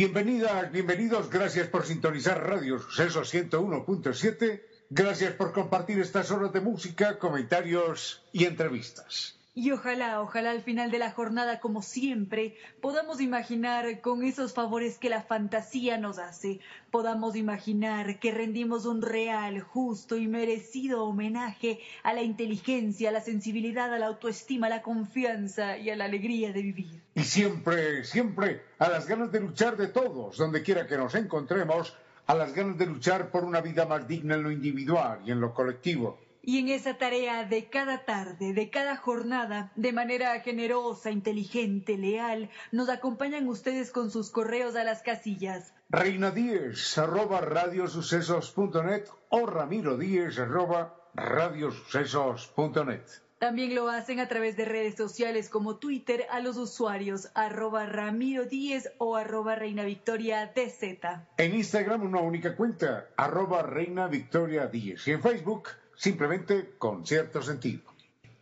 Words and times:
Bienvenidas, 0.00 0.72
bienvenidos, 0.72 1.28
gracias 1.28 1.68
por 1.68 1.84
sintonizar 1.84 2.42
Radio 2.42 2.78
Suceso 2.78 3.20
101.7, 3.20 4.62
gracias 4.88 5.34
por 5.34 5.52
compartir 5.52 6.00
estas 6.00 6.30
horas 6.30 6.54
de 6.54 6.62
música, 6.62 7.18
comentarios 7.18 8.22
y 8.32 8.46
entrevistas. 8.46 9.39
Y 9.52 9.72
ojalá, 9.72 10.22
ojalá 10.22 10.52
al 10.52 10.62
final 10.62 10.92
de 10.92 11.00
la 11.00 11.10
jornada, 11.10 11.58
como 11.58 11.82
siempre, 11.82 12.54
podamos 12.80 13.20
imaginar 13.20 14.00
con 14.00 14.22
esos 14.22 14.54
favores 14.54 14.96
que 14.96 15.10
la 15.10 15.22
fantasía 15.22 15.98
nos 15.98 16.20
hace, 16.20 16.60
podamos 16.92 17.34
imaginar 17.34 18.20
que 18.20 18.30
rendimos 18.30 18.86
un 18.86 19.02
real, 19.02 19.60
justo 19.60 20.16
y 20.16 20.28
merecido 20.28 21.04
homenaje 21.04 21.80
a 22.04 22.12
la 22.12 22.22
inteligencia, 22.22 23.08
a 23.08 23.12
la 23.12 23.20
sensibilidad, 23.20 23.92
a 23.92 23.98
la 23.98 24.06
autoestima, 24.06 24.68
a 24.68 24.70
la 24.70 24.82
confianza 24.82 25.76
y 25.78 25.90
a 25.90 25.96
la 25.96 26.04
alegría 26.04 26.52
de 26.52 26.62
vivir. 26.62 27.02
Y 27.16 27.24
siempre, 27.24 28.04
siempre 28.04 28.62
a 28.78 28.88
las 28.88 29.08
ganas 29.08 29.32
de 29.32 29.40
luchar 29.40 29.76
de 29.76 29.88
todos, 29.88 30.36
donde 30.36 30.62
quiera 30.62 30.86
que 30.86 30.96
nos 30.96 31.16
encontremos, 31.16 31.96
a 32.28 32.34
las 32.36 32.54
ganas 32.54 32.78
de 32.78 32.86
luchar 32.86 33.32
por 33.32 33.42
una 33.42 33.60
vida 33.60 33.84
más 33.84 34.06
digna 34.06 34.36
en 34.36 34.44
lo 34.44 34.52
individual 34.52 35.18
y 35.26 35.32
en 35.32 35.40
lo 35.40 35.52
colectivo. 35.52 36.29
Y 36.42 36.58
en 36.58 36.68
esa 36.68 36.94
tarea 36.94 37.44
de 37.44 37.66
cada 37.66 38.04
tarde, 38.04 38.52
de 38.54 38.70
cada 38.70 38.96
jornada, 38.96 39.72
de 39.76 39.92
manera 39.92 40.40
generosa, 40.40 41.10
inteligente, 41.10 41.98
leal, 41.98 42.48
nos 42.72 42.88
acompañan 42.88 43.46
ustedes 43.48 43.90
con 43.90 44.10
sus 44.10 44.30
correos 44.30 44.74
a 44.76 44.84
las 44.84 45.02
casillas. 45.02 45.74
Reina 45.90 46.30
Díez, 46.30 46.96
arroba 46.98 47.40
radiosucesos.net 47.40 49.04
o 49.28 49.46
Ramiro 49.46 49.98
Díez, 49.98 50.38
arroba 50.38 50.96
radiosucesos.net. 51.14 53.02
También 53.40 53.74
lo 53.74 53.88
hacen 53.88 54.20
a 54.20 54.28
través 54.28 54.58
de 54.58 54.66
redes 54.66 54.96
sociales 54.96 55.48
como 55.48 55.76
Twitter 55.76 56.26
a 56.30 56.40
los 56.40 56.58
usuarios 56.58 57.30
arroba 57.34 57.86
Ramiro 57.86 58.44
Díez 58.44 58.92
o 58.98 59.16
arroba 59.16 59.54
Reina 59.54 59.82
Victoria 59.84 60.52
DZ. 60.54 61.00
En 61.38 61.54
Instagram 61.54 62.02
una 62.02 62.20
única 62.20 62.54
cuenta, 62.54 63.08
arroba 63.16 63.62
Reina 63.62 64.08
Victoria 64.08 64.66
Díez. 64.66 65.08
Y 65.08 65.12
en 65.12 65.22
Facebook 65.22 65.70
simplemente 66.00 66.74
con 66.78 67.06
cierto 67.06 67.42
sentido. 67.42 67.82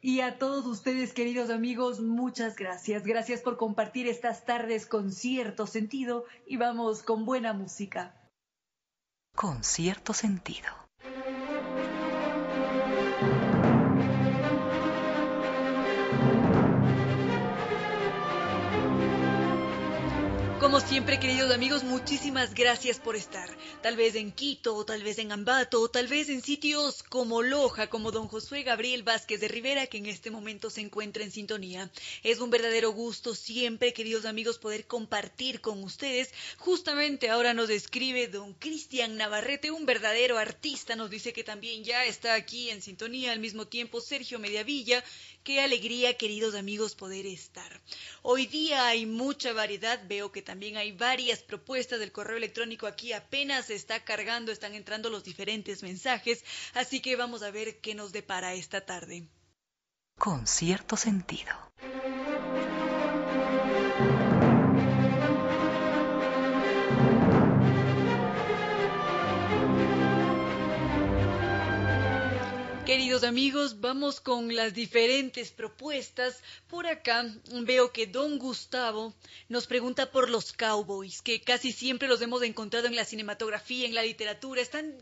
Y 0.01 0.20
a 0.20 0.39
todos 0.39 0.64
ustedes, 0.64 1.12
queridos 1.12 1.51
amigos, 1.51 1.98
muchas 1.98 2.55
gracias. 2.55 3.03
Gracias 3.05 3.41
por 3.41 3.56
compartir 3.56 4.06
estas 4.06 4.45
tardes 4.45 4.87
con 4.87 5.11
cierto 5.11 5.67
sentido 5.67 6.25
y 6.47 6.56
vamos 6.56 7.03
con 7.03 7.25
buena 7.25 7.53
música. 7.53 8.14
Con 9.34 9.64
cierto 9.64 10.14
sentido. 10.14 10.69
Como 20.68 20.80
siempre, 20.80 21.18
queridos 21.18 21.51
amigos, 21.51 21.83
muchísimas 21.83 22.52
gracias 22.52 22.98
por 22.98 23.17
estar. 23.17 23.48
Tal 23.80 23.96
vez 23.96 24.14
en 24.17 24.30
Quito, 24.30 24.84
tal 24.84 25.02
vez 25.02 25.18
en 25.18 25.33
Ambato, 25.33 25.89
tal 25.89 26.08
vez 26.08 26.29
en 26.29 26.42
sitios 26.42 27.02
como 27.02 27.40
Loja, 27.40 27.86
como 27.86 28.11
don 28.11 28.29
Josué 28.29 28.64
Gabriel 28.64 29.02
Vázquez 29.02 29.40
de 29.40 29.48
Rivera, 29.48 29.86
que 29.86 29.96
en 29.96 30.05
este 30.05 30.30
momento 30.30 30.68
se 30.68 30.83
encuentra 30.83 31.24
en 31.24 31.30
sintonía. 31.30 31.90
Es 32.23 32.40
un 32.40 32.51
verdadero 32.51 32.92
gusto 32.92 33.34
siempre, 33.34 33.95
queridos 33.95 34.27
amigos, 34.27 34.58
poder 34.58 34.86
compartir 34.86 35.62
con 35.62 35.83
ustedes. 35.83 36.34
Justamente 36.58 37.30
ahora 37.30 37.55
nos 37.55 37.70
escribe 37.70 38.29
don 38.29 38.52
Cristian 38.52 39.17
Navarrete, 39.17 39.70
un 39.70 39.86
verdadero 39.86 40.36
artista, 40.36 40.96
nos 40.96 41.08
dice 41.08 41.33
que 41.33 41.45
también 41.45 41.83
ya 41.83 42.05
está 42.05 42.35
aquí 42.35 42.68
en 42.68 42.83
sintonía 42.83 43.33
al 43.33 43.40
mismo 43.40 43.67
tiempo 43.67 44.02
Sergio 44.02 44.39
Mediavilla, 44.39 45.02
Qué 45.48 45.63
alegría, 45.63 46.14
queridos 46.19 46.55
amigos, 46.55 46.95
poder 46.95 47.25
estar. 47.25 47.81
Hoy 48.20 48.47
día 48.47 48.86
hay 48.86 49.07
mucha 49.07 49.55
variedad, 49.55 49.98
veo 50.07 50.31
que 50.31 50.42
también 50.42 50.77
hay 50.77 50.92
varias 50.92 51.39
propuestas 51.39 52.01
del 52.01 52.13
correo 52.13 52.36
electrónico 52.36 52.86
aquí, 52.86 53.14
apenas 53.14 53.64
se 53.64 53.75
está 53.75 54.05
cargando, 54.05 54.53
están 54.53 54.75
entrando 54.75 55.09
los 55.09 55.25
diferentes 55.25 55.83
mensajes, 55.83 56.45
así 56.75 57.01
que 57.01 57.17
vamos 57.17 57.42
a 57.42 57.51
ver 57.51 57.81
qué 57.81 57.95
nos 57.95 58.13
depara 58.13 58.53
esta 58.53 58.83
tarde. 58.85 59.27
Con 60.19 60.47
cierto 60.47 60.98
sentido. 60.98 61.55
Queridos 72.88 73.22
amigos, 73.22 73.82
vamos 73.82 74.18
con 74.18 74.56
las 74.56 74.72
diferentes 74.72 75.50
propuestas. 75.50 76.42
Por 76.68 76.86
acá 76.86 77.22
veo 77.50 77.92
que 77.92 78.06
don 78.06 78.38
Gustavo 78.38 79.12
nos 79.50 79.66
pregunta 79.66 80.10
por 80.10 80.30
los 80.30 80.54
cowboys, 80.54 81.20
que 81.20 81.42
casi 81.42 81.72
siempre 81.72 82.08
los 82.08 82.22
hemos 82.22 82.40
encontrado 82.40 82.86
en 82.86 82.96
la 82.96 83.04
cinematografía, 83.04 83.86
en 83.86 83.94
la 83.94 84.04
literatura. 84.04 84.62
Están 84.62 84.96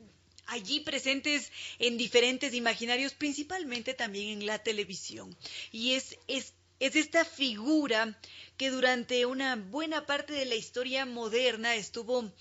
allí 0.47 0.81
presentes 0.81 1.53
en 1.79 1.97
diferentes 1.97 2.55
imaginarios, 2.55 3.15
principalmente 3.15 3.95
también 3.95 4.41
en 4.41 4.47
la 4.47 4.59
televisión. 4.59 5.37
Y 5.71 5.93
es, 5.93 6.19
es, 6.27 6.55
es 6.81 6.97
esta 6.97 7.25
figura 7.25 8.19
que 8.57 8.71
durante 8.71 9.27
una 9.27 9.55
buena 9.55 10.07
parte 10.07 10.33
de 10.33 10.47
la 10.47 10.57
historia 10.57 11.07
moderna 11.07 11.77
estuvo 11.77 12.33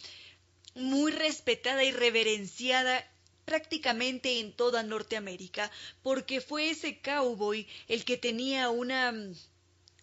muy 0.73 1.11
respetada 1.11 1.83
y 1.83 1.91
reverenciada 1.91 3.07
prácticamente 3.45 4.39
en 4.39 4.51
toda 4.51 4.83
Norteamérica, 4.83 5.71
porque 6.03 6.41
fue 6.41 6.71
ese 6.71 6.99
cowboy 6.99 7.67
el 7.87 8.03
que 8.03 8.17
tenía 8.17 8.69
una 8.69 9.11
mm, 9.11 9.33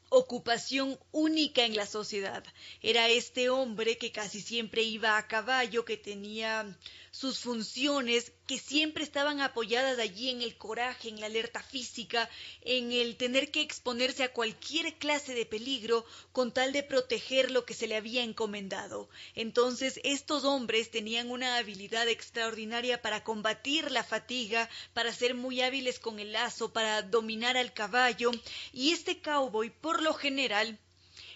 ocupación 0.09 0.99
única 1.11 1.65
en 1.65 1.75
la 1.75 1.87
sociedad. 1.87 2.45
Era 2.83 3.09
este 3.09 3.51
hombre 3.51 3.99
que 3.99 4.13
casi 4.13 4.41
siempre 4.41 4.83
iba 4.83 5.19
a 5.19 5.27
caballo, 5.27 5.85
que 5.85 5.97
tenía 5.97 6.67
sus 7.13 7.41
funciones 7.41 8.33
que 8.47 8.59
siempre 8.59 9.05
estaban 9.05 9.43
apoyadas 9.43 9.99
allí 9.99 10.31
en 10.31 10.41
el 10.41 10.57
coraje, 10.57 11.11
en 11.11 11.21
la 11.21 11.27
alerta 11.27 11.63
física, 11.63 12.29
en 12.63 12.91
el 12.91 13.17
tener 13.17 13.51
que 13.51 13.61
exponerse 13.61 14.25
a 14.25 14.33
cualquier 14.33 14.97
clase 14.97 15.35
de 15.35 15.45
peligro 15.45 16.07
con 16.33 16.53
tal 16.53 16.73
de 16.73 16.83
proteger 16.83 17.51
lo 17.51 17.67
que 17.67 17.75
se 17.75 17.87
le 17.87 17.97
había 17.97 18.23
encomendado. 18.25 19.11
Entonces 19.35 20.01
estos 20.05 20.45
hombres 20.45 20.91
tenían 20.91 21.31
una 21.31 21.59
habilidad 21.59 22.09
extraordinaria 22.09 23.03
para 23.03 23.23
combatir 23.23 23.91
la 23.91 24.05
fatiga, 24.05 24.71
para 24.95 25.13
ser 25.13 25.35
muy 25.35 25.61
hábiles 25.61 25.99
con 25.99 26.19
el 26.19 26.33
lazo, 26.33 26.73
para 26.73 27.03
dominar 27.03 27.59
al 27.59 27.75
caballo, 27.75 28.31
y 28.73 28.93
este 28.93 29.21
cowboy 29.21 29.69
por 29.69 30.03
lo 30.03 30.15
general 30.15 30.79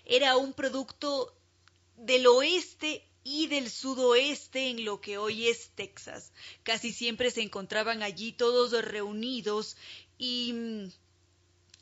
era 0.06 0.38
un 0.38 0.54
producto 0.54 1.36
del 1.97 2.26
oeste 2.26 3.04
y 3.28 3.48
del 3.48 3.69
sudoeste 3.70 4.70
en 4.70 4.84
lo 4.84 5.00
que 5.00 5.19
hoy 5.19 5.48
es 5.48 5.70
Texas. 5.75 6.32
Casi 6.62 6.92
siempre 6.92 7.32
se 7.32 7.42
encontraban 7.42 8.04
allí 8.04 8.30
todos 8.30 8.71
reunidos 8.84 9.77
y 10.16 10.53
mm, 10.53 10.92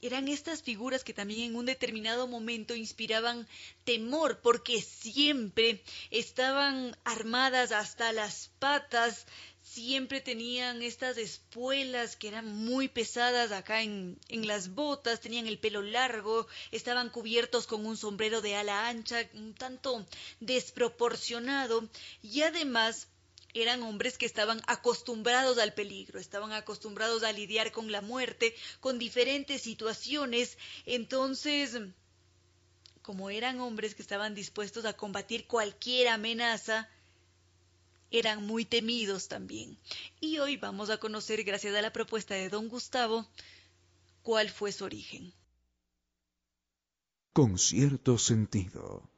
eran 0.00 0.28
estas 0.28 0.62
figuras 0.62 1.04
que 1.04 1.12
también 1.12 1.50
en 1.50 1.56
un 1.56 1.66
determinado 1.66 2.26
momento 2.26 2.74
inspiraban 2.74 3.46
temor 3.84 4.40
porque 4.42 4.80
siempre 4.80 5.82
estaban 6.10 6.96
armadas 7.04 7.72
hasta 7.72 8.10
las 8.12 8.50
patas 8.58 9.26
siempre 9.74 10.20
tenían 10.20 10.82
estas 10.82 11.18
espuelas 11.18 12.14
que 12.14 12.28
eran 12.28 12.46
muy 12.46 12.86
pesadas 12.86 13.50
acá 13.50 13.82
en, 13.82 14.16
en, 14.28 14.46
las 14.46 14.72
botas, 14.72 15.20
tenían 15.20 15.48
el 15.48 15.58
pelo 15.58 15.82
largo, 15.82 16.46
estaban 16.70 17.10
cubiertos 17.10 17.66
con 17.66 17.84
un 17.84 17.96
sombrero 17.96 18.40
de 18.40 18.54
ala 18.54 18.88
ancha, 18.88 19.28
un 19.34 19.52
tanto 19.52 20.06
desproporcionado, 20.38 21.88
y 22.22 22.42
además 22.42 23.08
eran 23.52 23.82
hombres 23.82 24.16
que 24.16 24.26
estaban 24.26 24.62
acostumbrados 24.68 25.58
al 25.58 25.74
peligro, 25.74 26.20
estaban 26.20 26.52
acostumbrados 26.52 27.24
a 27.24 27.32
lidiar 27.32 27.72
con 27.72 27.90
la 27.90 28.00
muerte, 28.00 28.54
con 28.78 29.00
diferentes 29.00 29.62
situaciones, 29.62 30.56
entonces 30.86 31.80
como 33.02 33.28
eran 33.28 33.60
hombres 33.60 33.94
que 33.94 34.02
estaban 34.02 34.34
dispuestos 34.36 34.84
a 34.84 34.94
combatir 34.94 35.46
cualquier 35.46 36.08
amenaza, 36.08 36.88
eran 38.18 38.46
muy 38.46 38.64
temidos 38.64 39.28
también. 39.28 39.76
Y 40.20 40.38
hoy 40.38 40.56
vamos 40.56 40.88
a 40.88 40.98
conocer, 40.98 41.42
gracias 41.42 41.74
a 41.74 41.82
la 41.82 41.92
propuesta 41.92 42.34
de 42.34 42.48
don 42.48 42.68
Gustavo, 42.68 43.26
cuál 44.22 44.48
fue 44.50 44.70
su 44.72 44.84
origen. 44.84 45.32
con 47.32 47.58
cierto 47.58 48.16
sentido. 48.16 49.10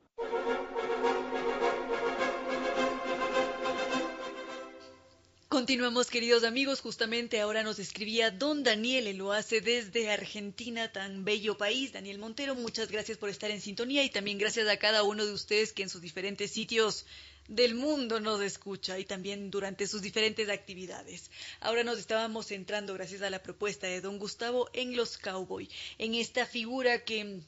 Continuamos, 5.48 6.08
queridos 6.08 6.42
amigos. 6.44 6.80
Justamente 6.80 7.40
ahora 7.40 7.62
nos 7.62 7.78
escribía 7.78 8.30
don 8.30 8.62
Daniel, 8.62 9.06
él 9.06 9.18
lo 9.18 9.32
hace 9.32 9.60
desde 9.60 10.10
Argentina, 10.10 10.92
tan 10.92 11.24
bello 11.24 11.58
país. 11.58 11.92
Daniel 11.92 12.18
Montero, 12.18 12.54
muchas 12.54 12.90
gracias 12.90 13.18
por 13.18 13.28
estar 13.28 13.50
en 13.50 13.60
sintonía 13.60 14.02
y 14.02 14.10
también 14.10 14.38
gracias 14.38 14.66
a 14.68 14.78
cada 14.78 15.02
uno 15.02 15.26
de 15.26 15.32
ustedes 15.32 15.72
que 15.74 15.82
en 15.82 15.90
sus 15.90 16.00
diferentes 16.00 16.50
sitios 16.50 17.04
del 17.48 17.74
mundo 17.74 18.20
nos 18.20 18.40
escucha 18.42 18.98
y 18.98 19.04
también 19.04 19.50
durante 19.50 19.86
sus 19.86 20.02
diferentes 20.02 20.48
actividades. 20.48 21.30
Ahora 21.60 21.84
nos 21.84 21.98
estábamos 21.98 22.46
centrando, 22.46 22.94
gracias 22.94 23.22
a 23.22 23.30
la 23.30 23.42
propuesta 23.42 23.86
de 23.86 24.00
don 24.00 24.18
Gustavo, 24.18 24.68
en 24.72 24.96
los 24.96 25.18
cowboy, 25.18 25.68
en 25.98 26.14
esta 26.14 26.46
figura 26.46 27.04
que 27.04 27.40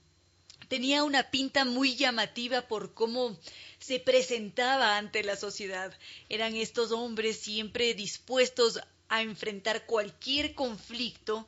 tenía 0.69 1.05
una 1.05 1.31
pinta 1.31 1.65
muy 1.65 1.97
llamativa 1.97 2.63
por 2.69 2.95
cómo 2.95 3.39
se 3.79 4.01
presentaba 4.01 4.97
ante 4.97 5.23
la 5.23 5.37
sociedad. 5.37 5.97
Eran 6.29 6.55
estos 6.55 6.93
hombres 6.93 7.39
siempre 7.39 7.95
dispuestos 7.95 8.81
a 9.09 9.23
enfrentar 9.23 9.87
cualquier 9.87 10.55
conflicto 10.55 11.47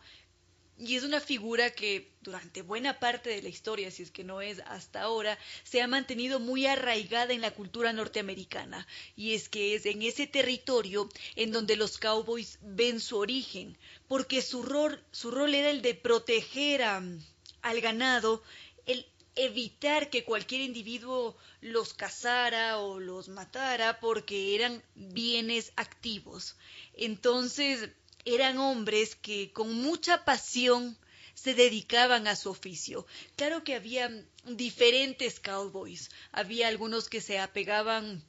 y 0.80 0.96
es 0.96 1.04
una 1.04 1.20
figura 1.20 1.70
que 1.70 2.10
durante 2.22 2.62
buena 2.62 2.98
parte 2.98 3.28
de 3.28 3.42
la 3.42 3.50
historia, 3.50 3.90
si 3.90 4.02
es 4.02 4.10
que 4.10 4.24
no 4.24 4.40
es 4.40 4.60
hasta 4.60 5.02
ahora, 5.02 5.38
se 5.62 5.82
ha 5.82 5.86
mantenido 5.86 6.40
muy 6.40 6.66
arraigada 6.66 7.34
en 7.34 7.42
la 7.42 7.50
cultura 7.50 7.92
norteamericana. 7.92 8.86
Y 9.14 9.34
es 9.34 9.50
que 9.50 9.74
es 9.74 9.84
en 9.84 10.02
ese 10.02 10.26
territorio 10.26 11.08
en 11.36 11.52
donde 11.52 11.76
los 11.76 11.98
cowboys 11.98 12.58
ven 12.62 12.98
su 13.00 13.18
origen, 13.18 13.76
porque 14.08 14.40
su 14.40 14.62
rol, 14.62 15.04
su 15.12 15.30
rol 15.30 15.54
era 15.54 15.70
el 15.70 15.82
de 15.82 15.94
proteger 15.94 16.82
al 16.82 17.80
ganado, 17.82 18.42
el 18.86 19.06
evitar 19.36 20.08
que 20.08 20.24
cualquier 20.24 20.62
individuo 20.62 21.36
los 21.60 21.92
cazara 21.92 22.78
o 22.78 22.98
los 22.98 23.28
matara 23.28 24.00
porque 24.00 24.54
eran 24.54 24.82
bienes 24.94 25.72
activos. 25.76 26.56
Entonces 26.94 27.90
eran 28.24 28.58
hombres 28.58 29.16
que 29.16 29.52
con 29.52 29.74
mucha 29.74 30.24
pasión 30.24 30.96
se 31.34 31.54
dedicaban 31.54 32.26
a 32.26 32.36
su 32.36 32.50
oficio. 32.50 33.06
Claro 33.36 33.64
que 33.64 33.74
había 33.74 34.10
diferentes 34.44 35.40
cowboys. 35.40 36.10
Había 36.32 36.68
algunos 36.68 37.08
que 37.08 37.20
se 37.20 37.38
apegaban 37.38 38.22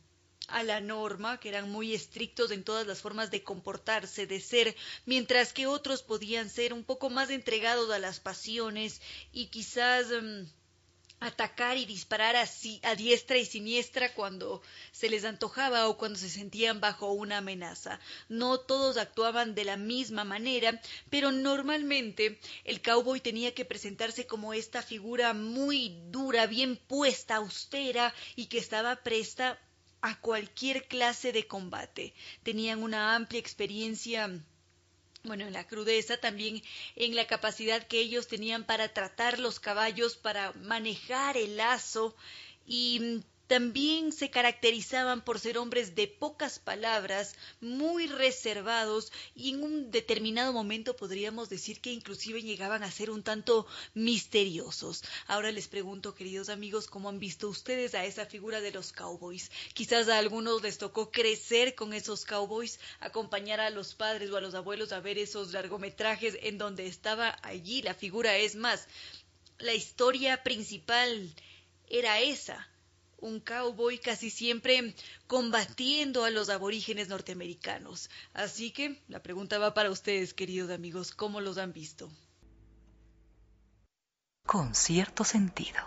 a 0.47 0.63
la 0.63 0.81
norma, 0.81 1.39
que 1.39 1.49
eran 1.49 1.69
muy 1.69 1.93
estrictos 1.93 2.51
en 2.51 2.63
todas 2.63 2.85
las 2.85 3.01
formas 3.01 3.31
de 3.31 3.43
comportarse, 3.43 4.27
de 4.27 4.39
ser, 4.39 4.75
mientras 5.05 5.53
que 5.53 5.67
otros 5.67 6.03
podían 6.03 6.49
ser 6.49 6.73
un 6.73 6.83
poco 6.83 7.09
más 7.09 7.29
entregados 7.29 7.89
a 7.91 7.99
las 7.99 8.19
pasiones 8.19 9.01
y 9.31 9.47
quizás 9.47 10.07
mm, 10.07 10.43
atacar 11.21 11.77
y 11.77 11.85
disparar 11.85 12.35
así 12.35 12.81
a 12.83 12.95
diestra 12.95 13.37
y 13.37 13.45
siniestra 13.45 14.13
cuando 14.13 14.61
se 14.91 15.07
les 15.07 15.23
antojaba 15.23 15.87
o 15.87 15.95
cuando 15.95 16.17
se 16.17 16.29
sentían 16.29 16.81
bajo 16.81 17.11
una 17.11 17.37
amenaza. 17.37 17.99
No 18.27 18.59
todos 18.59 18.97
actuaban 18.97 19.53
de 19.53 19.63
la 19.63 19.77
misma 19.77 20.23
manera, 20.23 20.81
pero 21.11 21.31
normalmente 21.31 22.39
el 22.65 22.81
cowboy 22.81 23.21
tenía 23.21 23.53
que 23.53 23.65
presentarse 23.65 24.25
como 24.25 24.53
esta 24.53 24.81
figura 24.81 25.33
muy 25.33 26.01
dura, 26.09 26.47
bien 26.47 26.75
puesta, 26.75 27.35
austera 27.35 28.13
y 28.35 28.47
que 28.47 28.57
estaba 28.57 28.95
presta 28.97 29.59
a 30.01 30.19
cualquier 30.19 30.87
clase 30.87 31.31
de 31.31 31.45
combate. 31.45 32.15
Tenían 32.41 32.81
una 32.81 33.15
amplia 33.15 33.39
experiencia 33.39 34.41
bueno, 35.23 35.45
en 35.45 35.53
la 35.53 35.67
crudeza, 35.67 36.17
también 36.17 36.61
en 36.95 37.15
la 37.15 37.27
capacidad 37.27 37.85
que 37.85 37.99
ellos 37.99 38.27
tenían 38.27 38.63
para 38.63 38.89
tratar 38.93 39.39
los 39.39 39.59
caballos, 39.59 40.15
para 40.15 40.51
manejar 40.53 41.37
el 41.37 41.57
lazo 41.57 42.15
y 42.65 43.21
también 43.51 44.13
se 44.13 44.29
caracterizaban 44.29 45.25
por 45.25 45.37
ser 45.37 45.57
hombres 45.57 45.93
de 45.93 46.07
pocas 46.07 46.57
palabras, 46.57 47.35
muy 47.59 48.07
reservados 48.07 49.11
y 49.35 49.49
en 49.49 49.61
un 49.61 49.91
determinado 49.91 50.53
momento 50.53 50.95
podríamos 50.95 51.49
decir 51.49 51.81
que 51.81 51.91
inclusive 51.91 52.41
llegaban 52.41 52.81
a 52.81 52.89
ser 52.89 53.11
un 53.11 53.23
tanto 53.23 53.67
misteriosos. 53.93 55.03
Ahora 55.27 55.51
les 55.51 55.67
pregunto, 55.67 56.15
queridos 56.15 56.47
amigos, 56.47 56.87
¿cómo 56.87 57.09
han 57.09 57.19
visto 57.19 57.49
ustedes 57.49 57.93
a 57.93 58.05
esa 58.05 58.25
figura 58.25 58.61
de 58.61 58.71
los 58.71 58.93
cowboys? 58.93 59.51
Quizás 59.73 60.07
a 60.07 60.17
algunos 60.17 60.61
les 60.63 60.77
tocó 60.77 61.11
crecer 61.11 61.75
con 61.75 61.91
esos 61.91 62.23
cowboys, 62.23 62.79
acompañar 63.01 63.59
a 63.59 63.69
los 63.69 63.95
padres 63.95 64.31
o 64.31 64.37
a 64.37 64.41
los 64.41 64.55
abuelos 64.55 64.93
a 64.93 65.01
ver 65.01 65.17
esos 65.17 65.51
largometrajes 65.51 66.37
en 66.41 66.57
donde 66.57 66.87
estaba 66.87 67.37
allí 67.43 67.81
la 67.81 67.95
figura. 67.95 68.37
Es 68.37 68.55
más, 68.55 68.87
la 69.59 69.73
historia 69.73 70.41
principal 70.41 71.35
era 71.89 72.21
esa 72.21 72.70
un 73.21 73.39
cowboy 73.39 73.99
casi 73.99 74.29
siempre 74.29 74.93
combatiendo 75.27 76.25
a 76.25 76.31
los 76.31 76.49
aborígenes 76.49 77.07
norteamericanos. 77.07 78.09
Así 78.33 78.71
que 78.71 79.01
la 79.07 79.21
pregunta 79.21 79.57
va 79.59 79.73
para 79.73 79.91
ustedes, 79.91 80.33
queridos 80.33 80.71
amigos, 80.71 81.11
¿cómo 81.11 81.39
los 81.39 81.57
han 81.57 81.71
visto? 81.71 82.11
Con 84.45 84.75
cierto 84.75 85.23
sentido. 85.23 85.79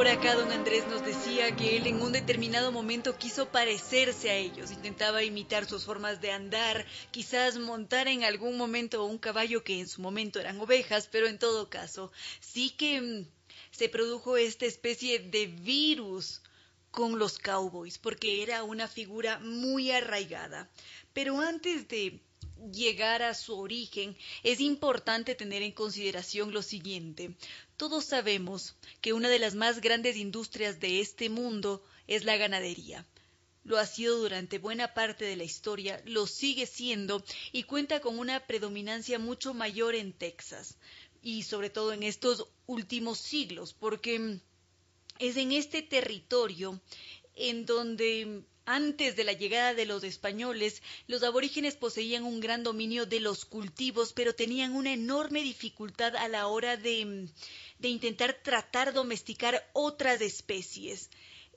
Por 0.00 0.08
acá 0.08 0.34
don 0.34 0.50
Andrés 0.50 0.86
nos 0.88 1.04
decía 1.04 1.54
que 1.56 1.76
él 1.76 1.86
en 1.86 2.00
un 2.00 2.12
determinado 2.12 2.72
momento 2.72 3.18
quiso 3.18 3.50
parecerse 3.50 4.30
a 4.30 4.34
ellos, 4.34 4.70
intentaba 4.70 5.22
imitar 5.22 5.66
sus 5.66 5.84
formas 5.84 6.22
de 6.22 6.32
andar, 6.32 6.86
quizás 7.10 7.58
montar 7.58 8.08
en 8.08 8.24
algún 8.24 8.56
momento 8.56 9.04
un 9.04 9.18
caballo 9.18 9.62
que 9.62 9.78
en 9.78 9.88
su 9.88 10.00
momento 10.00 10.40
eran 10.40 10.58
ovejas, 10.58 11.06
pero 11.12 11.26
en 11.26 11.38
todo 11.38 11.68
caso 11.68 12.12
sí 12.40 12.70
que 12.70 12.98
mm, 12.98 13.26
se 13.80 13.88
produjo 13.88 14.36
esta 14.36 14.66
especie 14.66 15.20
de 15.20 15.46
virus 15.46 16.42
con 16.90 17.18
los 17.18 17.38
cowboys, 17.38 17.96
porque 17.96 18.42
era 18.42 18.62
una 18.62 18.86
figura 18.86 19.38
muy 19.38 19.90
arraigada. 19.90 20.68
Pero 21.14 21.40
antes 21.40 21.88
de 21.88 22.20
llegar 22.74 23.22
a 23.22 23.32
su 23.32 23.58
origen, 23.58 24.14
es 24.42 24.60
importante 24.60 25.34
tener 25.34 25.62
en 25.62 25.72
consideración 25.72 26.52
lo 26.52 26.60
siguiente. 26.60 27.34
Todos 27.78 28.04
sabemos 28.04 28.76
que 29.00 29.14
una 29.14 29.30
de 29.30 29.38
las 29.38 29.54
más 29.54 29.80
grandes 29.80 30.18
industrias 30.18 30.78
de 30.78 31.00
este 31.00 31.30
mundo 31.30 31.82
es 32.06 32.24
la 32.24 32.36
ganadería. 32.36 33.06
Lo 33.64 33.78
ha 33.78 33.86
sido 33.86 34.18
durante 34.18 34.58
buena 34.58 34.92
parte 34.92 35.24
de 35.24 35.36
la 35.36 35.44
historia, 35.44 36.02
lo 36.04 36.26
sigue 36.26 36.66
siendo 36.66 37.24
y 37.50 37.62
cuenta 37.62 38.00
con 38.00 38.18
una 38.18 38.40
predominancia 38.46 39.18
mucho 39.18 39.54
mayor 39.54 39.94
en 39.94 40.12
Texas 40.12 40.76
y 41.22 41.42
sobre 41.42 41.70
todo 41.70 41.92
en 41.92 42.02
estos 42.02 42.46
últimos 42.66 43.18
siglos, 43.18 43.74
porque 43.74 44.38
es 45.18 45.36
en 45.36 45.52
este 45.52 45.82
territorio 45.82 46.80
en 47.34 47.66
donde 47.66 48.42
antes 48.66 49.16
de 49.16 49.24
la 49.24 49.32
llegada 49.32 49.74
de 49.74 49.84
los 49.84 50.04
españoles, 50.04 50.82
los 51.08 51.22
aborígenes 51.22 51.74
poseían 51.74 52.24
un 52.24 52.40
gran 52.40 52.62
dominio 52.62 53.04
de 53.04 53.18
los 53.18 53.44
cultivos, 53.44 54.12
pero 54.12 54.34
tenían 54.34 54.74
una 54.74 54.92
enorme 54.92 55.42
dificultad 55.42 56.14
a 56.14 56.28
la 56.28 56.46
hora 56.46 56.76
de, 56.76 57.28
de 57.78 57.88
intentar 57.88 58.38
tratar 58.42 58.92
domesticar 58.92 59.68
otras 59.72 60.20
especies. 60.20 61.10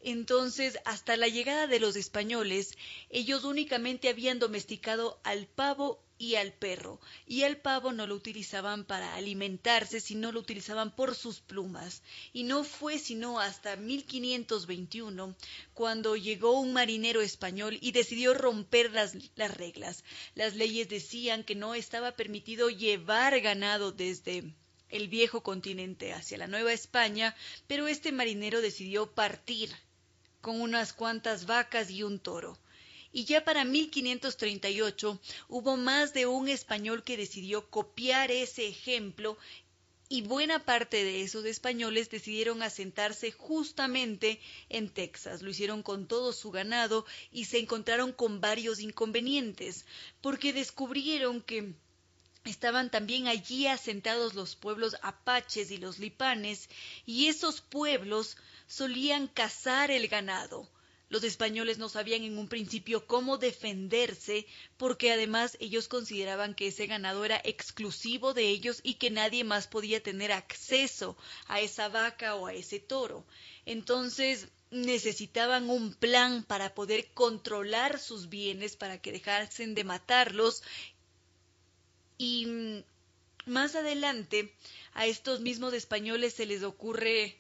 Entonces, 0.06 0.80
hasta 0.84 1.16
la 1.16 1.30
llegada 1.30 1.66
de 1.66 1.80
los 1.80 1.96
españoles, 1.96 2.78
ellos 3.10 3.46
únicamente 3.46 4.10
habían 4.10 4.38
domesticado 4.38 5.20
al 5.24 5.48
pavo 5.48 6.04
y 6.18 6.36
al 6.36 6.54
perro, 6.54 7.00
y 7.26 7.44
el 7.44 7.58
pavo 7.58 7.92
no 7.92 8.06
lo 8.06 8.16
utilizaban 8.16 8.86
para 8.86 9.16
alimentarse, 9.16 10.00
sino 10.00 10.32
lo 10.32 10.42
utilizaban 10.42 10.94
por 10.96 11.16
sus 11.16 11.40
plumas. 11.40 12.04
Y 12.34 12.44
no 12.44 12.64
fue 12.64 13.00
sino 13.00 13.40
hasta 13.40 13.76
1521 13.78 15.36
cuando 15.74 16.16
llegó 16.16 16.60
un 16.60 16.74
marinero 16.74 17.22
español 17.22 17.78
y 17.82 17.94
decidió 17.94 18.34
romper 18.34 18.92
las, 18.92 19.16
las 19.36 19.56
reglas. 19.56 20.04
Las 20.36 20.56
leyes 20.56 20.90
decían 20.90 21.44
que 21.44 21.56
no 21.56 21.76
estaba 21.76 22.12
permitido 22.12 22.70
llevar 22.70 23.40
ganado 23.40 23.92
desde 23.92 24.54
el 24.90 25.08
viejo 25.08 25.42
continente 25.42 26.14
hacia 26.14 26.38
la 26.38 26.48
Nueva 26.48 26.72
España, 26.72 27.36
pero 27.68 27.88
este 27.88 28.12
marinero 28.12 28.62
decidió 28.62 29.12
partir 29.12 29.72
con 30.44 30.62
unas 30.62 30.94
cuantas 30.94 31.48
vacas 31.48 31.90
y 31.90 32.04
un 32.04 32.20
toro 32.20 32.60
y 33.16 33.26
ya 33.26 33.46
para 33.46 33.64
1538 33.64 35.20
hubo 35.48 35.78
más 35.78 36.14
de 36.14 36.26
un 36.26 36.50
español 36.50 37.04
que 37.04 37.16
decidió 37.16 37.70
copiar 37.70 38.32
ese 38.32 38.68
ejemplo 38.68 39.38
y 40.10 40.22
buena 40.22 40.66
parte 40.66 41.04
de 41.04 41.22
esos 41.22 41.46
españoles 41.46 42.10
decidieron 42.10 42.62
asentarse 42.62 43.32
justamente 43.32 44.40
en 44.70 44.90
Texas. 44.90 45.42
Lo 45.42 45.50
hicieron 45.50 45.82
con 45.82 46.08
todo 46.08 46.34
su 46.34 46.52
ganado 46.52 47.06
y 47.32 47.46
se 47.46 47.58
encontraron 47.58 48.12
con 48.12 48.40
varios 48.40 48.80
inconvenientes, 48.80 49.86
porque 50.22 50.54
descubrieron 50.54 51.42
que 51.42 51.74
estaban 52.46 52.92
también 52.92 53.28
allí 53.28 53.66
asentados 53.66 54.36
los 54.36 54.56
pueblos 54.56 54.98
apaches 55.02 55.72
y 55.72 55.78
los 55.78 55.98
lipanes, 55.98 56.70
y 57.08 57.26
esos 57.28 57.62
pueblos 57.62 58.38
solían 58.74 59.28
cazar 59.28 59.92
el 59.92 60.08
ganado 60.08 60.68
Los 61.10 61.24
españoles 61.24 61.78
no 61.78 61.90
sabían 61.90 62.24
en 62.24 62.40
un 62.40 62.48
principio 62.48 63.06
cómo 63.06 63.38
defenderse 63.38 64.48
porque 64.78 65.12
además 65.12 65.58
ellos 65.60 65.88
consideraban 65.88 66.56
que 66.56 66.68
ese 66.70 66.88
ganado 66.88 67.24
era 67.24 67.40
exclusivo 67.44 68.34
de 68.34 68.50
ellos 68.50 68.80
y 68.82 68.96
que 68.96 69.12
nadie 69.12 69.44
más 69.44 69.68
podía 69.68 70.02
tener 70.02 70.32
acceso 70.32 71.16
a 71.46 71.62
esa 71.62 71.88
vaca 71.88 72.34
o 72.34 72.48
a 72.48 72.54
ese 72.56 72.80
toro. 72.80 73.28
Entonces 73.68 74.48
necesitaban 74.72 75.70
un 75.70 75.94
plan 75.94 76.44
para 76.44 76.74
poder 76.74 77.14
controlar 77.14 78.00
sus 78.00 78.28
bienes, 78.28 78.76
para 78.76 79.00
que 79.00 79.12
dejasen 79.12 79.76
de 79.76 79.84
matarlos. 79.84 80.64
Y 82.18 82.48
mm, 82.48 82.84
más 83.46 83.76
adelante 83.76 84.52
a 84.94 85.06
estos 85.06 85.42
mismos 85.42 85.74
españoles 85.74 86.34
se 86.34 86.48
les 86.48 86.64
ocurre 86.64 87.38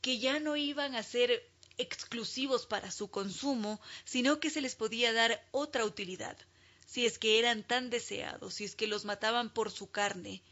que 0.00 0.18
ya 0.18 0.40
no 0.40 0.56
iban 0.56 0.94
a 0.94 1.02
ser 1.02 1.50
exclusivos 1.78 2.66
para 2.66 2.90
su 2.90 3.10
consumo, 3.10 3.80
sino 4.04 4.40
que 4.40 4.50
se 4.50 4.60
les 4.60 4.74
podía 4.74 5.12
dar 5.12 5.42
otra 5.50 5.84
utilidad, 5.84 6.36
si 6.86 7.06
es 7.06 7.18
que 7.18 7.38
eran 7.38 7.62
tan 7.62 7.90
deseados, 7.90 8.54
si 8.54 8.64
es 8.64 8.74
que 8.74 8.86
los 8.86 9.04
mataban 9.04 9.52
por 9.52 9.70
su 9.70 9.90
carne. 9.90 10.42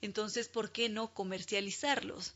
Entonces, 0.00 0.48
¿por 0.48 0.70
qué 0.70 0.88
no 0.88 1.12
comercializarlos? 1.12 2.34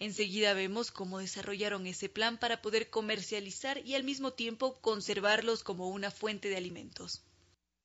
Enseguida 0.00 0.54
vemos 0.54 0.90
cómo 0.90 1.18
desarrollaron 1.18 1.86
ese 1.86 2.08
plan 2.08 2.38
para 2.38 2.60
poder 2.62 2.90
comercializar 2.90 3.78
y 3.86 3.94
al 3.94 4.04
mismo 4.04 4.32
tiempo 4.32 4.80
conservarlos 4.80 5.62
como 5.62 5.88
una 5.88 6.10
fuente 6.10 6.48
de 6.48 6.56
alimentos. 6.56 7.22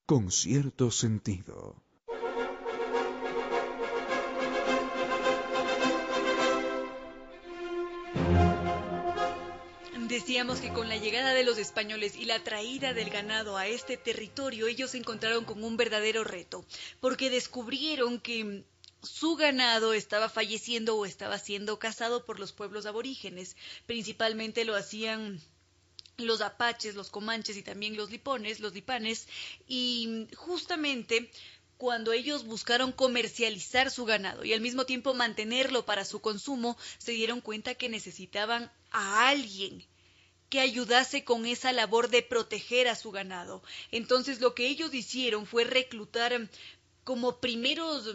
Con 0.06 0.32
cierto 0.32 0.90
sentido. 0.90 1.82
Decíamos 10.10 10.58
que 10.58 10.72
con 10.72 10.88
la 10.88 10.96
llegada 10.96 11.34
de 11.34 11.44
los 11.44 11.56
españoles 11.56 12.16
y 12.16 12.24
la 12.24 12.42
traída 12.42 12.92
del 12.94 13.10
ganado 13.10 13.56
a 13.56 13.68
este 13.68 13.96
territorio, 13.96 14.66
ellos 14.66 14.90
se 14.90 14.98
encontraron 14.98 15.44
con 15.44 15.62
un 15.62 15.76
verdadero 15.76 16.24
reto, 16.24 16.64
porque 16.98 17.30
descubrieron 17.30 18.18
que 18.18 18.64
su 19.04 19.36
ganado 19.36 19.92
estaba 19.92 20.28
falleciendo 20.28 20.96
o 20.96 21.06
estaba 21.06 21.38
siendo 21.38 21.78
cazado 21.78 22.26
por 22.26 22.40
los 22.40 22.50
pueblos 22.50 22.86
aborígenes. 22.86 23.54
Principalmente 23.86 24.64
lo 24.64 24.74
hacían 24.74 25.40
los 26.16 26.40
apaches, 26.40 26.96
los 26.96 27.08
comanches 27.08 27.56
y 27.56 27.62
también 27.62 27.96
los 27.96 28.10
lipones, 28.10 28.58
los 28.58 28.74
lipanes, 28.74 29.28
y 29.68 30.26
justamente 30.34 31.30
cuando 31.78 32.12
ellos 32.12 32.46
buscaron 32.46 32.90
comercializar 32.90 33.92
su 33.92 34.06
ganado 34.06 34.44
y 34.44 34.54
al 34.54 34.60
mismo 34.60 34.86
tiempo 34.86 35.14
mantenerlo 35.14 35.86
para 35.86 36.04
su 36.04 36.20
consumo, 36.20 36.76
se 36.98 37.12
dieron 37.12 37.40
cuenta 37.40 37.76
que 37.76 37.88
necesitaban 37.88 38.72
a 38.90 39.28
alguien 39.28 39.86
que 40.50 40.60
ayudase 40.60 41.24
con 41.24 41.46
esa 41.46 41.72
labor 41.72 42.10
de 42.10 42.22
proteger 42.22 42.88
a 42.88 42.96
su 42.96 43.10
ganado. 43.12 43.62
Entonces 43.92 44.40
lo 44.40 44.54
que 44.54 44.66
ellos 44.66 44.92
hicieron 44.92 45.46
fue 45.46 45.64
reclutar 45.64 46.50
como 47.04 47.40
primeros 47.40 48.14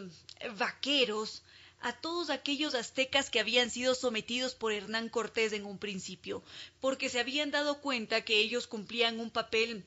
vaqueros 0.57 1.43
a 1.79 1.93
todos 1.93 2.29
aquellos 2.29 2.75
aztecas 2.75 3.29
que 3.29 3.39
habían 3.39 3.69
sido 3.69 3.95
sometidos 3.95 4.53
por 4.55 4.73
Hernán 4.73 5.09
Cortés 5.09 5.53
en 5.53 5.65
un 5.65 5.77
principio, 5.77 6.43
porque 6.81 7.09
se 7.09 7.19
habían 7.19 7.51
dado 7.51 7.79
cuenta 7.79 8.25
que 8.25 8.37
ellos 8.37 8.67
cumplían 8.67 9.19
un 9.19 9.29
papel 9.29 9.85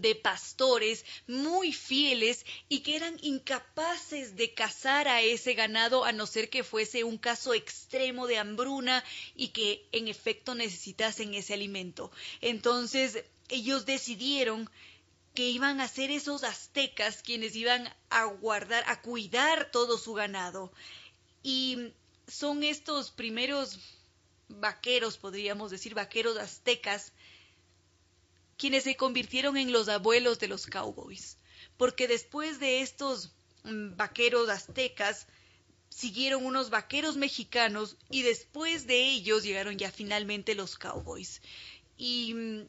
de 0.00 0.14
pastores 0.14 1.04
muy 1.26 1.72
fieles 1.72 2.44
y 2.68 2.80
que 2.80 2.96
eran 2.96 3.18
incapaces 3.22 4.36
de 4.36 4.54
cazar 4.54 5.08
a 5.08 5.20
ese 5.22 5.54
ganado 5.54 6.04
a 6.04 6.12
no 6.12 6.26
ser 6.26 6.48
que 6.48 6.64
fuese 6.64 7.04
un 7.04 7.18
caso 7.18 7.54
extremo 7.54 8.26
de 8.26 8.38
hambruna 8.38 9.04
y 9.34 9.48
que 9.48 9.86
en 9.92 10.08
efecto 10.08 10.54
necesitasen 10.54 11.34
ese 11.34 11.54
alimento. 11.54 12.10
Entonces 12.40 13.24
ellos 13.48 13.86
decidieron 13.86 14.70
que 15.34 15.48
iban 15.48 15.80
a 15.80 15.88
ser 15.88 16.10
esos 16.10 16.44
aztecas 16.44 17.22
quienes 17.22 17.56
iban 17.56 17.88
a 18.10 18.24
guardar, 18.24 18.84
a 18.86 19.00
cuidar 19.00 19.70
todo 19.70 19.98
su 19.98 20.12
ganado. 20.14 20.72
Y 21.42 21.92
son 22.28 22.62
estos 22.62 23.10
primeros 23.10 23.78
vaqueros, 24.48 25.16
podríamos 25.16 25.70
decir, 25.70 25.94
vaqueros 25.94 26.36
aztecas, 26.36 27.12
quienes 28.62 28.84
se 28.84 28.94
convirtieron 28.94 29.56
en 29.56 29.72
los 29.72 29.88
abuelos 29.88 30.38
de 30.38 30.46
los 30.46 30.66
cowboys, 30.66 31.36
porque 31.76 32.06
después 32.06 32.60
de 32.60 32.80
estos 32.80 33.32
mm, 33.64 33.96
vaqueros 33.96 34.48
aztecas, 34.48 35.26
siguieron 35.88 36.46
unos 36.46 36.70
vaqueros 36.70 37.16
mexicanos 37.16 37.96
y 38.08 38.22
después 38.22 38.86
de 38.86 39.02
ellos 39.02 39.42
llegaron 39.42 39.78
ya 39.78 39.90
finalmente 39.90 40.54
los 40.54 40.78
cowboys. 40.78 41.42
Y, 41.98 42.34
mm, 42.34 42.68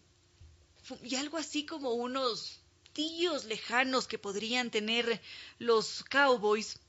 y 1.04 1.14
algo 1.14 1.38
así 1.38 1.64
como 1.64 1.92
unos 1.92 2.60
tíos 2.94 3.46
lejanos 3.46 4.08
que 4.08 4.18
podrían 4.18 4.72
tener 4.72 5.22
los 5.60 6.04
cowboys, 6.06 6.80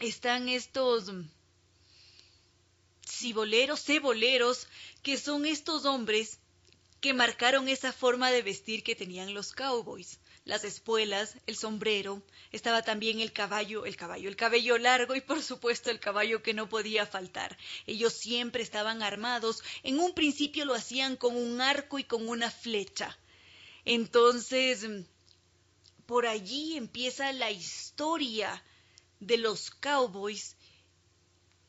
están 0.00 0.48
estos 0.48 1.12
mm, 1.12 1.24
ciboleros, 3.06 3.84
ceboleros, 3.84 4.66
que 5.02 5.18
son 5.18 5.44
estos 5.44 5.84
hombres 5.84 6.38
que 7.04 7.12
marcaron 7.12 7.68
esa 7.68 7.92
forma 7.92 8.30
de 8.30 8.40
vestir 8.40 8.82
que 8.82 8.96
tenían 8.96 9.34
los 9.34 9.52
cowboys. 9.52 10.20
Las 10.46 10.64
espuelas, 10.64 11.36
el 11.46 11.54
sombrero, 11.54 12.22
estaba 12.50 12.80
también 12.80 13.20
el 13.20 13.30
caballo, 13.30 13.84
el 13.84 13.94
caballo, 13.94 14.26
el 14.26 14.36
cabello 14.36 14.78
largo 14.78 15.14
y 15.14 15.20
por 15.20 15.42
supuesto 15.42 15.90
el 15.90 16.00
caballo 16.00 16.42
que 16.42 16.54
no 16.54 16.66
podía 16.66 17.04
faltar. 17.04 17.58
Ellos 17.86 18.14
siempre 18.14 18.62
estaban 18.62 19.02
armados, 19.02 19.62
en 19.82 20.00
un 20.00 20.14
principio 20.14 20.64
lo 20.64 20.72
hacían 20.72 21.16
con 21.16 21.36
un 21.36 21.60
arco 21.60 21.98
y 21.98 22.04
con 22.04 22.26
una 22.26 22.50
flecha. 22.50 23.18
Entonces, 23.84 24.86
por 26.06 26.26
allí 26.26 26.78
empieza 26.78 27.34
la 27.34 27.50
historia 27.50 28.64
de 29.20 29.36
los 29.36 29.68
cowboys 29.68 30.56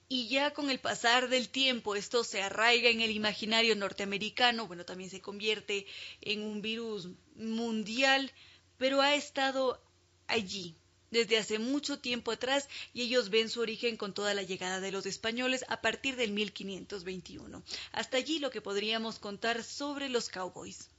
y 0.08 0.28
ya 0.28 0.54
con 0.54 0.70
el 0.70 0.80
pasar 0.80 1.30
del 1.30 1.50
tiempo 1.50 1.96
esto 1.96 2.24
se 2.24 2.42
arraiga 2.42 2.90
en 2.90 3.02
el 3.02 3.12
imaginario 3.12 3.76
norteamericano, 3.76 4.68
bueno, 4.68 4.86
también 4.86 5.10
se 5.10 5.22
convierte 5.22 5.86
en 6.22 6.44
un 6.44 6.62
virus 6.62 7.10
mundial, 7.36 8.32
pero 8.78 9.02
ha 9.02 9.16
estado 9.16 9.82
allí 10.28 10.76
desde 11.12 11.38
hace 11.38 11.60
mucho 11.60 12.00
tiempo 12.00 12.32
atrás 12.32 12.68
y 12.94 13.02
ellos 13.02 13.30
ven 13.30 13.50
su 13.50 13.62
origen 13.62 13.98
con 13.98 14.14
toda 14.14 14.34
la 14.34 14.44
llegada 14.44 14.80
de 14.80 14.92
los 14.92 15.06
españoles 15.06 15.66
a 15.70 15.82
partir 15.82 16.16
del 16.16 16.32
1521. 16.32 17.64
Hasta 17.92 18.18
allí 18.18 18.40
lo 18.40 18.52
que 18.52 18.62
podríamos 18.62 19.20
contar 19.20 19.64
sobre 19.64 20.10
los 20.10 20.30
cowboys. 20.30 20.90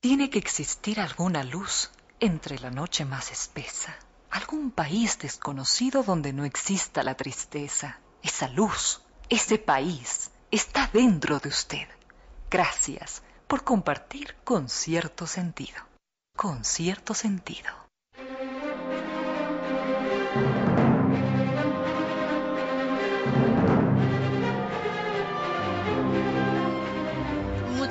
Tiene 0.00 0.28
que 0.28 0.38
existir 0.38 1.00
alguna 1.00 1.44
luz 1.44 1.90
entre 2.20 2.58
la 2.58 2.70
noche 2.70 3.04
más 3.04 3.30
espesa 3.30 3.96
algún 4.36 4.70
país 4.70 5.18
desconocido 5.18 6.02
donde 6.02 6.32
no 6.32 6.44
exista 6.44 7.02
la 7.02 7.14
tristeza. 7.14 8.00
Esa 8.22 8.48
luz, 8.48 9.00
ese 9.28 9.58
país, 9.58 10.30
está 10.50 10.90
dentro 10.92 11.38
de 11.38 11.48
usted. 11.48 11.88
Gracias 12.50 13.22
por 13.46 13.64
compartir 13.64 14.36
con 14.44 14.68
cierto 14.68 15.26
sentido. 15.26 15.80
Con 16.36 16.64
cierto 16.64 17.14
sentido. 17.14 17.85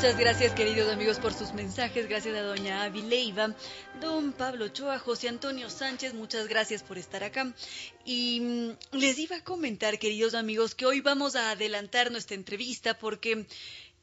Muchas 0.05 0.19
gracias 0.19 0.53
queridos 0.53 0.93
amigos 0.93 1.17
por 1.17 1.33
sus 1.33 1.51
mensajes, 1.53 2.07
gracias 2.07 2.37
a 2.37 2.43
doña 2.43 2.83
Avileiva, 2.83 3.55
don 3.99 4.33
Pablo 4.33 4.67
Choa, 4.67 4.99
José 4.99 5.29
Antonio 5.29 5.67
Sánchez, 5.67 6.13
muchas 6.13 6.47
gracias 6.47 6.83
por 6.83 6.99
estar 6.99 7.23
acá. 7.23 7.51
Y 8.05 8.39
mm, 8.39 8.97
les 8.97 9.17
iba 9.17 9.37
a 9.37 9.43
comentar 9.43 9.97
queridos 9.97 10.35
amigos 10.35 10.75
que 10.75 10.85
hoy 10.85 11.01
vamos 11.01 11.35
a 11.35 11.49
adelantar 11.49 12.11
nuestra 12.11 12.35
entrevista 12.35 12.99
porque 12.99 13.47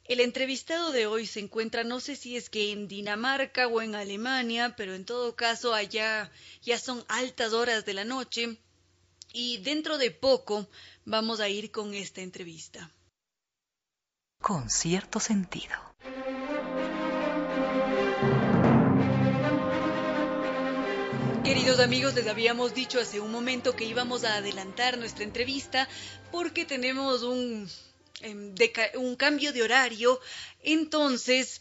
el 0.07 0.19
entrevistado 0.19 0.91
de 0.91 1.07
hoy 1.07 1.25
se 1.25 1.39
encuentra, 1.39 1.85
no 1.85 2.01
sé 2.01 2.17
si 2.17 2.37
es 2.37 2.51
que 2.51 2.73
en 2.73 2.89
Dinamarca 2.89 3.69
o 3.69 3.81
en 3.81 3.95
Alemania, 3.95 4.75
pero 4.77 4.97
en 4.97 5.05
todo 5.05 5.37
caso 5.37 5.73
allá 5.73 6.33
ya 6.65 6.81
son 6.81 7.05
altas 7.07 7.53
horas 7.53 7.85
de 7.85 7.95
la 7.95 8.05
noche 8.05 8.59
y 9.33 9.59
dentro 9.59 9.99
de 9.99 10.11
poco 10.11 10.69
vamos 11.05 11.39
a 11.39 11.49
ir 11.49 11.71
con 11.71 11.95
esta 11.95 12.23
entrevista. 12.23 12.91
Con 14.43 14.69
cierto 14.69 15.21
sentido. 15.21 15.77
Queridos 21.45 21.79
amigos, 21.79 22.15
les 22.15 22.27
habíamos 22.27 22.75
dicho 22.75 22.99
hace 22.99 23.21
un 23.21 23.31
momento 23.31 23.77
que 23.77 23.85
íbamos 23.85 24.25
a 24.25 24.35
adelantar 24.35 24.99
nuestra 24.99 25.23
entrevista 25.23 25.89
porque 26.33 26.65
tenemos 26.65 27.23
un, 27.23 27.71
em, 28.21 28.53
un 28.97 29.15
cambio 29.15 29.53
de 29.53 29.63
horario. 29.63 30.19
Entonces, 30.65 31.61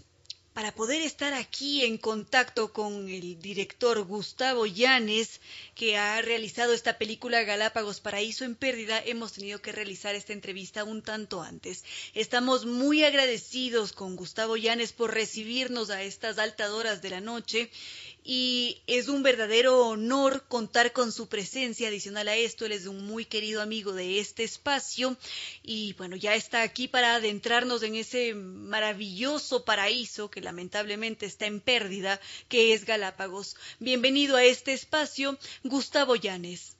para 0.53 0.74
poder 0.74 1.01
estar 1.01 1.34
aquí 1.34 1.86
en 1.86 1.98
contacto 1.98 2.74
con 2.74 3.08
el 3.08 3.39
director 3.39 4.03
Gustavo 4.03 4.65
Llanes, 4.65 5.39
que 5.75 5.98
ha 5.98 6.22
realizado 6.22 6.74
esta 6.74 6.98
película 6.98 7.43
Galápagos 7.43 8.01
Paraíso 8.01 8.43
en 8.43 8.55
Pérdida, 8.55 9.01
hemos 9.05 9.34
tenido 9.34 9.62
que 9.62 9.72
realizar 9.72 10.13
esta 10.13 10.34
entrevista 10.34 10.84
un 10.84 11.01
tanto 11.01 11.41
antes. 11.41 11.86
Estamos 12.13 12.65
muy 12.65 13.03
agradecidos 13.05 13.93
con 13.93 14.17
Gustavo 14.17 14.58
Llanes 14.58 14.91
por 14.91 15.13
recibirnos 15.13 15.89
a 15.89 16.03
estas 16.03 16.38
altas 16.38 16.72
horas 16.72 17.01
de 17.01 17.10
la 17.12 17.22
noche 17.22 17.70
y 18.23 18.81
es 18.87 19.07
un 19.07 19.23
verdadero 19.23 19.87
honor 19.87 20.43
contar 20.47 20.91
con 20.91 21.11
su 21.11 21.27
presencia. 21.27 21.87
Adicional 21.87 22.27
a 22.27 22.35
esto, 22.35 22.65
él 22.65 22.73
es 22.73 22.85
un 22.85 23.05
muy 23.05 23.25
querido 23.25 23.61
amigo 23.61 23.93
de 23.93 24.19
este 24.19 24.43
espacio 24.43 25.17
y 25.63 25.93
bueno, 25.97 26.15
ya 26.15 26.35
está 26.35 26.61
aquí 26.61 26.87
para 26.87 27.15
adentrarnos 27.15 27.83
en 27.83 27.95
ese 27.95 28.33
maravilloso 28.35 29.65
paraíso 29.65 30.29
que 30.29 30.41
lamentablemente 30.41 31.25
está 31.25 31.47
en 31.47 31.61
pérdida, 31.61 32.19
que 32.47 32.73
es 32.73 32.85
Galápagos. 32.85 33.55
Bienvenido 33.79 34.37
a 34.37 34.43
este 34.43 34.73
espacio, 34.73 35.37
Gustavo 35.63 36.15
Llanes. 36.15 36.77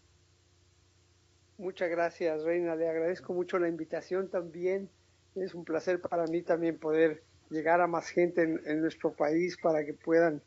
Muchas 1.58 1.90
gracias, 1.90 2.44
Reina. 2.44 2.76
Le 2.76 2.90
agradezco 2.90 3.34
mucho 3.34 3.60
la 3.60 3.68
invitación 3.68 4.30
también. 4.30 4.90
Es 5.36 5.54
un 5.54 5.64
placer 5.64 6.02
para 6.02 6.26
mí 6.26 6.42
también 6.42 6.78
poder 6.78 7.24
llegar 7.50 7.82
a 7.82 7.88
más 7.88 8.10
gente 8.10 8.44
en 8.44 8.82
nuestro 8.82 9.14
país 9.14 9.58
para 9.62 9.86
que 9.86 9.94
puedan 9.94 10.42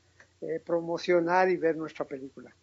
eh, 0.48 0.60
promocionar 0.60 1.50
y 1.50 1.56
ver 1.56 1.76
nuestra 1.76 2.04
película. 2.04 2.54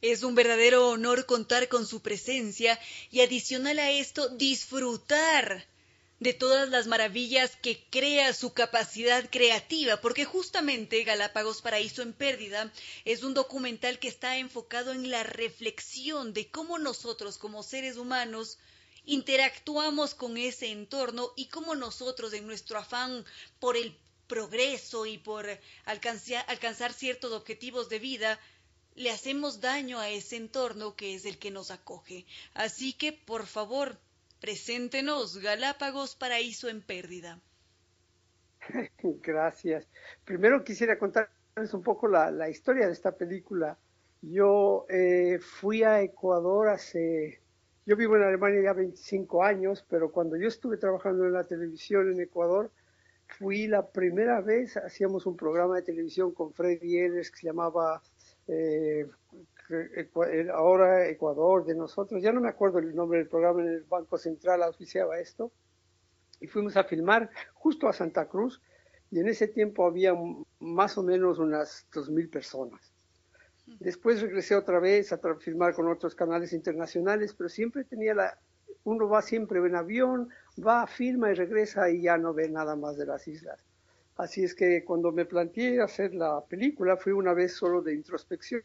Es 0.00 0.22
un 0.22 0.34
verdadero 0.34 0.88
honor 0.88 1.26
contar 1.26 1.68
con 1.68 1.86
su 1.86 2.02
presencia 2.02 2.78
y 3.10 3.20
adicional 3.20 3.78
a 3.78 3.90
esto 3.90 4.28
disfrutar 4.28 5.64
de 6.22 6.32
todas 6.32 6.68
las 6.68 6.86
maravillas 6.86 7.56
que 7.56 7.84
crea 7.90 8.32
su 8.32 8.52
capacidad 8.52 9.28
creativa, 9.30 10.00
porque 10.00 10.24
justamente 10.24 11.02
Galápagos 11.02 11.62
Paraíso 11.62 12.02
en 12.02 12.12
Pérdida 12.12 12.72
es 13.04 13.24
un 13.24 13.34
documental 13.34 13.98
que 13.98 14.08
está 14.08 14.36
enfocado 14.38 14.92
en 14.92 15.10
la 15.10 15.24
reflexión 15.24 16.32
de 16.32 16.48
cómo 16.48 16.78
nosotros 16.78 17.38
como 17.38 17.64
seres 17.64 17.96
humanos 17.96 18.58
interactuamos 19.04 20.14
con 20.14 20.36
ese 20.36 20.70
entorno 20.70 21.32
y 21.36 21.46
cómo 21.46 21.74
nosotros 21.74 22.32
en 22.34 22.46
nuestro 22.46 22.78
afán 22.78 23.24
por 23.58 23.76
el 23.76 23.96
progreso 24.32 25.04
y 25.04 25.18
por 25.18 25.44
alcanzar, 25.84 26.92
ciertos 26.94 27.32
objetivos 27.32 27.90
de 27.90 27.98
vida, 27.98 28.38
le 28.94 29.10
hacemos 29.10 29.60
daño 29.60 29.98
a 29.98 30.08
ese 30.08 30.36
entorno 30.36 30.96
que 30.96 31.14
es 31.14 31.26
el 31.26 31.38
que 31.38 31.50
nos 31.50 31.70
acoge. 31.70 32.24
Así 32.54 32.94
que, 32.94 33.12
por 33.12 33.44
favor, 33.44 33.98
preséntenos 34.40 35.36
Galápagos 35.36 36.16
Paraíso 36.16 36.70
en 36.70 36.80
Pérdida. 36.80 37.40
Gracias. 39.02 39.86
Primero 40.24 40.64
quisiera 40.64 40.98
contarles 40.98 41.74
un 41.74 41.82
poco 41.82 42.08
la, 42.08 42.48
historia 42.48 42.86
de 42.86 42.94
esta 42.94 43.12
película. 43.12 43.76
Yo 44.22 44.86
eh, 44.88 45.40
fui 45.40 45.82
a 45.82 46.00
Ecuador 46.00 46.70
hace... 46.70 47.42
Yo 47.84 47.96
vivo 47.96 48.16
en 48.16 48.22
Alemania 48.22 48.62
ya 48.62 48.72
25 48.72 49.44
años, 49.44 49.84
pero 49.90 50.10
cuando 50.10 50.38
yo 50.38 50.48
estuve 50.48 50.78
trabajando 50.78 51.26
en 51.26 51.34
la 51.34 51.44
televisión 51.44 52.10
en 52.10 52.20
Ecuador, 52.20 52.70
fui 53.38 53.66
la 53.66 53.86
primera 53.86 54.40
vez, 54.40 54.76
hacíamos 54.76 55.26
un 55.26 55.36
programa 55.36 55.76
de 55.76 55.82
televisión 55.82 56.32
con 56.32 56.52
Freddy 56.52 56.98
Eres 56.98 57.30
que 57.30 57.38
se 57.38 57.46
llamaba 57.46 58.02
eh, 58.48 59.06
ahora 60.52 61.08
Ecuador 61.08 61.64
de 61.64 61.74
nosotros, 61.74 62.22
ya 62.22 62.32
no 62.32 62.40
me 62.40 62.48
acuerdo 62.48 62.78
el 62.78 62.94
nombre 62.94 63.18
del 63.18 63.28
programa, 63.28 63.62
en 63.62 63.68
el 63.68 63.82
Banco 63.84 64.18
Central 64.18 64.62
auspiciaba 64.62 65.18
esto, 65.18 65.52
y 66.40 66.46
fuimos 66.46 66.76
a 66.76 66.84
filmar 66.84 67.30
justo 67.54 67.88
a 67.88 67.92
Santa 67.92 68.26
Cruz, 68.26 68.60
y 69.10 69.20
en 69.20 69.28
ese 69.28 69.48
tiempo 69.48 69.86
había 69.86 70.14
más 70.58 70.98
o 70.98 71.02
menos 71.02 71.38
unas 71.38 71.86
2.000 71.92 72.30
personas. 72.30 72.92
Después 73.78 74.20
regresé 74.20 74.56
otra 74.56 74.80
vez 74.80 75.12
a 75.12 75.20
filmar 75.36 75.74
con 75.74 75.88
otros 75.88 76.14
canales 76.14 76.52
internacionales, 76.52 77.34
pero 77.34 77.48
siempre 77.48 77.84
tenía 77.84 78.14
la, 78.14 78.38
uno 78.84 79.08
va 79.08 79.22
siempre 79.22 79.60
en 79.60 79.76
avión, 79.76 80.28
va, 80.64 80.86
firma 80.86 81.30
y 81.30 81.34
regresa 81.34 81.90
y 81.90 82.02
ya 82.02 82.18
no 82.18 82.34
ve 82.34 82.48
nada 82.48 82.76
más 82.76 82.96
de 82.96 83.06
las 83.06 83.26
islas. 83.28 83.64
Así 84.16 84.44
es 84.44 84.54
que 84.54 84.84
cuando 84.84 85.12
me 85.12 85.24
planteé 85.24 85.80
hacer 85.80 86.14
la 86.14 86.44
película, 86.44 86.96
fui 86.96 87.12
una 87.12 87.32
vez 87.32 87.54
solo 87.54 87.80
de 87.80 87.94
introspección 87.94 88.62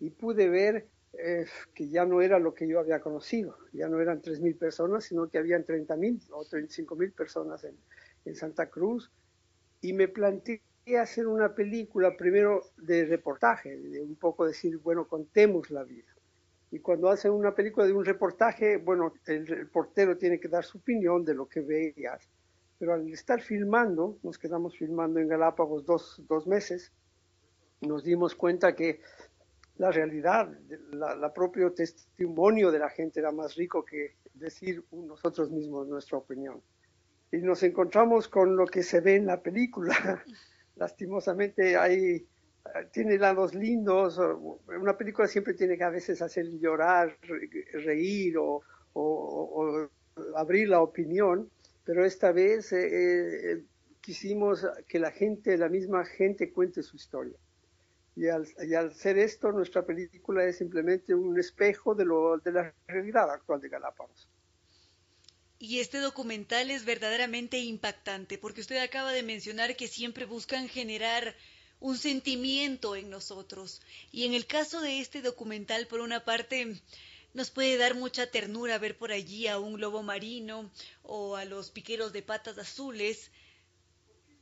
y 0.00 0.10
pude 0.10 0.48
ver 0.48 0.86
eh, 1.12 1.46
que 1.72 1.88
ya 1.88 2.04
no 2.04 2.20
era 2.20 2.38
lo 2.38 2.54
que 2.54 2.66
yo 2.66 2.80
había 2.80 3.00
conocido. 3.00 3.56
Ya 3.72 3.88
no 3.88 4.00
eran 4.00 4.20
3.000 4.20 4.58
personas, 4.58 5.04
sino 5.04 5.28
que 5.28 5.38
habían 5.38 5.64
30.000 5.64 6.28
o 6.32 6.44
35.000 6.44 7.12
personas 7.14 7.64
en, 7.64 7.76
en 8.24 8.34
Santa 8.34 8.68
Cruz. 8.68 9.12
Y 9.80 9.92
me 9.92 10.08
planteé 10.08 10.62
hacer 11.00 11.26
una 11.26 11.54
película 11.54 12.16
primero 12.16 12.62
de 12.76 13.04
reportaje, 13.04 13.76
de 13.76 14.00
un 14.00 14.16
poco 14.16 14.46
decir, 14.46 14.78
bueno, 14.78 15.06
contemos 15.06 15.70
la 15.70 15.84
vida 15.84 16.13
y 16.74 16.80
cuando 16.80 17.08
hacen 17.08 17.30
una 17.30 17.54
película 17.54 17.86
de 17.86 17.92
un 17.92 18.04
reportaje, 18.04 18.78
bueno, 18.78 19.14
el 19.26 19.46
reportero 19.46 20.18
tiene 20.18 20.40
que 20.40 20.48
dar 20.48 20.64
su 20.64 20.78
opinión 20.78 21.24
de 21.24 21.32
lo 21.32 21.46
que 21.46 21.60
veías. 21.60 22.28
Pero 22.80 22.94
al 22.94 23.08
estar 23.12 23.40
filmando, 23.40 24.18
nos 24.24 24.38
quedamos 24.38 24.76
filmando 24.76 25.20
en 25.20 25.28
Galápagos 25.28 25.86
dos, 25.86 26.20
dos 26.28 26.48
meses, 26.48 26.92
nos 27.80 28.02
dimos 28.02 28.34
cuenta 28.34 28.74
que 28.74 29.02
la 29.76 29.92
realidad, 29.92 30.50
la, 30.90 31.14
la, 31.14 31.32
propio 31.32 31.72
testimonio 31.72 32.72
de 32.72 32.80
la 32.80 32.90
gente 32.90 33.20
era 33.20 33.30
más 33.30 33.54
rico 33.54 33.84
que 33.84 34.16
decir 34.34 34.84
nosotros 34.90 35.52
mismos 35.52 35.86
nuestra 35.86 36.18
opinión. 36.18 36.60
Y 37.30 37.36
nos 37.36 37.62
encontramos 37.62 38.26
con 38.26 38.56
lo 38.56 38.66
que 38.66 38.82
se 38.82 38.98
ve 39.00 39.14
en 39.14 39.26
la 39.26 39.40
película. 39.40 39.94
Lastimosamente 40.74 41.76
hay 41.76 42.26
tiene 42.92 43.18
lados 43.18 43.54
lindos. 43.54 44.18
Una 44.66 44.96
película 44.96 45.28
siempre 45.28 45.54
tiene 45.54 45.76
que 45.76 45.84
a 45.84 45.90
veces 45.90 46.22
hacer 46.22 46.46
llorar, 46.58 47.16
reír 47.72 48.36
o, 48.38 48.62
abrir 50.36 50.68
la 50.68 50.80
opinión, 50.80 51.50
pero 51.84 52.04
esta 52.04 52.32
vez 52.32 52.72
eh, 52.72 53.52
eh, 53.52 53.64
quisimos 54.00 54.66
que 54.86 54.98
la 54.98 55.10
gente, 55.10 55.56
la 55.58 55.68
misma 55.68 56.04
gente, 56.04 56.52
cuente 56.52 56.82
su 56.82 56.96
historia. 56.96 57.36
Y 58.16 58.28
al, 58.28 58.46
y 58.62 58.74
al, 58.74 58.90
hacer 58.90 59.18
esto, 59.18 59.50
nuestra 59.50 59.84
película 59.84 60.44
es 60.44 60.58
simplemente 60.58 61.14
un 61.14 61.38
espejo 61.38 61.96
de, 61.96 62.04
lo, 62.04 62.38
de 62.38 62.52
la 62.52 62.74
realidad 62.86 63.28
actual 63.30 63.60
de 63.60 63.68
Galápagos. 63.68 64.28
Y 65.58 65.80
este 65.80 65.98
documental 65.98 66.70
es 66.70 66.84
verdaderamente 66.84 67.58
impactante, 67.58 68.38
porque 68.38 68.60
usted 68.60 68.76
acaba 68.76 69.12
de 69.12 69.22
mencionar 69.22 69.76
que 69.76 69.88
siempre 69.88 70.26
buscan 70.26 70.68
generar 70.68 71.34
un 71.84 71.98
sentimiento 71.98 72.96
en 72.96 73.10
nosotros. 73.10 73.82
Y 74.10 74.24
en 74.24 74.32
el 74.32 74.46
caso 74.46 74.80
de 74.80 75.00
este 75.00 75.20
documental, 75.20 75.86
por 75.86 76.00
una 76.00 76.24
parte, 76.24 76.80
nos 77.34 77.50
puede 77.50 77.76
dar 77.76 77.94
mucha 77.94 78.26
ternura 78.26 78.78
ver 78.78 78.96
por 78.96 79.12
allí 79.12 79.48
a 79.48 79.58
un 79.58 79.78
lobo 79.78 80.02
marino 80.02 80.70
o 81.02 81.36
a 81.36 81.44
los 81.44 81.70
piqueros 81.70 82.14
de 82.14 82.22
patas 82.22 82.56
azules, 82.56 83.30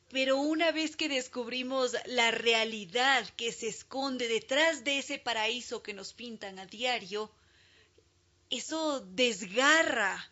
pero 0.09 0.37
una 0.37 0.71
vez 0.71 0.95
que 0.95 1.09
descubrimos 1.09 1.97
la 2.07 2.31
realidad 2.31 3.29
que 3.31 3.51
se 3.51 3.67
esconde 3.67 4.29
detrás 4.29 4.85
de 4.85 4.99
ese 4.99 5.19
paraíso 5.19 5.83
que 5.83 5.95
nos 5.95 6.13
pintan 6.13 6.61
a 6.61 6.67
diario, 6.67 7.29
eso 8.51 9.01
desgarra 9.01 10.31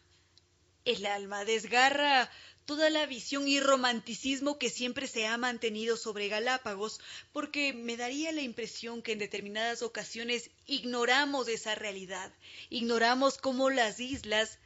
el 0.84 1.06
alma, 1.06 1.44
desgarra 1.44 2.30
toda 2.70 2.88
la 2.88 3.04
visión 3.04 3.48
y 3.48 3.58
romanticismo 3.58 4.56
que 4.56 4.68
siempre 4.68 5.08
se 5.08 5.26
ha 5.26 5.36
mantenido 5.36 5.96
sobre 5.96 6.28
Galápagos, 6.28 7.00
porque 7.32 7.72
me 7.72 7.96
daría 7.96 8.30
la 8.30 8.42
impresión 8.42 9.02
que 9.02 9.10
en 9.10 9.18
determinadas 9.18 9.82
ocasiones 9.82 10.52
ignoramos 10.66 11.48
esa 11.48 11.74
realidad, 11.74 12.32
ignoramos 12.68 13.38
cómo 13.38 13.70
las 13.70 13.98
islas 13.98 14.60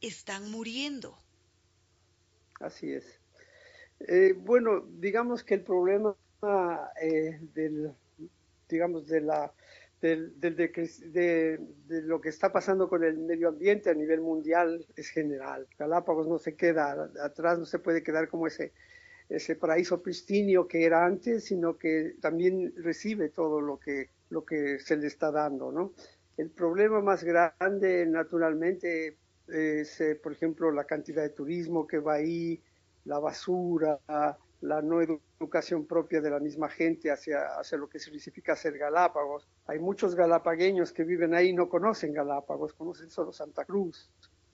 están 0.00 0.50
muriendo. 0.50 1.18
Así 2.60 2.94
es. 2.94 3.04
Eh, 4.00 4.32
bueno, 4.34 4.86
digamos 4.88 5.44
que 5.44 5.52
el 5.52 5.64
problema 5.64 6.16
eh, 6.98 7.38
del, 7.52 7.92
digamos, 8.70 9.06
de 9.06 9.20
la 9.20 9.52
de, 10.00 11.58
lo 11.88 12.20
que 12.20 12.28
está 12.28 12.52
pasando 12.52 12.88
con 12.88 13.02
el 13.04 13.18
medio 13.18 13.48
ambiente 13.48 13.90
a 13.90 13.94
nivel 13.94 14.20
mundial 14.20 14.86
es 14.96 15.08
general. 15.08 15.66
Galápagos 15.78 16.28
no 16.28 16.38
se 16.38 16.54
queda 16.54 17.10
atrás, 17.22 17.58
no 17.58 17.66
se 17.66 17.78
puede 17.78 18.02
quedar 18.02 18.28
como 18.28 18.46
ese, 18.46 18.72
ese 19.28 19.56
paraíso 19.56 20.02
pristino 20.02 20.68
que 20.68 20.84
era 20.84 21.04
antes, 21.04 21.44
sino 21.44 21.76
que 21.76 22.14
también 22.20 22.72
recibe 22.76 23.28
todo 23.28 23.60
lo 23.60 23.78
que, 23.78 24.10
lo 24.30 24.44
que 24.44 24.78
se 24.78 24.96
le 24.96 25.08
está 25.08 25.30
dando. 25.32 25.72
¿no? 25.72 25.92
El 26.36 26.50
problema 26.50 27.00
más 27.00 27.24
grande, 27.24 28.06
naturalmente, 28.06 29.16
es, 29.48 30.00
eh, 30.00 30.14
por 30.14 30.32
ejemplo, 30.32 30.70
la 30.70 30.84
cantidad 30.84 31.22
de 31.22 31.30
turismo 31.30 31.86
que 31.86 31.98
va 31.98 32.14
ahí, 32.14 32.62
la 33.04 33.18
basura, 33.18 33.98
la 34.60 34.82
no 34.82 35.00
educación 35.00 35.86
propia 35.86 36.20
de 36.20 36.30
la 36.30 36.40
misma 36.40 36.68
gente 36.68 37.10
hacia, 37.10 37.58
hacia 37.58 37.78
lo 37.78 37.88
que 37.88 37.98
significa 37.98 38.56
ser 38.56 38.76
Galápagos. 38.76 39.46
Hay 39.66 39.78
muchos 39.78 40.14
galapagueños 40.14 40.92
que 40.92 41.04
viven 41.04 41.34
ahí 41.34 41.50
y 41.50 41.52
no 41.52 41.68
conocen 41.68 42.12
Galápagos, 42.12 42.72
conocen 42.74 43.10
solo 43.10 43.32
Santa 43.32 43.64
Cruz. 43.64 44.10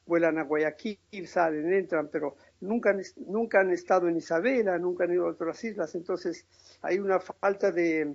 vuelan 0.07 0.39
a 0.39 0.45
Guayaquil, 0.45 1.27
salen, 1.27 1.73
entran, 1.73 2.09
pero 2.09 2.37
nunca 2.61 2.91
han, 2.91 3.01
nunca 3.27 3.61
han 3.61 3.71
estado 3.71 4.07
en 4.09 4.17
Isabela, 4.19 4.79
nunca 4.79 5.05
han 5.05 5.13
ido 5.13 5.27
a 5.27 5.31
otras 5.31 5.65
islas, 5.65 5.95
entonces 5.95 6.47
hay 6.83 6.99
una 6.99 7.21
falta 7.21 7.73
de, 7.73 8.15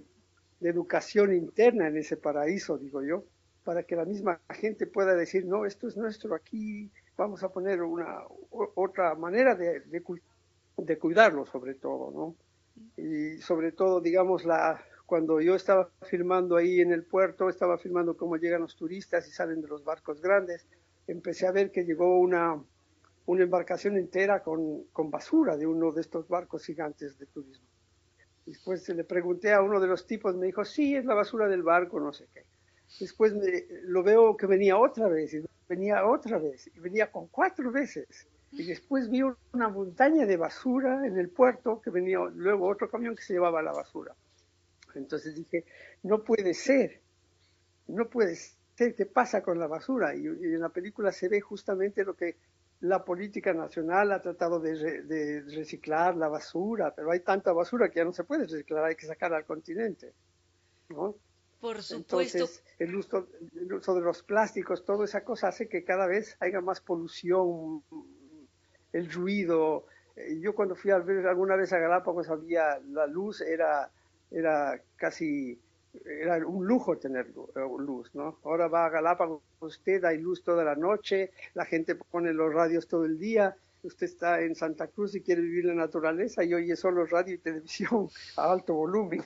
educación 0.62 1.34
interna 1.34 1.88
en 1.88 1.98
ese 1.98 2.18
paraíso, 2.18 2.78
digo 2.78 3.02
yo, 3.02 3.24
para 3.64 3.84
que 3.84 3.96
la 3.96 4.04
misma 4.04 4.42
gente 4.50 4.86
pueda 4.88 5.16
decir, 5.16 5.46
no, 5.46 5.66
esto 5.66 5.88
es 5.88 5.96
nuestro, 5.96 6.36
aquí 6.36 6.92
vamos 7.18 7.42
a 7.44 7.50
poner 7.50 7.82
una 7.82 8.24
otra 8.76 9.16
manera 9.16 9.56
de, 9.56 9.80
de, 9.80 10.04
cuidarlo 11.00 11.46
sobre 11.46 11.76
todo, 11.76 12.12
¿no? 12.12 12.36
Y 12.96 13.42
sobre 13.42 13.72
todo, 13.72 14.02
digamos, 14.02 14.46
la, 14.46 14.82
cuando 15.06 15.42
yo 15.42 15.56
estaba 15.56 15.90
filmando 16.04 16.56
ahí 16.56 16.82
en 16.82 16.92
el 16.92 17.04
puerto, 17.04 17.50
estaba 17.50 17.78
filmando 17.78 18.16
cómo 18.16 18.38
llegan 18.38 18.62
los 18.62 18.76
turistas 18.76 19.28
y 19.28 19.32
salen 19.32 19.62
de 19.62 19.68
los 19.68 19.84
barcos 19.84 20.22
grandes, 20.22 20.68
empecé 21.08 21.48
a 21.48 21.52
ver 21.52 21.72
que 21.72 21.84
llegó 21.84 22.20
una, 22.20 22.62
una 23.26 23.44
embarcación 23.44 23.98
entera 23.98 24.44
con, 24.44 24.84
con 24.94 25.10
basura 25.10 25.58
de 25.58 25.66
uno 25.66 25.92
de 25.92 26.02
estos 26.02 26.28
barcos 26.28 26.66
gigantes 26.66 27.18
de 27.18 27.26
turismo. 27.26 27.68
Después 28.46 28.88
le 28.90 29.04
pregunté 29.04 29.54
a 29.54 29.62
uno 29.62 29.80
de 29.80 29.88
los 29.88 30.08
tipos, 30.08 30.36
me 30.36 30.48
dijo, 30.48 30.66
sí, 30.66 30.96
es 30.96 31.06
la 31.06 31.14
basura 31.14 31.48
del 31.48 31.64
barco, 31.64 32.00
no 32.00 32.14
sé 32.14 32.28
qué. 32.34 32.46
Después 33.00 33.34
me, 33.36 33.66
lo 33.84 34.02
veo 34.02 34.36
que 34.36 34.48
venía 34.48 34.78
otra 34.78 35.08
vez, 35.08 35.34
y 35.34 35.44
venía 35.68 36.06
otra 36.06 36.40
vez, 36.40 36.68
y 36.68 36.80
venía 36.80 37.12
con 37.12 37.28
cuatro 37.28 37.72
veces. 37.72 38.28
Y 38.52 38.66
después 38.66 39.10
vi 39.10 39.22
una 39.22 39.70
montaña 39.70 40.26
de 40.26 40.38
basura 40.38 41.06
en 41.06 41.18
el 41.18 41.30
puerto, 41.30 41.82
que 41.82 41.90
venía 41.92 42.20
luego 42.34 42.68
otro 42.68 42.90
camión 42.90 43.16
que 43.16 43.22
se 43.22 43.34
llevaba 43.34 43.62
la 43.62 43.72
basura. 43.72 44.16
Entonces 44.96 45.36
dije, 45.36 45.66
no 46.04 46.24
puede 46.24 46.54
ser, 46.54 47.02
no 47.88 48.10
puede 48.10 48.36
ser, 48.36 48.96
¿qué 48.96 49.06
pasa 49.06 49.44
con 49.44 49.60
la 49.60 49.68
basura? 49.68 50.16
Y, 50.16 50.26
en 50.26 50.60
la 50.60 50.70
película 50.70 51.12
se 51.12 51.30
ve 51.30 51.42
justamente 51.42 52.04
lo 52.04 52.16
que 52.16 52.38
la 52.82 53.04
política 53.04 53.54
nacional 53.54 54.12
ha 54.12 54.22
tratado 54.22 54.60
de, 54.60 55.44
reciclar 55.48 56.16
la 56.16 56.28
basura, 56.28 56.94
pero 56.96 57.12
hay 57.12 57.20
tanta 57.20 57.52
basura 57.52 57.90
que 57.90 58.00
ya 58.00 58.06
no 58.06 58.14
se 58.14 58.24
puede 58.24 58.48
reciclar, 58.48 58.86
hay 58.86 58.96
que 58.96 59.06
sacar 59.06 59.34
al 59.34 59.46
continente. 59.46 60.14
¿no? 60.90 61.16
Por 61.60 61.84
supuesto. 61.84 62.38
Entonces, 62.38 62.64
el 62.80 62.96
uso, 62.96 63.28
el 63.54 63.74
uso 63.74 63.94
de 63.94 64.02
los 64.02 64.24
plásticos, 64.24 64.86
toda 64.86 65.06
esa 65.06 65.24
cosa 65.24 65.50
hace 65.50 65.68
que 65.68 65.84
cada 65.84 66.08
vez 66.08 66.38
haya 66.40 66.62
más 66.62 66.80
polución, 66.80 67.84
el 68.94 69.12
ruido. 69.12 69.86
Eh, 70.16 70.40
yo 70.42 70.54
cuando 70.54 70.76
fui 70.76 70.92
alguna 70.92 71.56
vez 71.56 71.74
a 71.74 71.80
Galápagos 71.80 72.30
había 72.30 72.80
la 72.92 73.08
luz, 73.08 73.42
era, 73.42 73.90
era 74.32 74.82
casi 74.96 75.60
era 76.06 76.46
un 76.46 76.66
lujo 76.66 76.98
tener 76.98 77.28
eh, 77.28 77.60
luz, 77.80 78.14
¿no? 78.14 78.40
Ahora 78.44 78.68
va 78.68 78.86
a 78.86 78.90
Galápagos, 78.90 79.42
usted 79.60 80.04
hay 80.06 80.18
luz 80.18 80.44
toda 80.44 80.64
la 80.64 80.76
noche, 80.76 81.32
la 81.54 81.66
gente 81.66 81.96
pone 81.96 82.34
los 82.34 82.54
radios 82.54 82.88
todo 82.88 83.06
el 83.06 83.18
día, 83.18 83.56
usted 83.84 84.06
está 84.06 84.42
en 84.42 84.56
Santa 84.56 84.88
Cruz 84.88 85.16
y 85.16 85.22
quiere 85.22 85.42
vivir 85.42 85.66
la 85.66 85.74
naturaleza 85.74 86.44
y 86.44 86.54
oye 86.54 86.76
solo 86.76 87.06
radio 87.06 87.36
y 87.36 87.40
televisión 87.40 88.10
a 88.38 88.52
alto 88.52 88.74
volumen. 88.74 89.26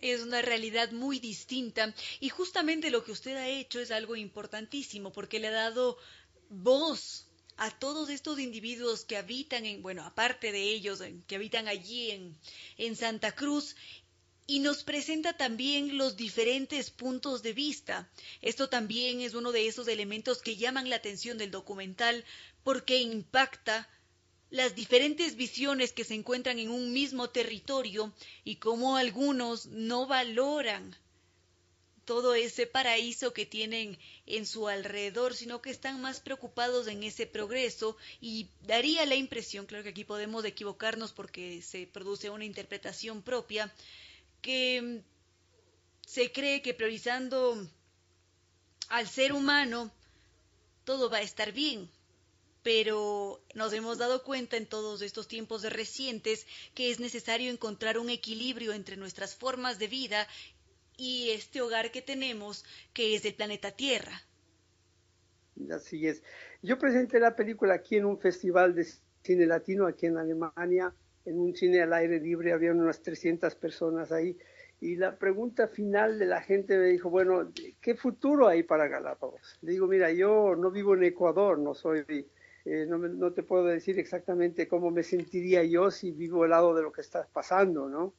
Es 0.00 0.22
una 0.22 0.42
realidad 0.42 0.92
muy 0.92 1.18
distinta 1.18 1.92
y 2.20 2.28
justamente 2.28 2.90
lo 2.90 3.02
que 3.02 3.12
usted 3.12 3.36
ha 3.36 3.48
hecho 3.48 3.80
es 3.80 3.90
algo 3.90 4.14
importantísimo 4.14 5.12
porque 5.12 5.40
le 5.40 5.48
ha 5.48 5.52
dado 5.52 5.96
voz 6.50 7.27
a 7.58 7.70
todos 7.70 8.08
estos 8.08 8.38
individuos 8.38 9.04
que 9.04 9.16
habitan 9.16 9.66
en, 9.66 9.82
bueno, 9.82 10.04
aparte 10.04 10.52
de 10.52 10.62
ellos, 10.62 11.02
que 11.26 11.36
habitan 11.36 11.68
allí 11.68 12.12
en, 12.12 12.36
en 12.76 12.96
Santa 12.96 13.32
Cruz 13.32 13.74
y 14.46 14.60
nos 14.60 14.84
presenta 14.84 15.36
también 15.36 15.98
los 15.98 16.16
diferentes 16.16 16.90
puntos 16.90 17.42
de 17.42 17.52
vista. 17.52 18.08
Esto 18.40 18.68
también 18.68 19.20
es 19.20 19.34
uno 19.34 19.52
de 19.52 19.66
esos 19.66 19.88
elementos 19.88 20.40
que 20.40 20.56
llaman 20.56 20.88
la 20.88 20.96
atención 20.96 21.36
del 21.36 21.50
documental 21.50 22.24
porque 22.62 22.98
impacta 22.98 23.88
las 24.50 24.74
diferentes 24.74 25.36
visiones 25.36 25.92
que 25.92 26.04
se 26.04 26.14
encuentran 26.14 26.58
en 26.58 26.70
un 26.70 26.92
mismo 26.92 27.28
territorio 27.28 28.14
y 28.44 28.56
cómo 28.56 28.96
algunos 28.96 29.66
no 29.66 30.06
valoran 30.06 30.96
todo 32.08 32.34
ese 32.34 32.66
paraíso 32.66 33.34
que 33.34 33.44
tienen 33.44 33.98
en 34.24 34.46
su 34.46 34.66
alrededor, 34.66 35.34
sino 35.34 35.60
que 35.60 35.68
están 35.68 36.00
más 36.00 36.20
preocupados 36.20 36.86
en 36.86 37.02
ese 37.02 37.26
progreso. 37.26 37.98
Y 38.18 38.48
daría 38.62 39.04
la 39.04 39.14
impresión, 39.14 39.66
claro 39.66 39.84
que 39.84 39.90
aquí 39.90 40.04
podemos 40.04 40.42
equivocarnos 40.46 41.12
porque 41.12 41.60
se 41.60 41.86
produce 41.86 42.30
una 42.30 42.46
interpretación 42.46 43.20
propia, 43.20 43.70
que 44.40 44.80
mm, 44.80 46.06
se 46.06 46.32
cree 46.32 46.62
que 46.62 46.72
priorizando 46.72 47.68
al 48.88 49.06
ser 49.06 49.34
humano 49.34 49.92
todo 50.84 51.10
va 51.10 51.18
a 51.18 51.28
estar 51.30 51.52
bien, 51.52 51.90
pero 52.62 53.44
nos 53.52 53.74
hemos 53.74 53.98
dado 53.98 54.24
cuenta 54.24 54.56
en 54.56 54.64
todos 54.64 55.02
estos 55.02 55.28
tiempos 55.28 55.62
recientes 55.64 56.46
que 56.74 56.90
es 56.90 57.00
necesario 57.00 57.50
encontrar 57.50 57.98
un 57.98 58.08
equilibrio 58.08 58.72
entre 58.72 58.96
nuestras 58.96 59.34
formas 59.34 59.78
de 59.78 59.88
vida 59.88 60.26
y 60.98 61.30
este 61.30 61.62
hogar 61.62 61.90
que 61.90 62.02
tenemos, 62.02 62.64
que 62.92 63.14
es 63.14 63.24
el 63.24 63.34
planeta 63.34 63.70
Tierra. 63.70 64.20
Así 65.72 66.06
es. 66.06 66.22
Yo 66.60 66.78
presenté 66.78 67.20
la 67.20 67.34
película 67.34 67.74
aquí 67.74 67.96
en 67.96 68.04
un 68.04 68.18
festival 68.18 68.74
de 68.74 68.86
cine 69.22 69.46
latino, 69.46 69.86
aquí 69.86 70.06
en 70.06 70.18
Alemania, 70.18 70.92
en 71.24 71.38
un 71.38 71.54
cine 71.54 71.80
al 71.80 71.92
aire 71.92 72.20
libre, 72.20 72.52
había 72.52 72.72
unas 72.72 73.00
300 73.00 73.54
personas 73.54 74.12
ahí. 74.12 74.36
Y 74.80 74.96
la 74.96 75.16
pregunta 75.16 75.68
final 75.68 76.18
de 76.18 76.26
la 76.26 76.40
gente 76.40 76.76
me 76.76 76.86
dijo, 76.86 77.10
bueno, 77.10 77.52
¿qué 77.80 77.94
futuro 77.94 78.46
hay 78.46 78.62
para 78.62 78.88
Galápagos? 78.88 79.58
Le 79.62 79.72
digo, 79.72 79.86
mira, 79.86 80.12
yo 80.12 80.54
no 80.56 80.70
vivo 80.70 80.94
en 80.94 81.04
Ecuador, 81.04 81.58
no 81.58 81.74
soy, 81.74 82.04
eh, 82.64 82.86
no, 82.88 82.98
no, 82.98 83.32
te 83.32 83.42
puedo 83.42 83.64
decir 83.64 83.98
exactamente 83.98 84.68
cómo 84.68 84.90
me 84.90 85.02
sentiría 85.02 85.64
yo 85.64 85.90
si 85.90 86.12
vivo 86.12 86.44
al 86.44 86.50
lado 86.50 86.74
de 86.74 86.82
lo 86.82 86.92
que 86.92 87.00
está 87.00 87.26
pasando, 87.32 87.88
¿no? 87.88 88.14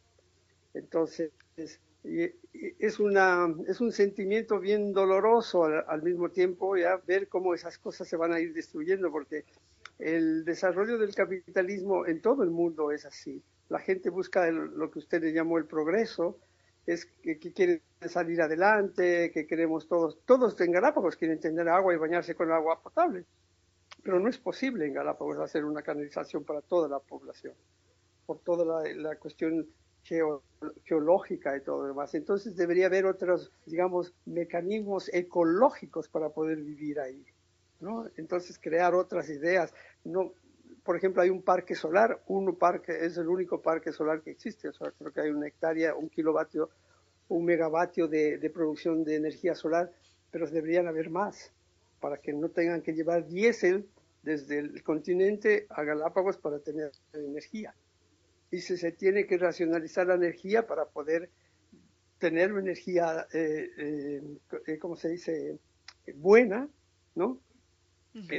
Entonces, 0.73 1.31
es, 2.03 2.99
una, 2.99 3.53
es 3.67 3.81
un 3.81 3.91
sentimiento 3.91 4.59
bien 4.59 4.93
doloroso 4.93 5.65
al, 5.65 6.01
mismo 6.01 6.29
tiempo 6.29 6.73
ver 7.05 7.27
cómo 7.27 7.53
esas 7.53 7.77
cosas 7.77 8.07
se 8.07 8.15
van 8.17 8.33
a 8.33 8.39
ir 8.39 8.53
destruyendo, 8.53 9.11
porque 9.11 9.45
el 9.97 10.45
desarrollo 10.45 10.97
del 10.97 11.13
capitalismo 11.13 12.05
en 12.05 12.21
todo 12.21 12.43
el 12.43 12.51
mundo 12.51 12.91
es 12.91 13.05
así. 13.05 13.43
La 13.67 13.79
gente 13.79 14.09
busca 14.09 14.49
lo 14.49 14.89
que 14.89 14.99
usted 14.99 15.21
le 15.21 15.33
llamó 15.33 15.57
el 15.57 15.65
progreso, 15.65 16.39
es 16.85 17.05
que, 17.05 17.37
que 17.37 17.53
quieren 17.53 17.81
salir 18.07 18.41
adelante, 18.41 19.31
que 19.31 19.45
queremos 19.45 19.87
todos, 19.87 20.19
todos 20.25 20.59
en 20.61 20.71
Galápagos 20.71 21.17
quieren 21.17 21.39
tener 21.39 21.67
agua 21.67 21.93
y 21.93 21.97
bañarse 21.97 22.33
con 22.33 22.51
agua 22.51 22.81
potable, 22.81 23.25
pero 24.01 24.19
no 24.19 24.29
es 24.29 24.37
posible 24.37 24.87
en 24.87 24.93
Galápagos 24.93 25.37
hacer 25.39 25.65
una 25.65 25.83
canalización 25.83 26.45
para 26.45 26.61
toda 26.61 26.87
la 26.87 26.99
población, 26.99 27.53
por 28.25 28.39
toda 28.39 28.87
la 28.95 29.15
cuestión 29.17 29.67
geológica 30.03 31.55
y 31.55 31.61
todo 31.61 31.81
lo 31.81 31.87
demás. 31.87 32.13
Entonces 32.15 32.55
debería 32.55 32.87
haber 32.87 33.05
otros, 33.05 33.51
digamos, 33.65 34.13
mecanismos 34.25 35.09
ecológicos 35.13 36.07
para 36.09 36.29
poder 36.29 36.57
vivir 36.57 36.99
ahí, 36.99 37.25
¿no? 37.79 38.05
Entonces 38.17 38.59
crear 38.59 38.95
otras 38.95 39.29
ideas. 39.29 39.73
No, 40.03 40.33
por 40.83 40.95
ejemplo, 40.95 41.21
hay 41.21 41.29
un 41.29 41.41
parque 41.41 41.75
solar, 41.75 42.21
un 42.27 42.55
parque, 42.55 43.05
es 43.05 43.17
el 43.17 43.27
único 43.27 43.61
parque 43.61 43.91
solar 43.91 44.21
que 44.21 44.31
existe, 44.31 44.69
o 44.69 44.73
sea, 44.73 44.91
creo 44.91 45.11
que 45.11 45.21
hay 45.21 45.29
una 45.29 45.47
hectárea, 45.47 45.95
un 45.95 46.09
kilovatio, 46.09 46.69
un 47.27 47.45
megavatio 47.45 48.07
de, 48.07 48.37
de 48.37 48.49
producción 48.49 49.03
de 49.03 49.17
energía 49.17 49.53
solar, 49.53 49.91
pero 50.31 50.49
deberían 50.49 50.87
haber 50.87 51.09
más 51.09 51.51
para 51.99 52.17
que 52.17 52.33
no 52.33 52.49
tengan 52.49 52.81
que 52.81 52.93
llevar 52.93 53.27
diésel 53.27 53.87
desde 54.23 54.59
el 54.59 54.83
continente 54.83 55.67
a 55.69 55.83
Galápagos 55.83 56.37
para 56.37 56.59
tener 56.59 56.91
energía 57.13 57.73
y 58.51 58.59
se, 58.61 58.91
tiene 58.91 59.25
que 59.25 59.37
racionalizar 59.37 60.07
la 60.07 60.15
energía 60.15 60.65
para 60.65 60.85
poder 60.85 61.29
tener 62.17 62.51
una 62.51 62.61
energía, 62.61 63.27
eh, 63.33 63.69
eh, 63.77 64.21
eh 64.67 64.77
¿cómo 64.79 64.95
se 64.95 65.09
dice?, 65.09 65.59
buena, 66.15 66.67
¿no? 67.15 67.41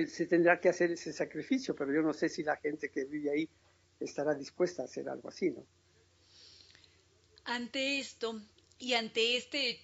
se 0.08 0.26
tendrá 0.26 0.60
que 0.60 0.68
hacer 0.68 0.90
ese 0.90 1.12
sacrificio, 1.12 1.74
pero 1.76 1.94
yo 1.94 2.02
no 2.02 2.12
sé 2.12 2.28
si 2.28 2.42
la 2.42 2.56
gente 2.56 2.90
que 2.90 3.04
vive 3.04 3.30
ahí 3.30 3.48
estará 4.00 4.34
dispuesta 4.34 4.82
a 4.82 4.86
hacer 4.86 5.08
algo 5.08 5.28
así, 5.28 5.50
¿no? 5.50 5.64
Ante 7.44 8.00
esto 8.00 8.40
y 8.78 8.94
ante 8.94 9.36
este 9.36 9.78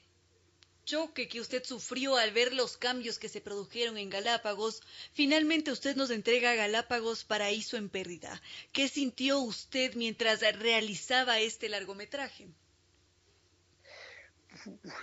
choque 0.86 1.28
que 1.28 1.40
usted 1.40 1.62
sufrió 1.64 2.16
al 2.16 2.30
ver 2.30 2.54
los 2.54 2.78
cambios 2.78 3.18
que 3.18 3.28
se 3.28 3.42
produjeron 3.42 3.98
en 3.98 4.08
Galápagos, 4.08 4.82
finalmente 5.12 5.72
usted 5.72 5.96
nos 5.96 6.10
entrega 6.10 6.54
Galápagos 6.54 7.24
Paraíso 7.24 7.76
en 7.76 7.90
Pérdida. 7.90 8.40
¿Qué 8.72 8.88
sintió 8.88 9.40
usted 9.40 9.94
mientras 9.96 10.40
realizaba 10.58 11.40
este 11.40 11.68
largometraje? 11.68 12.46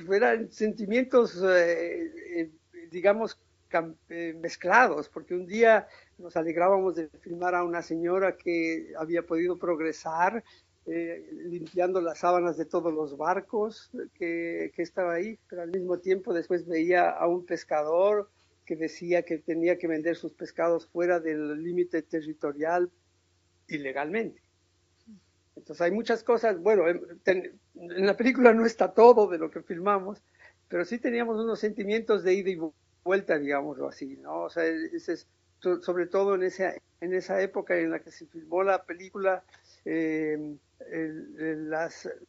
Eran 0.10 0.52
sentimientos, 0.52 1.40
eh, 1.44 2.12
eh, 2.38 2.52
digamos, 2.90 3.38
eh, 4.10 4.36
mezclados, 4.40 5.10
porque 5.10 5.34
un 5.34 5.46
día 5.46 5.88
nos 6.18 6.36
alegrábamos 6.38 6.96
de 6.96 7.10
filmar 7.22 7.56
a 7.56 7.64
una 7.64 7.82
señora 7.82 8.38
que 8.38 8.94
había 8.98 9.24
podido 9.24 9.58
progresar 9.58 10.44
eh, 10.86 11.30
limpiando 11.46 12.02
las 12.02 12.20
sábanas 12.20 12.58
de 12.58 12.66
todos 12.66 12.94
los 12.94 13.18
barcos 13.18 13.90
que, 14.14 14.72
que, 14.76 14.82
estaba 14.82 15.14
ahí, 15.14 15.40
pero 15.50 15.62
al 15.62 15.72
mismo 15.72 16.00
tiempo 16.00 16.34
después 16.34 16.68
veía 16.68 17.10
a 17.10 17.28
un 17.28 17.46
pescador 17.46 18.30
que 18.66 18.76
decía 18.76 19.24
que 19.24 19.38
tenía 19.38 19.78
que 19.78 19.88
vender 19.88 20.16
sus 20.16 20.34
pescados 20.34 20.88
fuera 20.88 21.20
del 21.20 21.64
límite 21.64 22.02
territorial 22.02 22.92
ilegalmente. 23.68 24.42
Entonces 25.56 25.82
hay 25.82 25.92
muchas 25.92 26.24
cosas, 26.24 26.60
bueno, 26.60 26.84
en, 26.88 27.60
la 27.74 28.18
película 28.18 28.54
no 28.54 28.66
está 28.66 28.94
todo 28.94 29.28
de 29.28 29.38
lo 29.38 29.52
que 29.52 29.62
filmamos, 29.62 30.22
pero 30.68 30.86
sí 30.86 30.98
teníamos 30.98 31.42
unos 31.42 31.60
sentimientos 31.60 32.24
de 32.24 32.34
ida 32.34 32.50
y 32.50 32.60
vuelta, 33.04 33.38
digámoslo 33.38 33.88
así, 33.88 34.18
¿no? 34.18 34.44
O 34.44 34.50
sea, 34.50 34.64
sobre 35.60 36.08
todo 36.08 36.36
en 36.36 36.44
esa, 36.44 36.74
en 37.00 37.14
esa 37.14 37.42
época 37.42 37.78
en 37.78 37.92
la 37.92 38.00
que 38.00 38.12
se 38.12 38.26
filmó 38.26 38.64
la 38.64 38.84
película, 38.84 39.44
eh, 39.86 40.58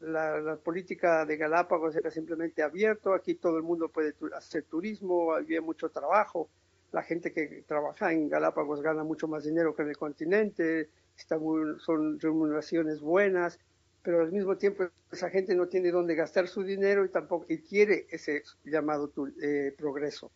la, 0.01 0.59
política 0.62 1.25
de 1.25 1.37
Galápagos 1.37 1.97
era 1.97 2.11
simplemente 2.11 2.62
abierto, 2.62 3.12
aquí 3.12 3.35
todo 3.35 3.57
el 3.57 3.62
mundo 3.62 3.88
puede 3.88 4.14
hacer 4.35 4.64
turismo, 4.64 5.33
había 5.33 5.61
mucho 5.61 5.90
trabajo, 5.90 6.49
la 6.93 7.03
gente 7.03 7.33
que 7.33 7.64
trabaja 7.67 8.12
en 8.12 8.29
Galápagos 8.29 8.81
gana 8.81 9.03
mucho 9.03 9.27
más 9.27 9.45
dinero 9.45 9.75
que 9.75 9.83
en 9.83 9.88
el 9.88 9.97
continente, 9.97 10.88
son 11.17 12.21
remuneraciones 12.21 13.01
buenas, 13.01 13.59
pero 14.03 14.21
al 14.21 14.31
mismo 14.31 14.57
tiempo 14.57 14.85
esa 15.11 15.31
gente 15.31 15.55
no 15.55 15.67
tiene 15.67 15.90
dónde 15.90 16.14
gastar 16.14 16.47
su 16.47 16.62
dinero 16.62 17.05
y 17.05 17.09
tampoco 17.09 17.47
y 17.49 17.59
quiere 17.59 18.07
ese 18.11 18.43
llamado 18.64 19.11
eh, 19.43 19.75
progreso. 19.77 20.31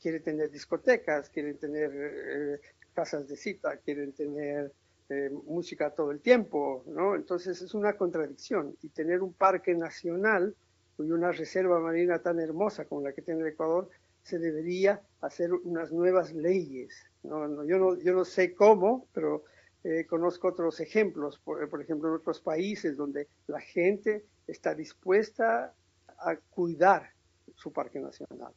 Quiere 0.00 0.18
tener 0.18 0.50
discotecas, 0.50 1.30
quieren 1.30 1.56
tener 1.56 1.92
eh, 1.94 2.60
casas 2.92 3.28
de 3.28 3.36
cita, 3.36 3.76
quieren 3.76 4.12
tener 4.12 4.72
eh, 5.12 5.30
música 5.30 5.90
todo 5.90 6.10
el 6.10 6.20
tiempo, 6.20 6.84
¿no? 6.86 7.14
Entonces 7.14 7.60
es 7.60 7.74
una 7.74 7.92
contradicción. 7.94 8.76
Y 8.82 8.88
tener 8.88 9.22
un 9.22 9.34
parque 9.34 9.74
nacional 9.74 10.56
y 10.98 11.10
una 11.10 11.32
reserva 11.32 11.80
marina 11.80 12.20
tan 12.20 12.40
hermosa 12.40 12.84
como 12.86 13.02
la 13.02 13.12
que 13.12 13.22
tiene 13.22 13.40
el 13.40 13.48
Ecuador, 13.48 13.90
se 14.22 14.38
debería 14.38 15.02
hacer 15.20 15.52
unas 15.52 15.92
nuevas 15.92 16.32
leyes. 16.32 16.94
yo, 17.22 17.48
no, 17.48 17.98
yo 17.98 18.12
no 18.14 18.24
sé 18.24 18.54
cómo, 18.54 19.08
pero 19.12 19.44
eh, 19.84 20.06
conozco 20.06 20.48
otros 20.48 20.78
ejemplos, 20.78 21.38
por, 21.40 21.82
ejemplo, 21.82 22.08
en 22.08 22.14
otros 22.14 22.40
países 22.40 22.96
donde 22.96 23.28
la 23.48 23.60
gente 23.60 24.24
está 24.46 24.74
dispuesta 24.74 25.74
a 26.06 26.36
cuidar 26.36 27.10
su 27.56 27.72
parque 27.72 27.98
nacional. 27.98 28.54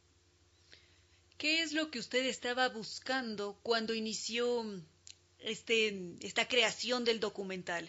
¿Qué 1.36 1.62
es 1.62 1.72
lo 1.72 1.90
que 1.90 1.98
usted 1.98 2.24
estaba 2.26 2.68
buscando 2.68 3.58
cuando 3.62 3.92
inició 3.92 4.64
este, 5.46 6.16
esta 6.20 6.48
creación 6.48 7.04
del 7.04 7.20
documental 7.20 7.88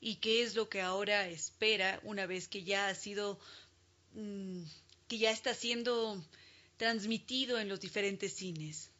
y 0.00 0.16
qué 0.16 0.42
es 0.42 0.56
lo 0.56 0.68
que 0.68 0.80
ahora 0.80 1.28
espera 1.28 2.00
una 2.02 2.26
vez 2.26 2.48
que 2.48 2.64
ya 2.64 2.88
ha 2.88 2.94
sido, 2.96 3.38
mm, 4.14 4.62
que 5.06 5.18
ya 5.18 5.30
está 5.30 5.54
siendo 5.54 6.20
transmitido 6.76 7.60
en 7.60 7.68
los 7.68 7.80
diferentes 7.80 8.32
cines. 8.32 8.90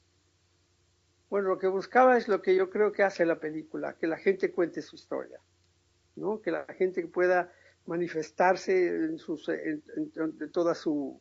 Bueno, 1.29 1.49
lo 1.49 1.59
que 1.59 1.67
buscaba 1.67 2.17
es 2.17 2.29
lo 2.29 2.41
que 2.41 2.55
yo 2.55 2.71
creo 2.71 2.93
que 2.93 3.03
hace 3.03 3.27
la 3.27 3.41
película, 3.41 3.97
que 3.99 4.07
la 4.07 4.17
gente 4.17 4.53
cuente 4.53 4.81
su 4.81 4.95
historia, 4.95 5.41
¿no? 6.15 6.41
Que 6.41 6.53
la 6.53 6.67
gente 6.79 7.05
pueda 7.09 7.53
manifestarse 7.87 8.89
en, 8.89 9.19
sus, 9.19 9.49
en, 9.49 9.83
toda 10.53 10.77
su, 10.77 11.21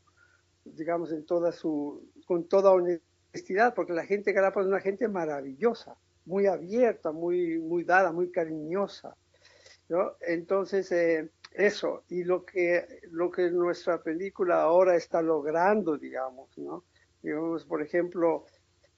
digamos, 0.64 1.12
en 1.12 1.26
toda 1.26 1.52
su, 1.52 2.08
con 2.26 2.48
toda 2.48 2.72
honestidad, 2.72 3.74
porque 3.74 3.94
la 3.94 4.06
gente 4.06 4.32
de 4.32 4.48
es 4.48 4.56
una 4.56 4.80
gente 4.80 5.08
maravillosa, 5.08 5.98
muy 6.28 6.46
abierta, 6.46 7.12
muy, 7.12 7.58
muy 7.58 7.84
dada, 7.84 8.12
muy 8.12 8.30
cariñosa. 8.32 9.16
¿no? 9.90 10.12
Entonces, 10.22 10.92
eh, 10.92 11.30
eso, 11.54 12.04
y 12.10 12.24
lo 12.24 12.46
que, 12.46 12.86
lo 13.12 13.32
que 13.32 13.50
nuestra 13.50 14.04
película 14.04 14.62
ahora 14.62 14.96
está 14.96 15.22
logrando, 15.22 15.98
digamos, 15.98 16.56
¿no? 16.58 16.84
Digamos, 17.24 17.66
por 17.66 17.82
ejemplo, 17.82 18.46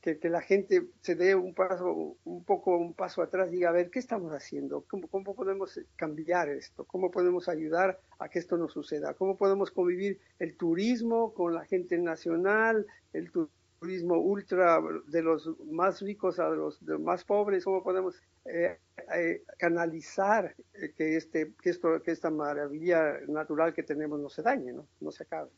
que, 0.01 0.17
que, 0.17 0.29
la 0.29 0.41
gente 0.41 0.87
se 1.01 1.15
dé 1.15 1.35
un 1.35 1.53
paso, 1.53 2.17
un 2.23 2.43
poco 2.43 2.75
un 2.77 2.93
paso 2.95 3.21
atrás 3.21 3.49
y 3.49 3.57
diga, 3.57 3.71
ver, 3.71 3.91
¿qué 3.91 3.99
estamos 3.99 4.33
haciendo? 4.33 4.83
¿Cómo, 4.89 5.07
¿Cómo 5.07 5.35
podemos 5.35 5.79
cambiar 5.95 6.49
esto? 6.49 6.85
¿Cómo 6.85 7.11
podemos 7.11 7.47
ayudar 7.47 7.99
a 8.17 8.27
que 8.27 8.39
esto 8.39 8.57
no 8.57 8.67
suceda? 8.67 9.13
¿Cómo 9.13 9.37
podemos 9.37 9.71
convivir 9.71 10.19
el 10.39 10.57
turismo 10.57 11.33
con 11.33 11.53
la 11.53 11.65
gente 11.65 11.97
nacional, 11.97 12.87
el 13.13 13.31
turismo 13.31 13.58
turismo 13.79 14.17
ultra 14.17 14.79
de 15.07 15.21
los 15.21 15.47
más 15.71 16.01
ricos 16.01 16.37
a 16.39 16.49
los, 16.49 16.81
más 16.81 17.23
pobres, 17.23 17.63
cómo 17.63 17.83
podemos 17.83 18.15
eh, 18.45 18.77
eh, 19.15 19.43
canalizar 19.57 20.55
que, 20.97 21.15
este, 21.15 21.53
que, 21.61 21.69
esto, 21.69 22.01
que 22.03 22.11
esta 22.11 22.29
maravilla 22.29 23.19
natural 23.27 23.73
que 23.73 23.83
tenemos 23.83 24.19
no 24.19 24.29
se 24.29 24.41
dañe, 24.41 24.73
no, 24.73 24.87
no 24.99 25.11
se 25.11 25.23
acabe. 25.23 25.49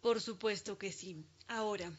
Por 0.00 0.20
supuesto 0.20 0.76
que 0.78 0.90
sí. 0.90 1.24
Ahora, 1.46 1.92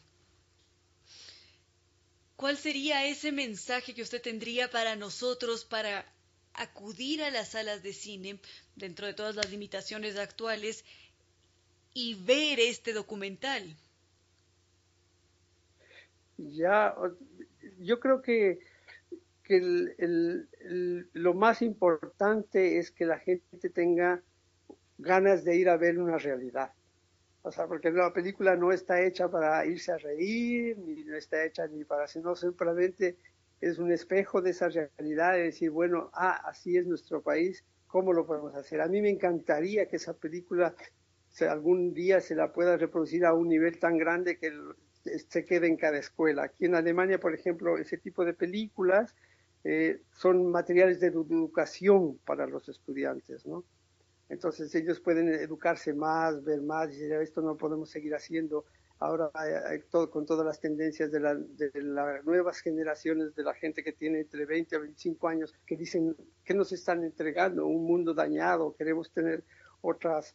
¿cuál 2.36 2.58
sería 2.58 3.06
ese 3.06 3.32
mensaje 3.32 3.94
que 3.94 4.02
usted 4.02 4.20
tendría 4.20 4.70
para 4.70 4.94
nosotros 4.94 5.64
para 5.64 6.04
acudir 6.52 7.22
a 7.22 7.30
las 7.30 7.52
salas 7.52 7.82
de 7.82 7.94
cine 7.94 8.38
dentro 8.76 9.06
de 9.06 9.14
todas 9.14 9.36
las 9.36 9.50
limitaciones 9.50 10.18
actuales 10.18 10.84
y 11.94 12.14
ver 12.14 12.60
este 12.60 12.92
documental? 12.92 13.74
Ya, 16.38 16.94
yo 17.78 18.00
creo 18.00 18.22
que, 18.22 18.58
que 19.42 19.60
lo 21.12 21.34
más 21.34 21.62
importante 21.62 22.78
es 22.78 22.90
que 22.90 23.06
la 23.06 23.18
gente 23.18 23.70
tenga 23.70 24.22
ganas 24.98 25.44
de 25.44 25.56
ir 25.56 25.68
a 25.68 25.76
ver 25.76 25.98
una 25.98 26.18
realidad. 26.18 26.72
O 27.42 27.52
sea, 27.52 27.66
porque 27.66 27.90
la 27.90 28.12
película 28.12 28.56
no 28.56 28.72
está 28.72 29.02
hecha 29.02 29.30
para 29.30 29.66
irse 29.66 29.92
a 29.92 29.98
reír, 29.98 30.78
ni 30.78 31.04
no 31.04 31.14
está 31.14 31.44
hecha 31.44 31.66
ni 31.66 31.84
para, 31.84 32.08
sino 32.08 32.34
simplemente 32.34 33.18
es 33.60 33.78
un 33.78 33.92
espejo 33.92 34.40
de 34.40 34.50
esa 34.50 34.68
realidad, 34.68 35.34
de 35.34 35.44
decir, 35.44 35.70
bueno, 35.70 36.10
ah, 36.14 36.40
así 36.46 36.76
es 36.76 36.86
nuestro 36.86 37.22
país, 37.22 37.64
¿cómo 37.86 38.12
lo 38.12 38.26
podemos 38.26 38.54
hacer? 38.54 38.80
A 38.80 38.88
mí 38.88 39.02
me 39.02 39.10
encantaría 39.10 39.88
que 39.88 39.96
esa 39.96 40.14
película 40.14 40.74
algún 41.42 41.92
día 41.92 42.20
se 42.20 42.34
la 42.34 42.52
pueda 42.52 42.76
reproducir 42.76 43.24
a 43.24 43.34
un 43.34 43.48
nivel 43.48 43.78
tan 43.78 43.98
grande 43.98 44.38
que 44.38 44.52
se 45.04 45.44
quede 45.44 45.66
en 45.66 45.76
cada 45.76 45.98
escuela. 45.98 46.44
Aquí 46.44 46.64
en 46.66 46.74
Alemania, 46.74 47.18
por 47.18 47.34
ejemplo, 47.34 47.78
ese 47.78 47.98
tipo 47.98 48.24
de 48.24 48.34
películas 48.34 49.14
eh, 49.64 50.00
son 50.12 50.50
materiales 50.50 51.00
de 51.00 51.08
educación 51.08 52.18
para 52.24 52.46
los 52.46 52.68
estudiantes, 52.68 53.46
¿no? 53.46 53.64
Entonces 54.28 54.74
ellos 54.74 55.00
pueden 55.00 55.28
educarse 55.28 55.92
más, 55.92 56.42
ver 56.44 56.62
más, 56.62 56.88
y 56.90 56.98
decir, 56.98 57.12
esto 57.14 57.42
no 57.42 57.56
podemos 57.56 57.90
seguir 57.90 58.14
haciendo. 58.14 58.64
Ahora 58.98 59.30
todo, 59.90 60.10
con 60.10 60.24
todas 60.24 60.46
las 60.46 60.60
tendencias 60.60 61.10
de, 61.10 61.18
de, 61.20 61.82
las 61.82 62.24
nuevas 62.24 62.60
generaciones 62.60 63.34
de 63.34 63.42
la 63.42 63.52
gente 63.52 63.82
que 63.82 63.92
tiene 63.92 64.20
entre 64.20 64.46
20 64.46 64.76
a 64.76 64.78
25 64.78 65.28
años, 65.28 65.54
que 65.66 65.76
dicen 65.76 66.16
que 66.44 66.54
nos 66.54 66.72
están 66.72 67.04
entregando 67.04 67.66
un 67.66 67.84
mundo 67.84 68.14
dañado, 68.14 68.74
queremos 68.76 69.10
tener 69.10 69.44
otras 69.82 70.34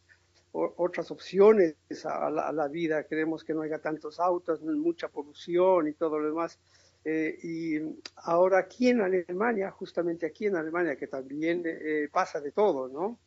otras 0.52 1.10
opciones 1.10 1.76
a 2.04 2.30
la, 2.30 2.68
vida. 2.68 3.04
Queremos 3.04 3.44
que 3.44 3.54
no 3.54 3.62
haya 3.62 3.78
tantos 3.78 4.18
autos, 4.18 4.62
mucha 4.62 5.08
polución 5.08 5.88
y 5.88 5.92
todo 5.92 6.18
lo 6.18 6.28
demás. 6.28 6.58
Eh, 7.04 7.38
y 7.42 7.78
ahora 8.16 8.58
aquí 8.58 8.88
en 8.88 9.00
Alemania, 9.00 9.70
justamente 9.70 10.26
aquí 10.26 10.46
en 10.46 10.56
Alemania, 10.56 10.96
que 10.96 11.06
también 11.06 11.62
eh, 11.64 12.08
pasa 12.12 12.40
de 12.40 12.52
todo, 12.52 12.88
¿no? 12.88 13.18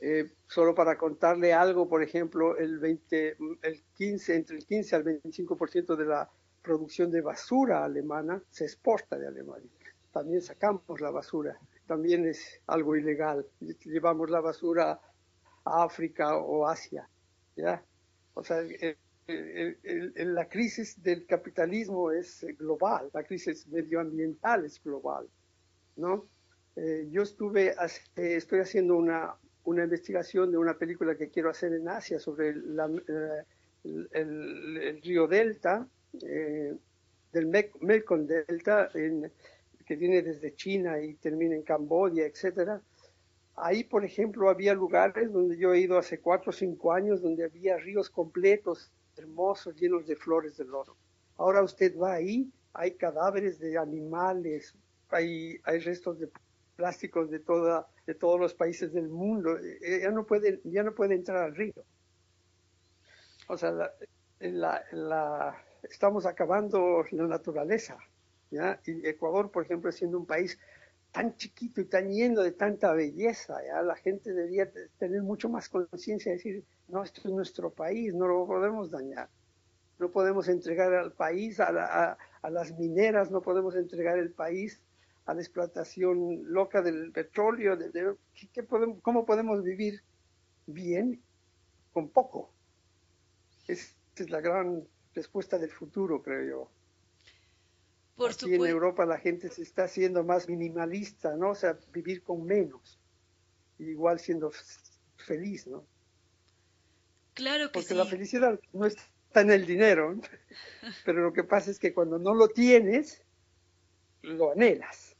Eh, 0.00 0.30
solo 0.46 0.74
para 0.74 0.96
contarle 0.96 1.52
algo, 1.52 1.88
por 1.88 2.02
ejemplo, 2.02 2.56
el 2.56 2.78
20, 2.78 3.36
el 3.62 3.82
15, 3.94 4.34
entre 4.34 4.56
el 4.56 4.66
15 4.66 4.96
al 4.96 5.04
25% 5.04 5.96
de 5.96 6.04
la 6.04 6.30
producción 6.62 7.10
de 7.10 7.20
basura 7.20 7.84
alemana 7.84 8.42
se 8.50 8.64
exporta 8.64 9.18
de 9.18 9.26
Alemania. 9.26 9.70
También 10.12 10.42
sacamos 10.42 11.00
la 11.00 11.10
basura, 11.10 11.58
también 11.86 12.26
es 12.26 12.60
algo 12.66 12.96
ilegal. 12.96 13.46
Llevamos 13.84 14.30
la 14.30 14.40
basura 14.40 15.00
África 15.68 16.36
o 16.36 16.66
Asia. 16.66 17.08
¿ya? 17.56 17.82
O 18.34 18.44
sea, 18.44 18.62
la 19.26 20.48
crisis 20.48 21.02
del 21.02 21.26
capitalismo 21.26 22.10
es 22.10 22.46
global, 22.58 23.10
la 23.12 23.24
crisis 23.24 23.66
medioambiental 23.68 24.64
es 24.64 24.82
global, 24.82 25.28
¿no? 25.96 26.26
Eh, 26.76 27.08
yo 27.10 27.22
estuve, 27.22 27.74
estoy 28.14 28.60
haciendo 28.60 28.96
una, 28.96 29.34
una 29.64 29.84
investigación 29.84 30.50
de 30.52 30.58
una 30.58 30.78
película 30.78 31.16
que 31.16 31.28
quiero 31.28 31.50
hacer 31.50 31.72
en 31.72 31.88
Asia 31.88 32.20
sobre 32.20 32.50
eh, 32.50 33.44
el, 34.12 35.02
río 35.02 35.26
Delta, 35.26 35.86
eh, 36.22 36.74
del 37.32 37.46
Mekong 37.80 38.26
Delta, 38.26 38.88
que 38.92 39.96
viene 39.96 40.22
desde 40.22 40.54
China 40.54 41.00
y 41.00 41.14
termina 41.14 41.56
en 41.56 41.62
Camboya, 41.62 42.24
etcétera 42.24 42.80
Ahí, 43.60 43.84
por 43.84 44.04
ejemplo, 44.04 44.48
había 44.48 44.74
lugares 44.74 45.32
donde 45.32 45.56
yo 45.56 45.72
he 45.72 45.80
ido 45.80 45.98
hace 45.98 46.20
cuatro 46.20 46.50
o 46.50 46.52
cinco 46.52 46.92
años, 46.92 47.22
donde 47.22 47.44
había 47.44 47.76
ríos 47.76 48.08
completos, 48.10 48.92
hermosos, 49.16 49.74
llenos 49.76 50.06
de 50.06 50.16
flores 50.16 50.56
de 50.56 50.64
loto. 50.64 50.96
Ahora 51.36 51.62
usted 51.62 51.96
va 51.96 52.14
ahí, 52.14 52.50
hay 52.72 52.92
cadáveres 52.92 53.58
de 53.58 53.76
animales, 53.78 54.74
hay, 55.10 55.58
restos 55.64 56.18
de 56.18 56.28
plásticos 56.76 57.30
de, 57.30 57.40
toda, 57.40 57.88
de 58.06 58.14
todos 58.14 58.38
los 58.38 58.54
países 58.54 58.92
del 58.92 59.08
mundo. 59.08 59.58
Eh, 59.58 60.00
ya 60.02 60.10
no 60.10 60.24
puede, 60.24 60.60
ya 60.64 60.82
no 60.82 60.94
puede 60.94 61.14
entrar 61.14 61.38
al 61.38 61.56
río. 61.56 61.74
O 63.48 63.56
sea, 63.56 63.72
la, 64.40 65.64
estamos 65.82 66.26
acabando 66.26 67.04
la 67.10 67.26
naturaleza. 67.26 67.98
Y 68.50 68.58
Ecuador, 69.06 69.50
por 69.50 69.64
ejemplo, 69.64 69.90
siendo 69.92 70.18
un 70.18 70.26
país 70.26 70.58
tan 71.12 71.36
chiquito 71.36 71.80
y 71.80 71.86
tan 71.86 72.10
lleno 72.10 72.42
de 72.42 72.52
tanta 72.52 72.92
belleza, 72.92 73.56
¿ya? 73.64 73.82
la 73.82 73.96
gente 73.96 74.32
debería 74.32 74.70
tener 74.98 75.22
mucho 75.22 75.48
más 75.48 75.68
conciencia, 75.68 76.32
decir, 76.32 76.64
no, 76.88 77.02
esto 77.02 77.22
es 77.24 77.34
nuestro 77.34 77.70
país, 77.70 78.14
no 78.14 78.26
lo 78.26 78.46
podemos 78.46 78.90
dañar. 78.90 79.28
No 79.98 80.10
podemos 80.10 80.48
entregar 80.48 80.94
al 80.94 81.12
país 81.12 81.58
a, 81.58 82.16
a 82.42 82.50
las 82.50 82.78
mineras, 82.78 83.32
no 83.32 83.42
podemos 83.42 83.74
entregar 83.74 84.18
el 84.18 84.30
país 84.30 84.80
a 85.28 85.34
la 85.34 85.42
explotación 85.42 86.40
loca 86.50 86.80
del 86.80 87.12
petróleo, 87.12 87.76
de, 87.76 88.16
¿cómo 89.02 89.26
podemos 89.26 89.62
vivir 89.62 90.02
bien 90.66 91.20
con 91.92 92.08
poco? 92.08 92.50
Esa 93.66 93.92
es 94.16 94.30
la 94.30 94.40
gran 94.40 94.84
respuesta 95.14 95.58
del 95.58 95.70
futuro, 95.70 96.22
creo 96.22 96.48
yo. 96.48 96.70
Por 98.18 98.32
Aquí 98.32 98.52
en 98.52 98.66
Europa 98.66 99.06
la 99.06 99.18
gente 99.18 99.48
se 99.48 99.62
está 99.62 99.84
haciendo 99.84 100.24
más 100.24 100.48
minimalista, 100.48 101.36
¿no? 101.36 101.50
O 101.50 101.54
sea, 101.54 101.78
vivir 101.92 102.24
con 102.24 102.44
menos, 102.44 102.98
igual 103.78 104.18
siendo 104.18 104.50
feliz, 105.16 105.68
¿no? 105.68 105.86
Claro 107.34 107.68
que 107.68 107.74
Porque 107.74 107.94
la 107.94 108.04
felicidad 108.04 108.58
no 108.72 108.86
está 108.86 109.40
en 109.40 109.52
el 109.52 109.66
dinero, 109.66 110.20
pero 111.04 111.22
lo 111.22 111.32
que 111.32 111.44
pasa 111.44 111.70
es 111.70 111.78
que 111.78 111.94
cuando 111.94 112.18
no 112.18 112.34
lo 112.34 112.48
tienes, 112.48 113.22
lo 114.22 114.50
anhelas. 114.50 115.14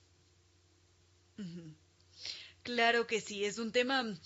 Claro 2.65 3.07
que 3.07 3.21
sí, 3.21 3.45
es 3.45 3.61
un 3.61 3.71
tema 3.71 4.19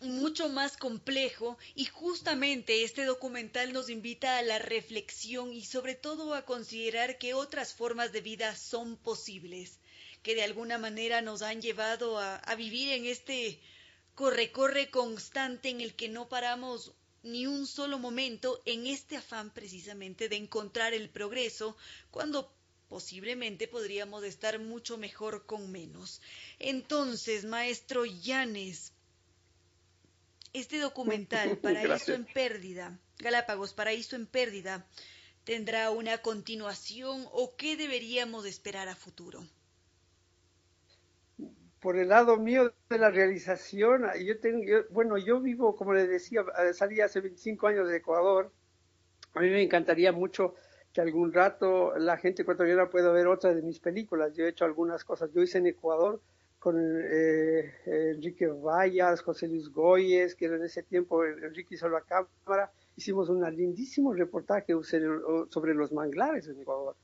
mucho 0.00 0.48
más 0.48 0.78
complejo 0.78 1.58
y 1.74 1.84
justamente 1.84 2.84
este 2.84 3.04
documental 3.04 3.72
nos 3.72 3.90
invita 3.90 4.38
a 4.38 4.42
la 4.42 4.58
reflexión 4.58 5.52
y 5.52 5.64
sobre 5.64 5.94
todo 5.94 6.34
a 6.34 6.46
considerar 6.46 7.18
que 7.18 7.34
otras 7.34 7.74
formas 7.74 8.10
de 8.12 8.22
vida 8.22 8.56
son 8.56 8.96
posibles, 8.96 9.78
que 10.22 10.34
de 10.34 10.42
alguna 10.42 10.78
manera 10.78 11.20
nos 11.20 11.42
han 11.42 11.60
llevado 11.60 12.18
a, 12.18 12.40
vivir 12.56 12.92
en 12.92 13.04
este 13.04 13.60
corre-corre 14.14 14.90
constante 14.90 15.68
en 15.68 15.82
el 15.82 15.94
que 15.94 16.08
no 16.08 16.28
paramos 16.28 16.92
ni 17.22 17.46
un 17.46 17.66
solo 17.66 17.98
momento 17.98 18.62
en 18.64 18.86
este 18.86 19.18
afán 19.18 19.50
precisamente 19.52 20.30
de 20.30 20.36
encontrar 20.36 20.94
el 20.94 21.10
progreso 21.10 21.76
cuando 22.10 22.54
posiblemente 22.88 23.68
podríamos 23.68 24.24
estar 24.24 24.58
mucho 24.58 24.96
mejor 24.96 25.44
con 25.44 25.70
menos. 25.70 26.22
Entonces, 26.58 27.44
maestro 27.44 28.06
Llanes, 28.06 28.92
este 30.52 30.78
documental, 30.78 31.56
Paraíso 31.62 32.12
en 32.12 32.24
Pérdida, 32.24 32.98
Galápagos, 33.18 33.72
Paraíso 33.72 34.16
en 34.16 34.26
Pérdida, 34.26 34.86
¿tendrá 35.44 35.90
una 35.90 36.18
continuación 36.18 37.24
o 37.32 37.54
qué 37.56 37.76
deberíamos 37.76 38.46
esperar 38.46 38.88
a 38.88 38.94
futuro? 38.94 39.42
Por 41.80 41.96
el 41.96 42.08
lado 42.08 42.36
mío 42.36 42.74
de 42.90 42.98
la 42.98 43.10
realización, 43.10 44.04
yo 44.22 44.38
tengo, 44.38 44.62
bueno, 44.90 45.16
yo 45.16 45.40
vivo, 45.40 45.74
como 45.76 45.94
le 45.94 46.06
decía, 46.06 46.44
salí 46.74 47.00
hace 47.00 47.20
25 47.20 47.66
años 47.68 47.88
de 47.88 47.96
Ecuador. 47.96 48.52
A 49.34 49.40
mí 49.40 49.48
me 49.48 49.62
encantaría 49.62 50.12
mucho 50.12 50.54
que 50.92 51.00
algún 51.00 51.32
rato 51.32 51.96
la 51.96 52.18
gente 52.18 52.42
ecuatoriana 52.42 52.90
pueda 52.90 53.10
ver 53.12 53.28
otra 53.28 53.54
de 53.54 53.62
mis 53.62 53.78
películas. 53.78 54.34
Yo 54.34 54.44
he 54.44 54.50
hecho 54.50 54.66
algunas 54.66 55.04
cosas. 55.04 55.30
Yo 55.32 55.40
hice 55.40 55.58
en 55.58 55.68
Ecuador 55.68 56.20
con 56.60 56.76
eh, 56.78 57.72
Enrique 57.86 58.46
Vallas, 58.46 59.22
José 59.22 59.48
Luis 59.48 59.70
Goyes, 59.70 60.36
que 60.36 60.44
en 60.46 60.62
ese 60.62 60.82
tiempo 60.82 61.24
Enrique 61.24 61.74
hizo 61.74 61.88
la 61.88 62.02
cámara. 62.02 62.70
Hicimos 62.94 63.30
un 63.30 63.42
lindísimo 63.56 64.12
reportaje 64.12 64.74
sobre 64.82 65.74
los 65.74 65.90
manglares 65.90 66.46
en 66.48 66.60
Ecuador. 66.60 66.96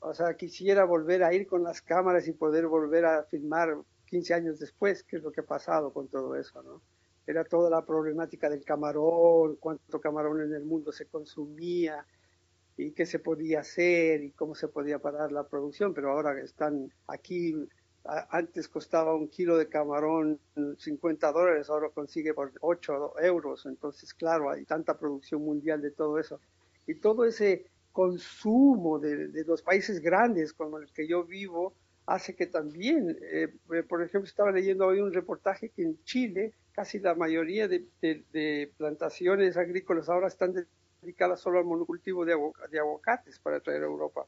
O 0.00 0.14
sea, 0.14 0.34
quisiera 0.34 0.84
volver 0.84 1.24
a 1.24 1.32
ir 1.32 1.46
con 1.46 1.64
las 1.64 1.80
cámaras 1.80 2.28
y 2.28 2.32
poder 2.32 2.66
volver 2.66 3.06
a 3.06 3.24
filmar 3.24 3.76
15 4.06 4.34
años 4.34 4.58
después, 4.58 5.02
qué 5.02 5.16
es 5.16 5.22
lo 5.22 5.32
que 5.32 5.40
ha 5.40 5.46
pasado 5.46 5.92
con 5.92 6.08
todo 6.08 6.36
eso. 6.36 6.82
Era 7.26 7.44
toda 7.44 7.70
la 7.70 7.84
problemática 7.84 8.50
del 8.50 8.64
camarón, 8.64 9.56
cuánto 9.56 10.00
camarón 10.00 10.42
en 10.42 10.52
el 10.52 10.64
mundo 10.64 10.92
se 10.92 11.06
consumía, 11.06 12.06
y 12.78 12.92
qué 12.92 13.06
se 13.06 13.18
podía 13.18 13.60
hacer 13.60 14.22
y 14.22 14.30
cómo 14.30 14.54
se 14.54 14.68
podía 14.68 15.00
parar 15.00 15.32
la 15.32 15.48
producción, 15.48 15.92
pero 15.92 16.12
ahora 16.12 16.40
están 16.40 16.92
aquí, 17.08 17.54
antes 18.30 18.68
costaba 18.68 19.14
un 19.14 19.28
kilo 19.28 19.58
de 19.58 19.68
camarón 19.68 20.40
50 20.78 21.30
dólares, 21.32 21.68
ahora 21.68 21.90
consigue 21.90 22.32
por 22.32 22.52
8 22.60 23.20
euros, 23.20 23.66
entonces 23.66 24.14
claro, 24.14 24.50
hay 24.50 24.64
tanta 24.64 24.98
producción 24.98 25.42
mundial 25.42 25.82
de 25.82 25.90
todo 25.90 26.18
eso. 26.18 26.40
Y 26.86 26.94
todo 26.94 27.24
ese 27.24 27.66
consumo 27.92 28.98
de, 28.98 29.44
los 29.46 29.62
países 29.62 30.00
grandes 30.00 30.52
como 30.52 30.78
el 30.78 30.90
que 30.92 31.06
yo 31.06 31.24
vivo 31.24 31.74
hace 32.06 32.34
que 32.34 32.46
también, 32.46 33.18
eh, 33.20 33.48
por 33.86 34.02
ejemplo, 34.02 34.26
estaba 34.26 34.50
leyendo 34.50 34.86
hoy 34.86 35.00
un 35.00 35.12
reportaje 35.12 35.68
que 35.68 35.82
en 35.82 36.02
Chile 36.04 36.54
casi 36.72 37.00
la 37.00 37.14
mayoría 37.14 37.68
de, 37.68 37.86
de 38.00 38.72
plantaciones 38.78 39.56
agrícolas 39.58 40.08
ahora 40.08 40.28
están 40.28 40.54
dedicada 41.02 41.36
solo 41.36 41.58
al 41.58 41.64
monocultivo 41.64 42.24
de, 42.24 42.32
aguacates 42.32 43.38
para 43.38 43.60
traer 43.60 43.82
a 43.82 43.86
Europa. 43.86 44.26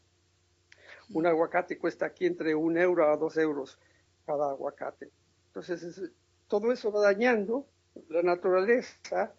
Un 1.13 1.27
aguacate 1.27 1.79
cuesta 1.79 2.07
aquí 2.07 2.27
entre 2.27 2.55
un 2.55 2.77
euro 2.77 3.11
a 3.11 3.17
dos 3.17 3.37
euros 3.37 3.79
cada 4.25 4.51
aguacate. 4.51 5.11
Entonces, 5.49 6.13
todo 6.47 6.73
eso 6.73 6.93
va 6.93 7.03
dañando 7.03 7.67
la 8.09 8.23
naturaleza 8.23 9.35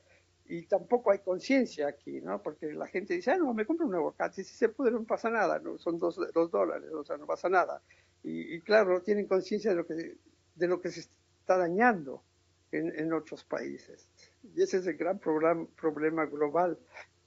y 0.45 0.65
tampoco 0.65 1.11
hay 1.11 1.19
conciencia 1.19 1.87
aquí, 1.87 2.19
¿no? 2.19 2.41
Porque 2.41 2.73
la 2.73 2.87
gente 2.87 3.13
dice, 3.13 3.31
ah, 3.31 3.37
no, 3.37 3.53
me 3.53 3.65
compro 3.65 3.87
un 3.87 3.95
aguacate, 3.95 4.43
si 4.43 4.53
se 4.53 4.69
puede 4.69 4.91
no 4.91 5.03
pasa 5.03 5.29
nada, 5.29 5.59
¿no? 5.59 5.77
son 5.77 5.97
dos, 5.97 6.17
dólares, 6.51 6.91
o 6.91 7.05
sea, 7.05 7.17
no 7.17 7.25
pasa 7.25 7.47
nada. 7.47 7.81
Y, 8.23 8.59
claro, 8.61 8.93
no 8.93 9.01
tienen 9.01 9.25
conciencia 9.25 9.71
de, 9.71 9.77
lo 9.77 9.87
que, 9.87 10.17
de 10.55 10.67
lo 10.67 10.79
que 10.79 10.91
se 10.91 10.99
está 10.99 11.57
dañando 11.57 12.23
en 12.71 13.11
otros 13.13 13.43
países. 13.43 14.07
Y 14.43 14.61
ese 14.61 14.77
es 14.77 14.87
el 14.87 14.95
gran 14.95 15.19
problema 15.19 16.25
global 16.25 16.77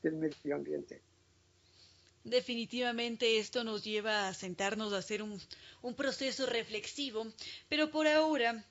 del 0.02 0.16
medio 0.16 0.54
ambiente. 0.54 1.02
Definitivamente 2.24 3.38
esto 3.38 3.64
nos 3.64 3.84
lleva 3.84 4.28
a 4.28 4.34
sentarnos 4.34 4.94
a 4.94 4.98
hacer 4.98 5.22
un, 5.22 5.38
un 5.82 5.94
proceso 5.94 6.46
reflexivo, 6.46 7.26
pero 7.68 7.90
por 7.90 8.06
ahora, 8.06 8.64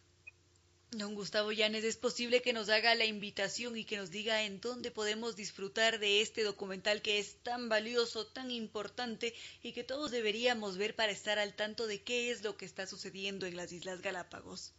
don 0.90 1.14
Gustavo 1.14 1.52
Llanes, 1.52 1.84
es 1.84 1.98
posible 1.98 2.42
que 2.42 2.52
nos 2.52 2.70
haga 2.70 2.96
la 2.96 3.06
invitación 3.06 3.78
y 3.78 3.86
que 3.86 3.98
nos 3.98 4.10
diga 4.10 4.42
en 4.44 4.60
dónde 4.60 4.90
podemos 4.90 5.36
disfrutar 5.36 6.00
de 6.00 6.22
este 6.22 6.44
documental 6.44 7.04
que 7.04 7.20
es 7.20 7.36
tan 7.44 7.70
valioso, 7.70 8.26
tan 8.26 8.50
importante 8.50 9.36
y 9.62 9.74
que 9.74 9.84
todos 9.84 10.10
deberíamos 10.10 10.78
ver 10.78 10.96
para 10.96 11.12
estar 11.12 11.38
al 11.38 11.54
tanto 11.54 11.86
de 11.86 12.02
qué 12.02 12.32
es 12.32 12.44
lo 12.44 12.58
que 12.58 12.66
está 12.66 12.88
sucediendo 12.88 13.46
en 13.46 13.56
las 13.56 13.72
Islas 13.72 14.02
Galápagos. 14.02 14.74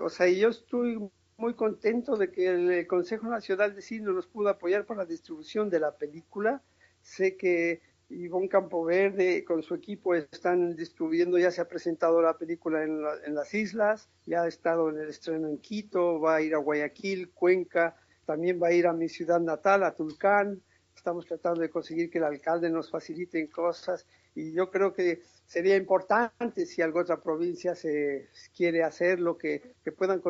O 0.00 0.08
sea, 0.08 0.28
yo 0.28 0.50
estoy 0.50 0.98
muy 1.36 1.54
contento 1.54 2.16
de 2.16 2.30
que 2.30 2.46
el 2.46 2.86
Consejo 2.86 3.26
Nacional 3.26 3.74
de 3.74 3.82
Cine 3.82 4.12
nos 4.12 4.28
pudo 4.28 4.50
apoyar 4.50 4.86
para 4.86 5.02
la 5.02 5.06
distribución 5.06 5.68
de 5.68 5.80
la 5.80 5.96
película. 5.96 6.62
Sé 7.04 7.36
que 7.36 7.80
Ivonne 8.08 8.48
Campoverde 8.48 9.44
con 9.44 9.62
su 9.62 9.76
equipo 9.76 10.14
están 10.14 10.74
distribuyendo, 10.74 11.38
ya 11.38 11.52
se 11.52 11.60
ha 11.60 11.68
presentado 11.68 12.20
la 12.20 12.36
película 12.36 12.82
en, 12.82 13.00
en, 13.24 13.34
las 13.34 13.54
islas, 13.54 14.08
ya 14.26 14.42
ha 14.42 14.48
estado 14.48 14.90
en 14.90 14.98
el 14.98 15.08
estreno 15.08 15.48
en 15.48 15.58
Quito, 15.58 16.18
va 16.18 16.36
a 16.36 16.42
ir 16.42 16.54
a 16.54 16.58
Guayaquil, 16.58 17.30
Cuenca, 17.30 17.94
también 18.24 18.60
va 18.60 18.68
a 18.68 18.72
ir 18.72 18.86
a 18.86 18.92
mi 18.92 19.08
ciudad 19.08 19.40
natal, 19.40 19.84
a 19.84 19.94
Tulcán. 19.94 20.60
Estamos 20.96 21.26
tratando 21.26 21.60
de 21.60 21.70
conseguir 21.70 22.10
que 22.10 22.18
el 22.18 22.24
alcalde 22.24 22.70
nos 22.70 22.90
facilite 22.90 23.48
cosas 23.50 24.06
y 24.34 24.52
yo 24.52 24.70
creo 24.70 24.92
que 24.92 25.22
sería 25.46 25.76
importante 25.76 26.66
si 26.66 26.82
alguna 26.82 27.02
otra 27.02 27.20
provincia 27.20 27.74
se 27.74 28.28
quiere 28.56 28.82
hacer 28.82 29.20
lo 29.20 29.38
que, 29.38 29.74
puedan 29.96 30.20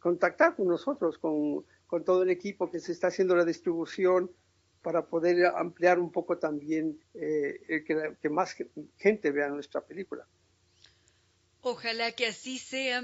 contactar 0.00 0.56
con 0.56 0.68
nosotros, 0.68 1.18
con, 1.18 1.64
todo 2.04 2.22
el 2.22 2.30
equipo 2.30 2.70
que 2.70 2.80
se 2.80 2.92
está 2.92 3.08
haciendo 3.08 3.36
la 3.36 3.44
distribución 3.44 4.30
para 4.82 5.06
poder 5.06 5.46
ampliar 5.46 5.98
un 5.98 6.10
poco 6.10 6.38
también 6.38 6.98
eh, 7.14 7.84
que, 7.86 8.16
que 8.20 8.28
más 8.28 8.56
gente 8.98 9.30
vea 9.30 9.48
nuestra 9.48 9.80
película. 9.80 10.26
Ojalá 11.64 12.10
que 12.10 12.26
así 12.26 12.58
sea 12.58 13.02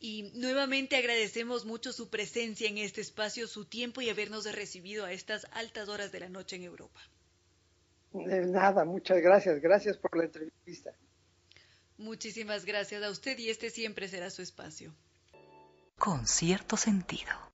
y 0.00 0.32
nuevamente 0.34 0.96
agradecemos 0.96 1.64
mucho 1.64 1.92
su 1.92 2.10
presencia 2.10 2.68
en 2.68 2.78
este 2.78 3.00
espacio, 3.00 3.46
su 3.46 3.66
tiempo 3.66 4.00
y 4.00 4.10
habernos 4.10 4.52
recibido 4.52 5.04
a 5.04 5.12
estas 5.12 5.46
altas 5.52 5.88
horas 5.88 6.10
de 6.10 6.18
la 6.18 6.28
noche 6.28 6.56
en 6.56 6.64
Europa. 6.64 7.00
De 8.12 8.46
nada, 8.46 8.84
muchas 8.84 9.20
gracias. 9.20 9.60
Gracias 9.60 9.96
por 9.96 10.16
la 10.16 10.24
entrevista. 10.24 10.92
Muchísimas 11.98 12.64
gracias 12.64 13.02
a 13.04 13.10
usted 13.10 13.38
y 13.38 13.50
este 13.50 13.70
siempre 13.70 14.08
será 14.08 14.30
su 14.30 14.42
espacio. 14.42 14.92
Con 15.96 16.26
cierto 16.26 16.76
sentido. 16.76 17.49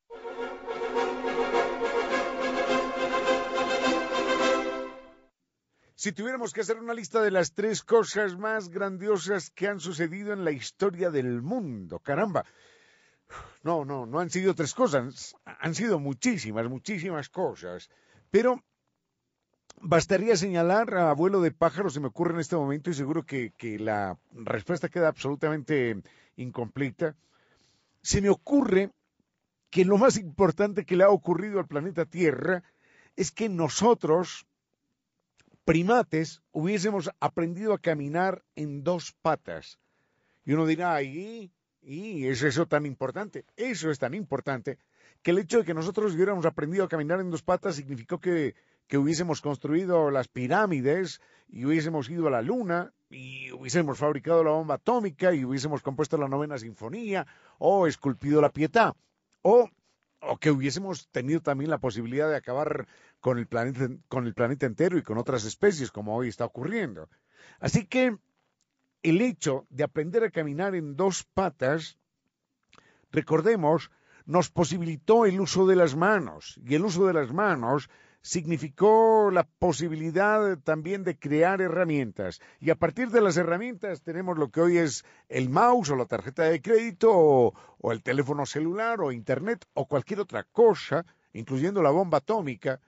Si 5.96 6.12
tuviéramos 6.12 6.52
que 6.52 6.60
hacer 6.60 6.78
una 6.78 6.92
lista 6.92 7.22
de 7.22 7.30
las 7.30 7.54
tres 7.54 7.82
cosas 7.82 8.36
más 8.36 8.68
grandiosas 8.68 9.48
que 9.48 9.66
han 9.66 9.80
sucedido 9.80 10.34
en 10.34 10.44
la 10.44 10.50
historia 10.52 11.10
del 11.10 11.40
mundo, 11.40 12.00
caramba. 12.00 12.44
No, 13.62 13.86
no, 13.86 14.04
no 14.04 14.20
han 14.20 14.28
sido 14.28 14.54
tres 14.54 14.74
cosas, 14.74 15.34
han 15.46 15.74
sido 15.74 15.98
muchísimas, 15.98 16.68
muchísimas 16.68 17.30
cosas. 17.30 17.88
Pero 18.30 18.62
bastaría 19.80 20.36
señalar 20.36 20.94
a 20.94 21.08
abuelo 21.08 21.40
de 21.40 21.50
pájaro, 21.50 21.88
se 21.88 22.00
me 22.00 22.08
ocurre 22.08 22.34
en 22.34 22.40
este 22.40 22.56
momento 22.56 22.90
y 22.90 22.94
seguro 22.94 23.24
que, 23.24 23.54
que 23.56 23.78
la 23.78 24.18
respuesta 24.32 24.90
queda 24.90 25.08
absolutamente 25.08 26.02
incompleta. 26.36 27.16
Se 28.02 28.20
me 28.20 28.28
ocurre 28.28 28.90
que 29.70 29.86
lo 29.86 29.96
más 29.96 30.18
importante 30.18 30.84
que 30.84 30.96
le 30.96 31.04
ha 31.04 31.08
ocurrido 31.08 31.58
al 31.58 31.66
planeta 31.66 32.04
Tierra 32.04 32.62
es 33.16 33.32
que 33.32 33.48
nosotros, 33.48 34.46
primates, 35.66 36.42
hubiésemos 36.52 37.10
aprendido 37.18 37.74
a 37.74 37.78
caminar 37.78 38.44
en 38.54 38.84
dos 38.84 39.12
patas. 39.20 39.78
Y 40.44 40.52
uno 40.52 40.64
dirá, 40.64 41.02
¿y, 41.02 41.50
es 41.82 42.42
eso 42.42 42.66
tan 42.66 42.86
importante? 42.86 43.44
Eso 43.56 43.90
es 43.90 43.98
tan 43.98 44.14
importante 44.14 44.78
que 45.22 45.32
el 45.32 45.38
hecho 45.38 45.58
de 45.58 45.64
que 45.64 45.74
nosotros 45.74 46.14
hubiéramos 46.14 46.46
aprendido 46.46 46.84
a 46.84 46.88
caminar 46.88 47.20
en 47.20 47.30
dos 47.30 47.42
patas 47.42 47.74
significó 47.74 48.20
que, 48.20 48.54
que 48.86 48.96
hubiésemos 48.96 49.40
construido 49.40 50.12
las 50.12 50.28
pirámides 50.28 51.20
y 51.48 51.64
hubiésemos 51.64 52.08
ido 52.08 52.28
a 52.28 52.30
la 52.30 52.42
luna 52.42 52.92
y 53.10 53.50
hubiésemos 53.50 53.98
fabricado 53.98 54.44
la 54.44 54.52
bomba 54.52 54.76
atómica 54.76 55.34
y 55.34 55.44
hubiésemos 55.44 55.82
compuesto 55.82 56.16
la 56.16 56.28
novena 56.28 56.58
sinfonía 56.58 57.26
o 57.58 57.88
esculpido 57.88 58.40
la 58.40 58.50
pietà 58.50 58.94
o, 59.42 59.68
o 60.20 60.36
que 60.38 60.52
hubiésemos 60.52 61.08
tenido 61.08 61.40
también 61.40 61.70
la 61.70 61.78
posibilidad 61.78 62.28
de 62.30 62.36
acabar 62.36 62.86
con 63.20 63.38
el, 63.38 63.46
planeta, 63.46 63.88
con 64.08 64.26
el 64.26 64.34
planeta 64.34 64.66
entero 64.66 64.98
y 64.98 65.02
con 65.02 65.18
otras 65.18 65.44
especies 65.44 65.90
como 65.90 66.16
hoy 66.16 66.28
está 66.28 66.44
ocurriendo. 66.44 67.08
Así 67.60 67.86
que 67.86 68.16
el 69.02 69.20
hecho 69.20 69.66
de 69.70 69.84
aprender 69.84 70.24
a 70.24 70.30
caminar 70.30 70.74
en 70.74 70.96
dos 70.96 71.24
patas, 71.24 71.98
recordemos, 73.10 73.90
nos 74.24 74.50
posibilitó 74.50 75.26
el 75.26 75.40
uso 75.40 75.66
de 75.66 75.76
las 75.76 75.94
manos, 75.94 76.60
y 76.64 76.74
el 76.74 76.84
uso 76.84 77.06
de 77.06 77.12
las 77.12 77.32
manos 77.32 77.88
significó 78.20 79.30
la 79.30 79.44
posibilidad 79.44 80.58
también 80.58 81.04
de 81.04 81.16
crear 81.16 81.60
herramientas. 81.60 82.40
Y 82.58 82.70
a 82.70 82.74
partir 82.74 83.10
de 83.10 83.20
las 83.20 83.36
herramientas 83.36 84.02
tenemos 84.02 84.36
lo 84.36 84.50
que 84.50 84.60
hoy 84.60 84.78
es 84.78 85.04
el 85.28 85.48
mouse 85.48 85.90
o 85.90 85.96
la 85.96 86.06
tarjeta 86.06 86.42
de 86.42 86.60
crédito 86.60 87.12
o, 87.12 87.54
o, 87.78 87.92
el 87.92 88.02
teléfono 88.02 88.44
celular 88.44 89.00
o 89.00 89.12
internet 89.12 89.64
o 89.74 89.86
cualquier 89.86 90.18
otra 90.18 90.42
cosa, 90.42 91.06
incluyendo 91.32 91.82
la 91.82 91.90
bomba 91.90 92.18
atómica 92.18 92.80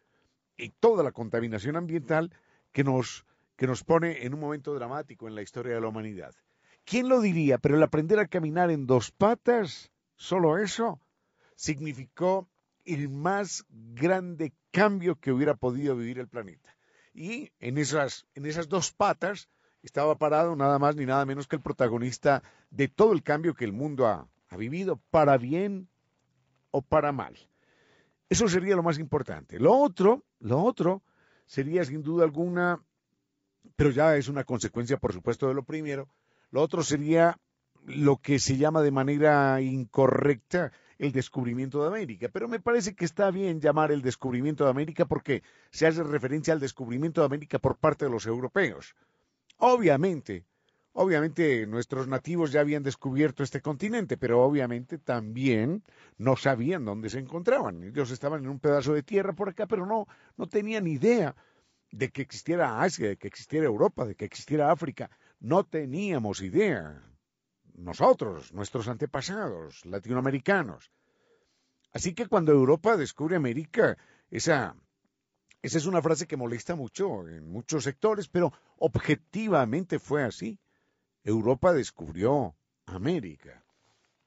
y 0.59 0.71
toda 0.71 1.03
la 1.03 1.13
contaminación 1.13 1.77
ambiental 1.77 2.35
que 2.73 2.85
nos, 2.85 3.25
que 3.57 3.67
nos 3.67 3.85
pone 3.85 4.27
en 4.27 4.35
un 4.35 4.41
momento 4.41 4.75
dramático 4.75 5.29
en 5.29 5.35
la 5.35 5.43
historia 5.43 5.75
de 5.75 5.81
la 5.81 5.89
humanidad. 5.89 6.35
¿Quién 6.85 7.09
lo 7.09 7.21
diría? 7.21 7.59
Pero 7.59 7.77
el 7.77 7.83
aprender 7.83 8.19
a 8.19 8.27
caminar 8.27 8.71
en 8.71 8.87
dos 8.87 9.11
patas, 9.11 9.91
solo 10.17 10.59
eso, 10.59 11.01
significó 11.55 12.49
el 12.85 13.09
más 13.09 13.65
grande 13.69 14.53
cambio 14.71 15.17
que 15.17 15.33
hubiera 15.33 15.55
podido 15.55 15.97
vivir 15.97 16.19
el 16.19 16.29
planeta. 16.29 16.77
Y 17.15 17.51
en 17.61 17.79
esas, 17.79 18.27
en 18.35 18.47
esas 18.47 18.69
dos 18.69 18.93
patas 18.93 19.49
estaba 19.83 20.19
parado 20.19 20.57
nada 20.57 20.79
más 20.79 20.97
ni 20.97 21.05
nada 21.05 21.25
menos 21.25 21.47
que 21.47 21.57
el 21.57 21.63
protagonista 21.63 22.43
de 22.71 22.89
todo 22.89 23.13
el 23.13 23.23
cambio 23.23 23.55
que 23.55 23.65
el 23.65 23.73
mundo 23.73 24.07
ha, 24.07 24.29
ha 24.49 24.57
vivido, 24.57 25.01
para 25.11 25.37
bien 25.37 25.89
o 26.71 26.83
para 26.83 27.13
mal. 27.13 27.37
Eso 28.29 28.49
sería 28.49 28.77
lo 28.77 28.83
más 28.83 28.99
importante. 28.99 29.59
Lo 29.59 29.75
otro, 29.75 30.25
lo 30.41 30.63
otro 30.63 31.03
sería 31.47 31.85
sin 31.85 32.03
duda 32.03 32.25
alguna, 32.25 32.83
pero 33.77 33.91
ya 33.91 34.17
es 34.17 34.29
una 34.29 34.45
consecuencia, 34.45 34.99
por 34.99 35.13
supuesto, 35.13 35.49
de 35.49 35.55
lo 35.55 35.63
primero. 35.63 36.09
Lo 36.51 36.63
otro 36.63 36.83
sería 36.83 37.39
lo 37.85 38.19
que 38.19 38.39
se 38.39 38.57
llama 38.57 38.83
de 38.83 38.91
manera 38.91 39.61
incorrecta 39.61 40.73
el 40.99 41.13
descubrimiento 41.13 41.81
de 41.81 41.89
América. 41.89 42.29
Pero 42.33 42.49
me 42.49 42.61
parece 42.61 42.95
que 42.95 43.05
está 43.05 43.31
bien 43.31 43.61
llamar 43.61 43.93
el 43.93 44.03
descubrimiento 44.03 44.65
de 44.65 44.71
América 44.71 45.07
porque 45.07 45.43
se 45.71 45.87
hace 45.87 46.03
referencia 46.03 46.53
al 46.53 46.61
descubrimiento 46.61 47.21
de 47.21 47.27
América 47.27 47.59
por 47.59 47.77
parte 47.77 48.05
de 48.05 48.11
los 48.11 48.27
europeos. 48.27 48.95
Obviamente, 49.59 50.45
obviamente 51.01 51.65
nuestros 51.69 52.09
nativos 52.09 52.51
ya 52.51 52.61
habían 52.61 52.83
descubierto 52.83 53.45
este 53.45 53.61
continente, 53.61 54.17
pero 54.17 54.43
obviamente 54.43 54.99
también 54.99 55.85
no 56.17 56.37
sabían 56.37 56.85
dónde 56.85 57.09
se 57.09 57.21
encontraban. 57.21 57.85
Ellos 57.85 58.11
estaban 58.11 58.43
en 58.43 58.51
un 58.51 58.59
pedazo 58.59 58.95
de 58.95 59.05
tierra 59.05 59.33
por 59.33 59.49
acá, 59.49 59.69
pero 59.69 59.87
no, 59.87 60.09
no 60.37 60.49
tenían 60.49 60.89
idea 60.89 61.37
de 61.93 62.11
que 62.11 62.23
existiera 62.23 62.83
Asia, 62.83 63.11
de 63.11 63.17
que 63.17 63.29
existiera 63.29 63.67
Europa, 63.67 64.07
de 64.07 64.17
que 64.17 64.25
existiera 64.25 64.73
África. 64.73 65.09
No 65.39 65.63
teníamos 65.63 66.43
idea 66.43 67.01
nosotros, 67.75 68.53
nuestros 68.53 68.89
antepasados 68.89 69.87
latinoamericanos. 69.87 70.91
Así 71.93 72.13
que 72.13 72.27
cuando 72.27 72.51
Europa 72.51 72.97
descubre 72.97 73.37
América, 73.37 73.97
esa, 74.31 74.75
esa 75.63 75.79
es 75.79 75.87
una 75.87 76.03
frase 76.03 76.27
que 76.27 76.37
molesta 76.37 76.75
mucho 76.75 77.29
en 77.29 77.49
muchos 77.49 77.85
sectores, 77.85 78.27
pero 78.27 78.53
objetivamente 78.79 80.01
fue 80.01 80.25
así. 80.25 80.59
Europa 81.29 81.75
descubrió 81.75 82.57
América. 82.87 83.63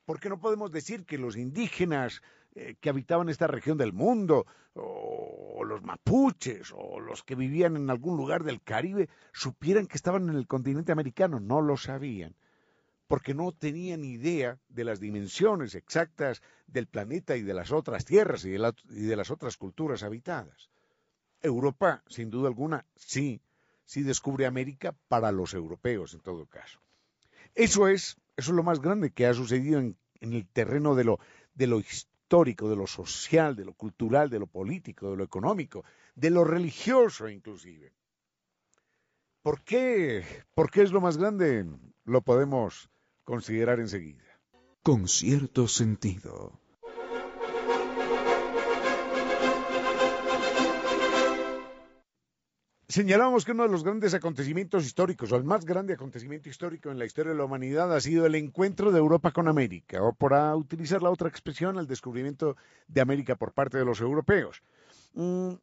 ¿Por 0.06 0.20
qué 0.20 0.30
no 0.30 0.40
podemos 0.40 0.72
decir 0.72 1.04
que 1.04 1.18
los 1.18 1.36
indígenas 1.36 2.22
eh, 2.54 2.76
que 2.80 2.90
habitaban 2.90 3.28
esta 3.28 3.48
región 3.48 3.76
del 3.80 3.92
mundo, 3.92 4.46
o, 4.76 5.64
los 5.66 5.82
mapuches, 5.82 6.72
o 6.76 7.00
los 7.00 7.24
que 7.24 7.34
vivían 7.34 7.76
en 7.76 7.90
algún 7.90 8.18
lugar 8.18 8.44
del 8.44 8.62
Caribe, 8.62 9.10
supieran 9.34 9.88
que 9.88 9.98
estaban 9.98 10.30
en 10.30 10.36
el 10.36 10.46
continente 10.46 10.92
americano? 10.92 11.40
No 11.40 11.62
lo 11.62 11.76
sabían 11.76 12.36
porque 13.08 13.34
no 13.34 13.52
tenían 13.52 14.06
idea 14.06 14.60
de 14.70 14.86
las 14.86 15.00
dimensiones 15.00 15.76
exactas 15.76 16.42
del 16.68 16.88
planeta 16.88 17.36
y 17.36 17.42
de 17.42 17.54
las 17.54 17.72
otras 17.72 18.06
tierras 18.06 18.46
y 18.46 18.52
de, 18.52 18.74
y 18.90 19.02
de, 19.02 19.16
las 19.18 19.32
otras 19.32 19.58
culturas 19.58 20.04
habitadas. 20.04 20.70
Europa, 21.42 22.04
sin 22.08 22.30
duda 22.30 22.48
alguna, 22.48 22.86
sí, 22.96 23.42
sí 23.86 24.04
descubre 24.04 24.46
América 24.46 24.96
para 25.10 25.34
los 25.34 25.54
europeos 25.54 26.14
en 26.14 26.22
todo 26.22 26.46
caso. 26.46 26.80
Eso 27.56 27.88
es, 27.88 28.18
eso 28.38 28.52
es 28.52 28.56
lo 28.56 28.64
más 28.64 28.82
grande 28.82 29.12
que 29.12 29.26
ha 29.26 29.34
sucedido 29.34 29.80
en, 29.80 29.98
el 30.22 30.48
terreno 30.48 30.96
de 30.96 31.04
lo, 31.04 31.20
de 31.54 31.68
lo 31.68 31.80
histórico, 31.80 32.70
de 32.70 32.76
lo 32.76 32.88
social, 32.88 33.56
de 33.56 33.66
lo 33.66 33.74
cultural, 33.74 34.30
de 34.30 34.40
lo 34.40 34.48
político, 34.48 35.12
de 35.12 35.18
lo 35.18 35.24
económico, 35.24 35.84
de 36.16 36.30
lo 36.30 36.44
religioso 36.44 37.28
inclusive. 37.28 37.94
¿Por 39.42 39.64
qué? 39.64 40.24
¿Por 40.54 40.70
qué 40.70 40.84
es 40.84 40.92
lo 40.92 41.02
más 41.02 41.18
grande? 41.18 41.66
Lo 42.06 42.22
podemos 42.22 42.90
considerar 43.24 43.80
enseguida. 43.80 44.24
Con 44.84 45.08
cierto 45.08 45.68
sentido. 45.68 46.61
Señalamos 52.92 53.46
que 53.46 53.54
uno 53.54 53.64
de 53.64 53.70
los 53.70 53.86
grandes 53.86 54.14
acontecimientos 54.14 54.86
históricos, 54.86 55.32
o 55.32 55.38
el 55.38 55.46
más 55.46 55.64
grande 55.64 55.94
acontecimiento 55.94 56.50
histórico 56.50 56.92
en 56.92 57.00
la 57.00 57.06
historia 57.06 57.32
de 57.32 57.38
la 57.38 57.46
humanidad, 57.46 57.96
ha 57.96 58.02
sido 58.02 58.26
el 58.26 58.36
encuentro 58.36 58.92
de 58.92 59.00
Europa 59.00 59.32
con 59.32 59.48
América, 59.48 60.04
o 60.04 60.12
por 60.12 60.34
utilizar 60.58 61.02
la 61.02 61.10
otra 61.10 61.30
expresión, 61.30 61.78
el 61.78 61.88
descubrimiento 61.88 62.58
de 62.90 63.00
América 63.00 63.38
por 63.38 63.54
parte 63.54 63.78
de 63.78 63.86
los 63.86 64.02
europeos. 64.02 64.62
Mm, 65.14 65.54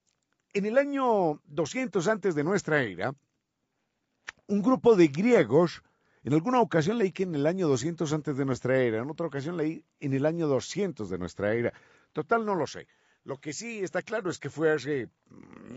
en 0.54 0.64
el 0.64 0.78
año 0.78 1.42
200 1.44 2.08
antes 2.08 2.34
de 2.34 2.44
nuestra 2.44 2.80
era, 2.82 3.14
un 4.46 4.62
grupo 4.62 4.96
de 4.96 5.08
griegos 5.08 5.82
en 6.24 6.32
alguna 6.32 6.60
ocasión 6.60 6.96
leí 6.96 7.12
que 7.12 7.24
en 7.24 7.34
el 7.34 7.46
año 7.46 7.68
200 7.68 8.10
antes 8.14 8.38
de 8.38 8.46
nuestra 8.46 8.78
era, 8.78 9.02
en 9.02 9.10
otra 9.10 9.26
ocasión 9.26 9.58
leí 9.58 9.84
en 10.00 10.14
el 10.14 10.24
año 10.24 10.46
200 10.46 11.10
de 11.10 11.18
nuestra 11.18 11.52
era. 11.52 11.74
Total, 12.12 12.46
no 12.46 12.54
lo 12.54 12.66
sé. 12.66 12.86
Lo 13.24 13.40
que 13.40 13.52
sí 13.52 13.80
está 13.80 14.02
claro 14.02 14.30
es 14.30 14.38
que 14.38 14.50
fue 14.50 14.72
hace 14.72 15.10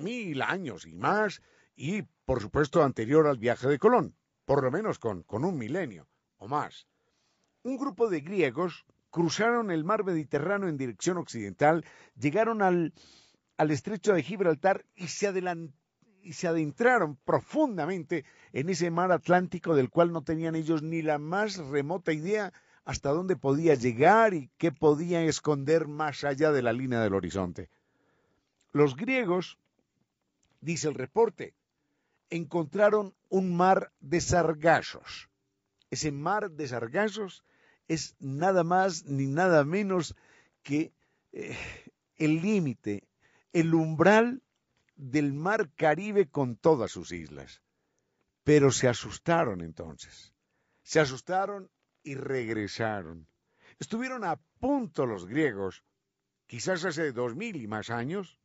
mil 0.01 0.41
años 0.41 0.85
y 0.85 0.95
más, 0.95 1.41
y 1.75 2.03
por 2.25 2.41
supuesto 2.41 2.83
anterior 2.83 3.27
al 3.27 3.37
viaje 3.37 3.67
de 3.67 3.79
Colón, 3.79 4.15
por 4.45 4.63
lo 4.63 4.71
menos 4.71 4.99
con, 4.99 5.23
con 5.23 5.43
un 5.45 5.57
milenio 5.57 6.07
o 6.37 6.47
más. 6.47 6.87
Un 7.63 7.77
grupo 7.77 8.09
de 8.09 8.21
griegos 8.21 8.85
cruzaron 9.09 9.69
el 9.69 9.83
mar 9.83 10.03
Mediterráneo 10.03 10.69
en 10.69 10.77
dirección 10.77 11.17
occidental, 11.17 11.85
llegaron 12.15 12.61
al, 12.61 12.93
al 13.57 13.71
estrecho 13.71 14.13
de 14.13 14.23
Gibraltar 14.23 14.85
y 14.95 15.07
se 15.07 15.31
y 16.23 16.33
se 16.33 16.47
adentraron 16.47 17.17
profundamente 17.17 18.25
en 18.53 18.69
ese 18.69 18.91
mar 18.91 19.11
Atlántico 19.11 19.75
del 19.75 19.89
cual 19.89 20.11
no 20.11 20.23
tenían 20.23 20.55
ellos 20.55 20.83
ni 20.83 21.01
la 21.01 21.17
más 21.17 21.57
remota 21.57 22.13
idea 22.13 22.53
hasta 22.85 23.09
dónde 23.09 23.35
podía 23.35 23.75
llegar 23.75 24.33
y 24.33 24.49
qué 24.57 24.71
podía 24.71 25.23
esconder 25.23 25.87
más 25.87 26.23
allá 26.23 26.51
de 26.51 26.61
la 26.61 26.73
línea 26.73 26.99
del 27.01 27.13
horizonte. 27.13 27.69
Los 28.71 28.95
griegos, 28.95 29.57
dice 30.61 30.87
el 30.87 30.95
reporte, 30.95 31.53
encontraron 32.29 33.13
un 33.29 33.55
mar 33.55 33.91
de 33.99 34.21
sargazos. 34.21 35.29
Ese 35.89 36.11
mar 36.11 36.51
de 36.51 36.67
sargazos 36.67 37.43
es 37.87 38.15
nada 38.19 38.63
más 38.63 39.05
ni 39.05 39.27
nada 39.27 39.63
menos 39.65 40.15
que 40.63 40.93
eh, 41.33 41.57
el 42.17 42.41
límite, 42.41 43.03
el 43.51 43.73
umbral 43.73 44.41
del 44.95 45.33
mar 45.33 45.69
Caribe 45.75 46.27
con 46.27 46.55
todas 46.55 46.91
sus 46.91 47.11
islas. 47.11 47.61
Pero 48.43 48.71
se 48.71 48.87
asustaron 48.87 49.61
entonces. 49.61 50.33
Se 50.83 50.99
asustaron 50.99 51.69
y 52.03 52.15
regresaron. 52.15 53.27
Estuvieron 53.79 54.23
a 54.23 54.39
punto 54.59 55.05
los 55.05 55.25
griegos, 55.25 55.83
quizás 56.47 56.85
hace 56.85 57.11
dos 57.11 57.35
mil 57.35 57.55
y 57.55 57.67
más 57.67 57.89
años, 57.89 58.39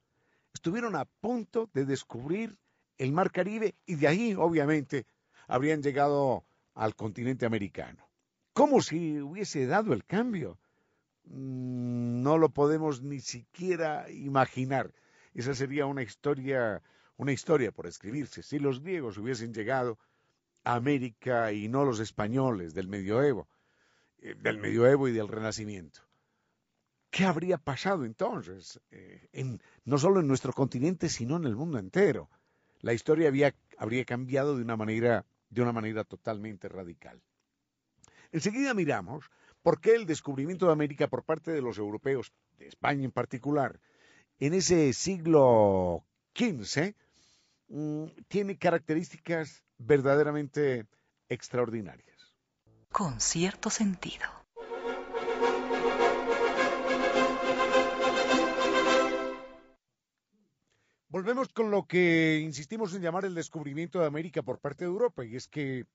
estuvieron 0.55 0.97
a 0.97 1.05
punto 1.05 1.69
de 1.75 1.85
descubrir 1.85 2.59
el 2.99 3.13
Mar 3.13 3.31
Caribe 3.31 3.75
y 3.85 3.97
de 3.97 4.09
ahí, 4.09 4.35
obviamente, 4.35 5.07
habrían 5.47 5.83
llegado 5.83 6.45
al 6.75 6.95
continente 6.95 7.47
americano. 7.47 8.09
¿Cómo 8.53 8.81
si 8.81 9.21
hubiese 9.21 9.67
dado 9.67 9.93
el 9.93 10.05
cambio? 10.05 10.59
Mm, 11.25 12.23
no 12.23 12.39
lo 12.39 12.49
podemos 12.49 13.03
ni 13.03 13.21
siquiera 13.21 14.11
imaginar. 14.11 14.93
Esa 15.35 15.55
sería 15.55 15.85
una 15.85 16.03
historia, 16.03 16.83
una 17.17 17.33
historia 17.33 17.73
por 17.73 17.87
escribirse. 17.87 18.43
Si 18.43 18.59
los 18.59 18.81
griegos 18.81 19.19
hubiesen 19.19 19.53
llegado 19.53 19.99
América 20.67 21.53
y 21.53 21.69
no 21.69 21.85
los 21.85 22.01
españoles 22.01 22.75
del 22.75 22.89
medioevo, 22.89 23.49
eh, 24.19 24.35
del 24.35 24.59
medioevo 24.59 25.07
y 25.07 25.13
del 25.13 25.29
renacimiento. 25.29 26.01
¿Qué 27.11 27.25
habría 27.25 27.57
pasado 27.57 28.05
entonces? 28.05 28.81
Eh, 28.91 29.29
en, 29.33 29.63
no 29.85 29.97
solo 29.97 30.21
en 30.21 30.27
nuestro 30.27 30.53
continente, 30.53 31.09
sino 31.09 31.37
en 31.37 31.45
el 31.45 31.55
mundo 31.55 31.79
entero. 31.79 32.29
La 32.81 32.93
historia 32.93 33.33
habría 33.79 34.05
cambiado 34.05 34.57
de 34.57 34.63
una 34.63 34.77
manera, 34.77 35.25
de 35.49 35.63
una 35.63 35.73
manera 35.73 36.05
totalmente 36.05 36.69
radical. 36.69 37.23
Enseguida 38.33 38.75
miramos 38.75 39.31
por 39.63 39.81
qué 39.81 39.95
el 39.95 40.05
descubrimiento 40.05 40.67
de 40.67 40.73
América 40.73 41.07
por 41.07 41.23
parte 41.23 41.53
de 41.53 41.63
los 41.63 41.79
europeos, 41.79 42.33
de 42.59 42.67
España 42.67 43.05
en 43.05 43.13
particular, 43.13 43.81
en 44.39 44.53
ese 44.53 44.93
siglo 44.93 46.05
XV, 46.35 46.95
mm, 47.69 48.07
tiene 48.29 48.59
características 48.59 49.63
verdaderamente 49.79 50.87
extraordinarias. 51.29 52.35
Con 52.91 53.21
cierto 53.21 53.71
sentido. 53.71 54.27
Volvemos 61.09 61.49
con 61.49 61.71
lo 61.71 61.87
que 61.87 62.41
insistimos 62.43 62.95
en 62.95 63.01
llamar 63.01 63.25
el 63.25 63.35
descubrimiento 63.35 64.01
de 64.01 64.07
América 64.07 64.43
por 64.43 64.59
parte 64.59 64.85
de 64.85 64.91
Europa, 64.91 65.25
y 65.25 65.37
es 65.37 65.49
que 65.49 65.87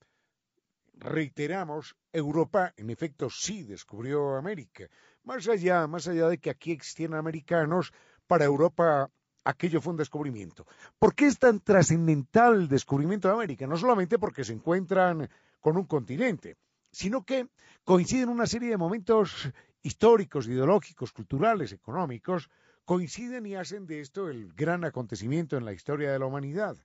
reiteramos, 0.94 1.96
Europa 2.12 2.74
en 2.78 2.90
efecto 2.90 3.30
sí 3.30 3.64
descubrió 3.64 4.36
América. 4.36 4.88
Más 5.24 5.48
allá, 5.48 5.86
más 5.88 6.08
allá 6.08 6.28
de 6.28 6.40
que 6.40 6.50
aquí 6.50 6.72
existieran 6.72 7.20
americanos, 7.20 7.94
para 8.26 8.46
Europa 8.46 9.12
aquello 9.44 9.82
fue 9.82 9.92
un 9.92 9.98
descubrimiento. 9.98 10.66
¿Por 11.00 11.16
qué 11.16 11.28
es 11.28 11.40
tan 11.40 11.60
trascendental 11.60 12.56
el 12.56 12.68
descubrimiento 12.68 13.28
de 13.28 13.34
América? 13.34 13.68
No 13.68 13.78
solamente 13.78 14.20
porque 14.20 14.44
se 14.44 14.54
encuentran 14.54 15.30
con 15.60 15.78
un 15.78 15.86
continente, 15.86 16.58
sino 16.92 17.24
que 17.24 17.48
coinciden 17.84 18.30
una 18.30 18.48
serie 18.48 18.70
de 18.70 18.78
momentos 18.78 19.52
históricos, 19.84 20.48
ideológicos, 20.48 21.12
culturales, 21.12 21.72
económicos, 21.72 22.50
coinciden 22.86 23.46
y 23.46 23.56
hacen 23.56 23.86
de 23.88 24.02
esto 24.02 24.30
el 24.30 24.54
gran 24.54 24.84
acontecimiento 24.84 25.58
en 25.58 25.66
la 25.66 25.74
historia 25.74 26.12
de 26.12 26.20
la 26.20 26.26
humanidad. 26.26 26.78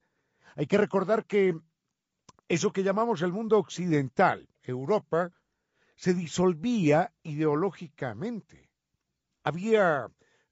Hay 0.55 0.67
que 0.67 0.79
recordar 0.79 1.27
que 1.27 1.59
eso 2.49 2.73
que 2.73 2.83
llamamos 2.83 3.23
el 3.23 3.33
mundo 3.33 3.59
occidental, 3.59 4.49
Europa, 4.63 5.33
se 5.97 6.15
disolvía 6.15 7.13
ideológicamente. 7.23 8.71
Había 9.43 10.09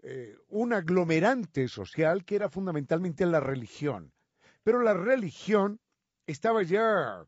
eh, 0.06 0.36
un 0.48 0.72
aglomerante 0.72 1.66
social 1.68 2.24
que 2.24 2.36
era 2.36 2.50
fundamentalmente 2.50 3.24
la 3.26 3.40
religión, 3.40 4.12
pero 4.62 4.82
la 4.82 4.94
religión 4.94 5.80
estaba 6.26 6.62
ya 6.62 7.26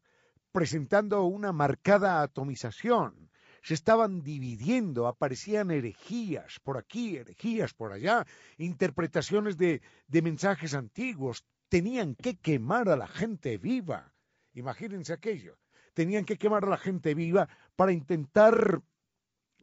presentando 0.52 1.24
una 1.24 1.52
marcada 1.52 2.22
atomización 2.22 3.26
se 3.66 3.74
estaban 3.74 4.22
dividiendo, 4.22 5.08
aparecían 5.08 5.72
herejías 5.72 6.60
por 6.60 6.78
aquí, 6.78 7.16
herejías 7.16 7.74
por 7.74 7.92
allá, 7.92 8.24
interpretaciones 8.58 9.56
de, 9.56 9.82
de 10.06 10.22
mensajes 10.22 10.72
antiguos, 10.72 11.44
tenían 11.68 12.14
que 12.14 12.36
quemar 12.36 12.88
a 12.88 12.96
la 12.96 13.08
gente 13.08 13.58
viva. 13.58 14.14
Imagínense 14.52 15.12
aquello. 15.12 15.58
Tenían 15.94 16.24
que 16.24 16.38
quemar 16.38 16.64
a 16.64 16.68
la 16.68 16.76
gente 16.76 17.12
viva 17.14 17.48
para 17.74 17.90
intentar 17.90 18.82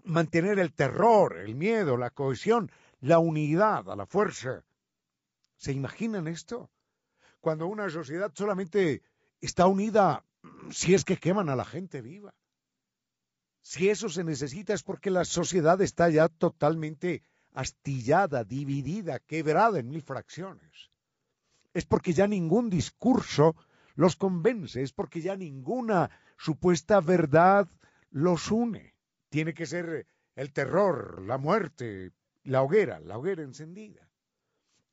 mantener 0.03 0.59
el 0.59 0.73
terror, 0.73 1.37
el 1.37 1.55
miedo, 1.55 1.95
la 1.95 2.09
cohesión, 2.09 2.69
la 3.03 3.19
unidad, 3.19 3.89
a 3.89 3.95
la 3.97 4.05
fuerza. 4.05 4.63
¿Se 5.57 5.73
imaginan 5.73 6.27
esto? 6.27 6.71
Cuando 7.41 7.67
una 7.67 7.89
sociedad 7.89 8.31
solamente 8.33 9.03
está 9.41 9.67
unida 9.67 10.23
si 10.71 10.93
es 10.93 11.03
que 11.03 11.17
queman 11.17 11.49
a 11.49 11.55
la 11.57 11.65
gente 11.65 12.01
viva. 12.01 12.33
Si 13.61 13.89
eso 13.89 14.07
se 14.07 14.23
necesita 14.23 14.73
es 14.73 14.83
porque 14.83 15.09
la 15.09 15.25
sociedad 15.25 15.81
está 15.81 16.09
ya 16.09 16.29
totalmente 16.29 17.23
astillada, 17.51 18.45
dividida, 18.45 19.19
quebrada 19.19 19.79
en 19.79 19.89
mil 19.89 20.01
fracciones. 20.01 20.89
Es 21.73 21.85
porque 21.85 22.13
ya 22.13 22.25
ningún 22.25 22.69
discurso 22.69 23.55
los 23.95 24.15
convence, 24.15 24.81
es 24.81 24.93
porque 24.93 25.21
ya 25.21 25.35
ninguna 25.35 26.09
supuesta 26.37 27.01
verdad 27.01 27.67
los 28.11 28.49
une. 28.49 28.95
Tiene 29.27 29.53
que 29.53 29.65
ser 29.65 30.07
el 30.35 30.53
terror, 30.53 31.21
la 31.23 31.37
muerte, 31.37 32.13
la 32.43 32.61
hoguera, 32.61 32.99
la 32.99 33.17
hoguera 33.17 33.43
encendida. 33.43 34.09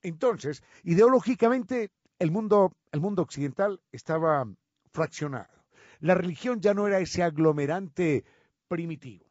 Entonces, 0.03 0.62
ideológicamente, 0.82 1.90
el 2.18 2.30
mundo, 2.30 2.72
el 2.92 3.01
mundo 3.01 3.22
occidental 3.22 3.80
estaba 3.92 4.46
fraccionado. 4.92 5.64
La 6.01 6.14
religión 6.14 6.61
ya 6.61 6.74
no 6.74 6.86
era 6.86 7.01
ese 7.01 7.22
aglomerante 7.22 8.24
primitivo. 8.68 9.26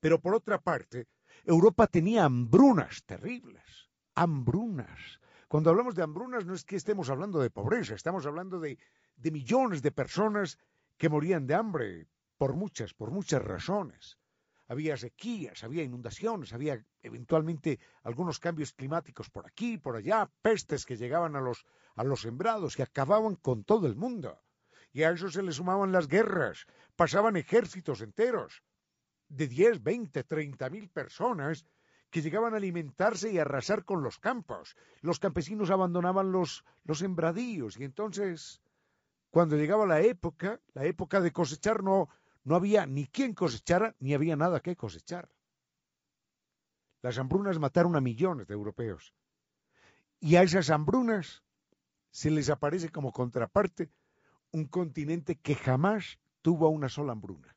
Pero 0.00 0.20
por 0.20 0.34
otra 0.34 0.58
parte, 0.58 1.06
Europa 1.44 1.86
tenía 1.86 2.24
hambrunas 2.24 3.04
terribles, 3.04 3.90
hambrunas. 4.14 5.20
Cuando 5.48 5.70
hablamos 5.70 5.94
de 5.94 6.02
hambrunas 6.02 6.44
no 6.44 6.54
es 6.54 6.64
que 6.64 6.76
estemos 6.76 7.10
hablando 7.10 7.40
de 7.40 7.50
pobreza, 7.50 7.94
estamos 7.94 8.26
hablando 8.26 8.60
de, 8.60 8.78
de 9.16 9.30
millones 9.30 9.82
de 9.82 9.92
personas 9.92 10.58
que 10.96 11.08
morían 11.08 11.46
de 11.46 11.54
hambre 11.54 12.08
por 12.36 12.54
muchas, 12.54 12.94
por 12.94 13.10
muchas 13.10 13.42
razones. 13.42 14.18
Había 14.68 14.96
sequías, 14.96 15.64
había 15.64 15.82
inundaciones, 15.82 16.52
había 16.52 16.84
eventualmente 17.02 17.80
algunos 18.02 18.38
cambios 18.38 18.72
climáticos 18.72 19.30
por 19.30 19.46
aquí, 19.46 19.78
por 19.78 19.96
allá, 19.96 20.30
pestes 20.42 20.84
que 20.84 20.96
llegaban 20.96 21.34
a 21.36 21.40
los, 21.40 21.66
a 21.96 22.04
los 22.04 22.20
sembrados 22.20 22.78
y 22.78 22.82
acababan 22.82 23.34
con 23.36 23.64
todo 23.64 23.86
el 23.86 23.96
mundo 23.96 24.38
y 24.92 25.02
a 25.02 25.10
eso 25.10 25.30
se 25.30 25.42
le 25.42 25.52
sumaban 25.52 25.92
las 25.92 26.08
guerras. 26.08 26.66
Pasaban 26.96 27.36
ejércitos 27.36 28.00
enteros 28.00 28.62
de 29.28 29.46
10, 29.46 29.82
20, 29.82 30.24
30 30.24 30.70
mil 30.70 30.88
personas 30.88 31.66
que 32.10 32.22
llegaban 32.22 32.54
a 32.54 32.56
alimentarse 32.56 33.30
y 33.30 33.38
a 33.38 33.42
arrasar 33.42 33.84
con 33.84 34.02
los 34.02 34.18
campos. 34.18 34.76
Los 35.00 35.18
campesinos 35.18 35.70
abandonaban 35.70 36.32
los, 36.32 36.64
los 36.84 37.00
sembradíos 37.00 37.78
y 37.78 37.84
entonces, 37.84 38.62
cuando 39.30 39.56
llegaba 39.56 39.86
la 39.86 40.00
época, 40.00 40.60
la 40.72 40.86
época 40.86 41.20
de 41.20 41.32
cosechar, 41.32 41.82
no, 41.82 42.08
no 42.48 42.56
había 42.56 42.86
ni 42.86 43.06
quien 43.06 43.34
cosechara 43.34 43.94
ni 44.00 44.14
había 44.14 44.34
nada 44.34 44.60
que 44.60 44.74
cosechar. 44.74 45.28
Las 47.02 47.18
hambrunas 47.18 47.58
mataron 47.58 47.94
a 47.94 48.00
millones 48.00 48.48
de 48.48 48.54
europeos. 48.54 49.12
Y 50.18 50.36
a 50.36 50.42
esas 50.42 50.70
hambrunas 50.70 51.42
se 52.10 52.30
les 52.30 52.48
aparece 52.48 52.88
como 52.88 53.12
contraparte 53.12 53.90
un 54.50 54.64
continente 54.64 55.36
que 55.36 55.56
jamás 55.56 56.18
tuvo 56.40 56.70
una 56.70 56.88
sola 56.88 57.12
hambruna. 57.12 57.54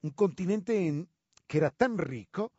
Un 0.00 0.12
continente 0.12 0.88
en, 0.88 1.10
que 1.46 1.58
era 1.58 1.70
tan 1.70 1.98
rico 1.98 2.52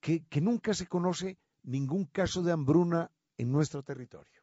que 0.00 0.40
nunca 0.40 0.74
se 0.74 0.88
conoce 0.88 1.38
ningún 1.62 2.06
caso 2.06 2.42
de 2.42 2.50
hambruna 2.50 3.12
en 3.36 3.52
nuestro 3.52 3.84
territorio. 3.84 4.42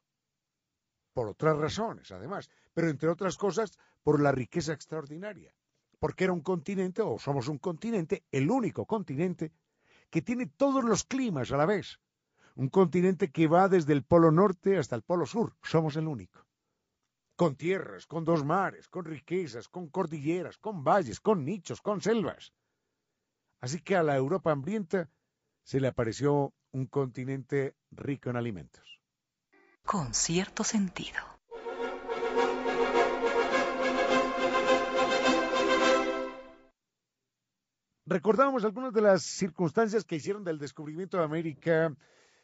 Por 1.12 1.28
otras 1.28 1.58
razones, 1.58 2.12
además, 2.12 2.50
pero 2.74 2.90
entre 2.90 3.10
otras 3.10 3.36
cosas, 3.36 3.78
por 4.04 4.22
la 4.22 4.32
riqueza 4.32 4.72
extraordinaria. 4.72 5.54
Porque 6.00 6.26
era 6.26 6.34
un 6.34 6.41
continente, 6.41 7.02
o 7.02 7.18
somos 7.20 7.48
un 7.48 7.58
continente, 7.58 8.24
el 8.32 8.50
único 8.50 8.86
continente, 8.86 9.52
que 10.10 10.22
tiene 10.22 10.48
todos 10.48 10.84
los 10.84 11.04
climas 11.04 11.52
a 11.52 11.58
la 11.58 11.66
vez. 11.66 12.00
Un 12.56 12.70
continente 12.70 13.32
que 13.32 13.48
va 13.48 13.68
desde 13.68 13.93
el 13.93 14.04
polo 14.04 14.32
norte 14.32 14.78
hasta 14.78 14.96
el 14.96 15.02
polo 15.02 15.26
sur. 15.26 15.56
Somos 15.62 15.96
el 15.96 16.08
único 16.08 16.46
con 17.36 17.56
tierras, 17.56 18.08
con 18.08 18.24
dos 18.24 18.46
mares, 18.46 18.88
con 18.88 19.06
riquezas, 19.06 19.68
con 19.68 19.89
cordilleras, 19.89 20.58
con 20.58 20.84
valles, 20.84 21.20
con 21.20 21.43
nichos, 21.43 21.82
con 21.82 22.02
selvas. 22.02 22.54
Así 23.60 23.82
que 23.82 23.96
a 23.96 24.04
la 24.04 24.16
Europa 24.16 24.52
hambrienta 24.52 25.10
se 25.64 25.80
le 25.80 25.88
apareció 25.88 26.54
un 26.72 26.86
continente 26.86 27.76
rico 27.91 28.30
en 28.30 28.38
alimentos. 28.38 29.02
Con 29.84 30.14
cierto 30.14 30.64
sentido. 30.64 31.35
Recordábamos 38.08 38.64
algunas 38.64 38.93
de 38.93 39.01
las 39.01 39.24
circunstancias 39.24 40.03
que 40.03 40.18
hicieron 40.18 40.43
del 40.43 40.60
descubrimiento 40.60 41.18
de 41.18 41.24
América 41.24 41.95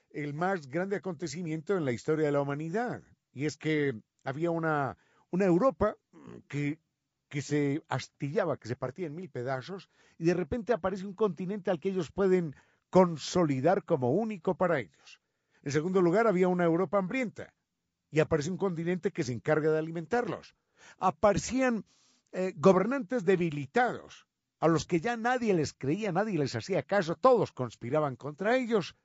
el 0.10 0.34
más 0.34 0.68
grande 0.68 0.96
acontecimiento 0.96 1.78
en 1.78 1.86
la 1.86 1.92
historia 1.92 2.26
de 2.26 2.32
la 2.32 2.42
humanidad. 2.42 3.04
Y 3.32 3.46
es 3.46 3.58
que 3.58 3.94
había 4.24 4.50
una, 4.50 4.98
una 5.30 5.46
Europa 5.46 5.96
que, 6.48 6.80
que 7.30 7.44
se 7.44 7.84
astillaba, 7.90 8.58
que 8.58 8.68
se 8.68 8.76
partía 8.76 9.06
en 9.06 9.16
mil 9.16 9.30
pedazos, 9.30 9.90
y 10.18 10.26
de 10.26 10.34
repente 10.34 10.74
aparece 10.74 11.06
un 11.06 11.14
continente 11.14 11.70
al 11.70 11.80
que 11.80 11.90
ellos 11.90 12.12
pueden 12.12 12.56
consolidar 12.90 13.86
como 13.86 14.12
único 14.12 14.56
para 14.56 14.80
ellos. 14.80 15.22
En 15.62 15.72
segundo 15.72 16.02
lugar, 16.02 16.26
había 16.26 16.48
una 16.48 16.66
Europa 16.66 16.98
hambrienta 16.98 17.54
y 18.10 18.20
aparece 18.20 18.50
un 18.50 18.58
continente 18.58 19.12
que 19.12 19.24
se 19.24 19.32
encarga 19.32 19.72
de 19.72 19.78
alimentarlos. 19.78 20.56
Aparecían 20.98 21.86
eh, 22.32 22.54
gobernantes 22.58 23.26
debilitados, 23.26 24.28
a 24.62 24.68
los 24.68 24.86
que 24.86 25.02
ya 25.02 25.18
nadie 25.18 25.54
les 25.56 25.74
creía, 25.74 26.12
nadie 26.12 26.38
les 26.38 26.56
hacía 26.56 26.84
caso, 26.84 27.16
todos 27.16 27.52
conspiraban 27.52 28.16
contra 28.16 28.56
ellos. 28.56 28.96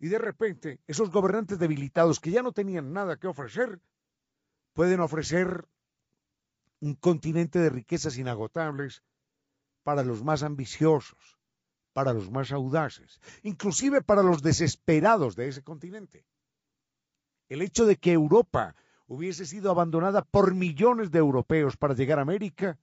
Y 0.00 0.08
de 0.08 0.18
repente, 0.18 0.80
esos 0.86 1.10
gobernantes 1.10 1.58
debilitados 1.58 2.18
que 2.18 2.30
ya 2.30 2.42
no 2.42 2.52
tenían 2.52 2.94
nada 2.94 3.18
que 3.18 3.28
ofrecer, 3.28 3.78
pueden 4.72 5.00
ofrecer 5.00 5.68
un 6.80 6.94
continente 6.94 7.58
de 7.58 7.68
riquezas 7.68 8.16
inagotables 8.16 9.02
para 9.82 10.02
los 10.02 10.24
más 10.24 10.42
ambiciosos, 10.42 11.38
para 11.92 12.14
los 12.14 12.30
más 12.30 12.50
audaces, 12.50 13.20
inclusive 13.42 14.00
para 14.00 14.22
los 14.22 14.42
desesperados 14.42 15.36
de 15.36 15.48
ese 15.48 15.62
continente. 15.62 16.24
El 17.50 17.60
hecho 17.60 17.84
de 17.84 17.96
que 17.96 18.12
Europa 18.12 18.74
hubiese 19.06 19.44
sido 19.44 19.70
abandonada 19.70 20.22
por 20.22 20.54
millones 20.54 21.10
de 21.10 21.18
europeos 21.18 21.76
para 21.76 21.94
llegar 21.94 22.18
a 22.18 22.22
América 22.22 22.78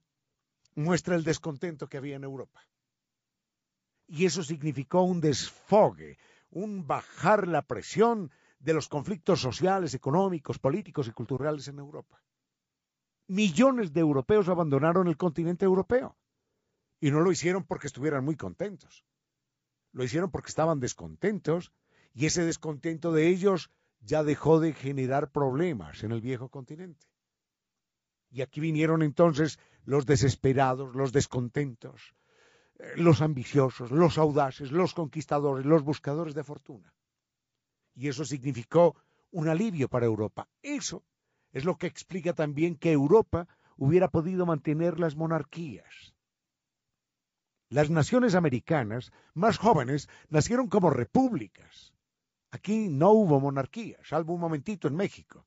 muestra 0.74 1.16
el 1.16 1.24
descontento 1.24 1.88
que 1.88 1.98
había 1.98 2.16
en 2.16 2.24
Europa. 2.24 2.66
Y 4.06 4.24
eso 4.26 4.42
significó 4.42 5.02
un 5.02 5.20
desfogue, 5.20 6.18
un 6.50 6.86
bajar 6.86 7.46
la 7.46 7.62
presión 7.62 8.30
de 8.58 8.74
los 8.74 8.88
conflictos 8.88 9.40
sociales, 9.40 9.94
económicos, 9.94 10.58
políticos 10.58 11.08
y 11.08 11.12
culturales 11.12 11.68
en 11.68 11.78
Europa. 11.78 12.22
Millones 13.28 13.92
de 13.92 14.00
europeos 14.00 14.48
abandonaron 14.48 15.06
el 15.06 15.16
continente 15.16 15.64
europeo. 15.64 16.16
Y 17.00 17.10
no 17.10 17.20
lo 17.20 17.32
hicieron 17.32 17.64
porque 17.64 17.86
estuvieran 17.86 18.24
muy 18.24 18.36
contentos. 18.36 19.04
Lo 19.92 20.04
hicieron 20.04 20.30
porque 20.30 20.50
estaban 20.50 20.80
descontentos 20.80 21.72
y 22.12 22.26
ese 22.26 22.44
descontento 22.44 23.12
de 23.12 23.28
ellos 23.28 23.70
ya 24.00 24.22
dejó 24.22 24.60
de 24.60 24.72
generar 24.74 25.30
problemas 25.30 26.02
en 26.02 26.12
el 26.12 26.20
viejo 26.20 26.48
continente. 26.48 27.06
Y 28.30 28.42
aquí 28.42 28.60
vinieron 28.60 29.02
entonces 29.02 29.58
los 29.84 30.06
desesperados, 30.06 30.94
los 30.94 31.12
descontentos, 31.12 32.14
eh, 32.78 32.92
los 32.96 33.22
ambiciosos, 33.22 33.90
los 33.90 34.18
audaces, 34.18 34.70
los 34.70 34.94
conquistadores, 34.94 35.66
los 35.66 35.82
buscadores 35.82 36.34
de 36.34 36.44
fortuna. 36.44 36.94
Y 37.94 38.08
eso 38.08 38.24
significó 38.24 38.96
un 39.32 39.48
alivio 39.48 39.88
para 39.88 40.06
Europa. 40.06 40.48
Eso 40.62 41.04
es 41.52 41.64
lo 41.64 41.76
que 41.76 41.86
explica 41.86 42.32
también 42.32 42.76
que 42.76 42.92
Europa 42.92 43.48
hubiera 43.76 44.08
podido 44.08 44.46
mantener 44.46 45.00
las 45.00 45.16
monarquías. 45.16 46.14
Las 47.68 47.90
naciones 47.90 48.34
americanas 48.34 49.12
más 49.34 49.58
jóvenes 49.58 50.08
nacieron 50.28 50.68
como 50.68 50.90
repúblicas. 50.90 51.94
Aquí 52.50 52.88
no 52.88 53.10
hubo 53.10 53.40
monarquía, 53.40 53.98
salvo 54.02 54.34
un 54.34 54.40
momentito 54.40 54.88
en 54.88 54.96
México, 54.96 55.46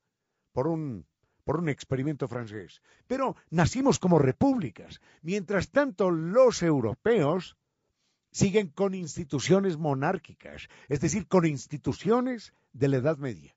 por 0.54 0.68
un, 0.68 1.06
por 1.44 1.58
un 1.58 1.70
experimento 1.70 2.28
francés. 2.28 2.82
Pero 3.08 3.36
nacimos 3.50 4.00
como 4.00 4.20
repúblicas. 4.20 5.02
Mientras 5.22 5.70
tanto, 5.70 6.12
los 6.12 6.62
europeos 6.64 7.58
siguen 8.32 8.70
con 8.70 8.96
instituciones 8.96 9.78
monárquicas, 9.78 10.68
es 10.90 11.00
decir, 11.00 11.28
con 11.28 11.46
instituciones 11.46 12.54
de 12.72 12.88
la 12.88 12.98
Edad 12.98 13.18
Media. 13.18 13.56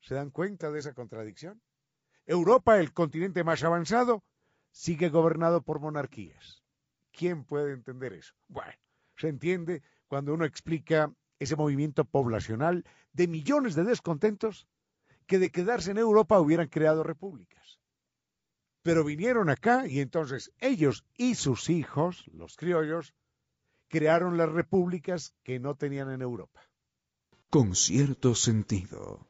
¿Se 0.00 0.14
dan 0.14 0.30
cuenta 0.30 0.70
de 0.70 0.80
esa 0.80 0.94
contradicción? 0.94 1.60
Europa, 2.26 2.78
el 2.78 2.92
continente 2.92 3.44
más 3.44 3.62
avanzado, 3.62 4.24
sigue 4.72 5.08
gobernado 5.08 5.62
por 5.62 5.80
monarquías. 5.80 6.62
¿Quién 7.12 7.44
puede 7.44 7.72
entender 7.72 8.12
eso? 8.12 8.34
Bueno, 8.48 8.72
se 9.16 9.28
entiende 9.28 9.82
cuando 10.08 10.34
uno 10.34 10.44
explica 10.44 11.12
ese 11.38 11.56
movimiento 11.56 12.04
poblacional 12.04 12.84
de 13.12 13.28
millones 13.28 13.74
de 13.74 13.84
descontentos 13.84 14.66
que 15.32 15.38
de 15.38 15.50
quedarse 15.50 15.92
en 15.92 15.96
Europa 15.96 16.38
hubieran 16.38 16.68
creado 16.68 17.02
repúblicas. 17.02 17.80
Pero 18.82 19.02
vinieron 19.02 19.48
acá 19.48 19.86
y 19.88 20.00
entonces 20.00 20.52
ellos 20.58 21.06
y 21.16 21.36
sus 21.36 21.70
hijos, 21.70 22.26
los 22.34 22.58
criollos, 22.58 23.14
crearon 23.88 24.36
las 24.36 24.50
repúblicas 24.50 25.34
que 25.42 25.58
no 25.58 25.74
tenían 25.74 26.10
en 26.10 26.20
Europa. 26.20 26.60
Con 27.48 27.74
cierto 27.74 28.34
sentido. 28.34 29.26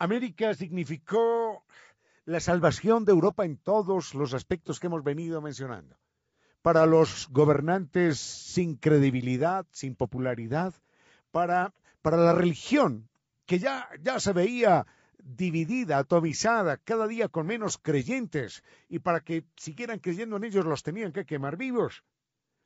América 0.00 0.54
significó 0.54 1.64
la 2.24 2.40
salvación 2.40 3.04
de 3.04 3.12
Europa 3.12 3.44
en 3.44 3.58
todos 3.58 4.14
los 4.14 4.34
aspectos 4.34 4.80
que 4.80 4.88
hemos 4.88 5.04
venido 5.04 5.40
mencionando. 5.40 5.94
Para 6.62 6.86
los 6.86 7.28
gobernantes 7.30 8.18
sin 8.18 8.76
credibilidad, 8.76 9.66
sin 9.72 9.94
popularidad, 9.94 10.74
para, 11.30 11.72
para 12.02 12.18
la 12.18 12.34
religión, 12.34 13.08
que 13.46 13.58
ya, 13.58 13.88
ya 14.02 14.20
se 14.20 14.32
veía 14.32 14.86
dividida, 15.22 15.98
atomizada, 15.98 16.76
cada 16.76 17.06
día 17.06 17.28
con 17.28 17.46
menos 17.46 17.78
creyentes, 17.78 18.62
y 18.88 18.98
para 18.98 19.20
que 19.20 19.44
siguieran 19.56 19.98
creyendo 19.98 20.36
en 20.36 20.44
ellos 20.44 20.64
los 20.64 20.82
tenían 20.82 21.12
que 21.12 21.24
quemar 21.24 21.56
vivos. 21.56 22.04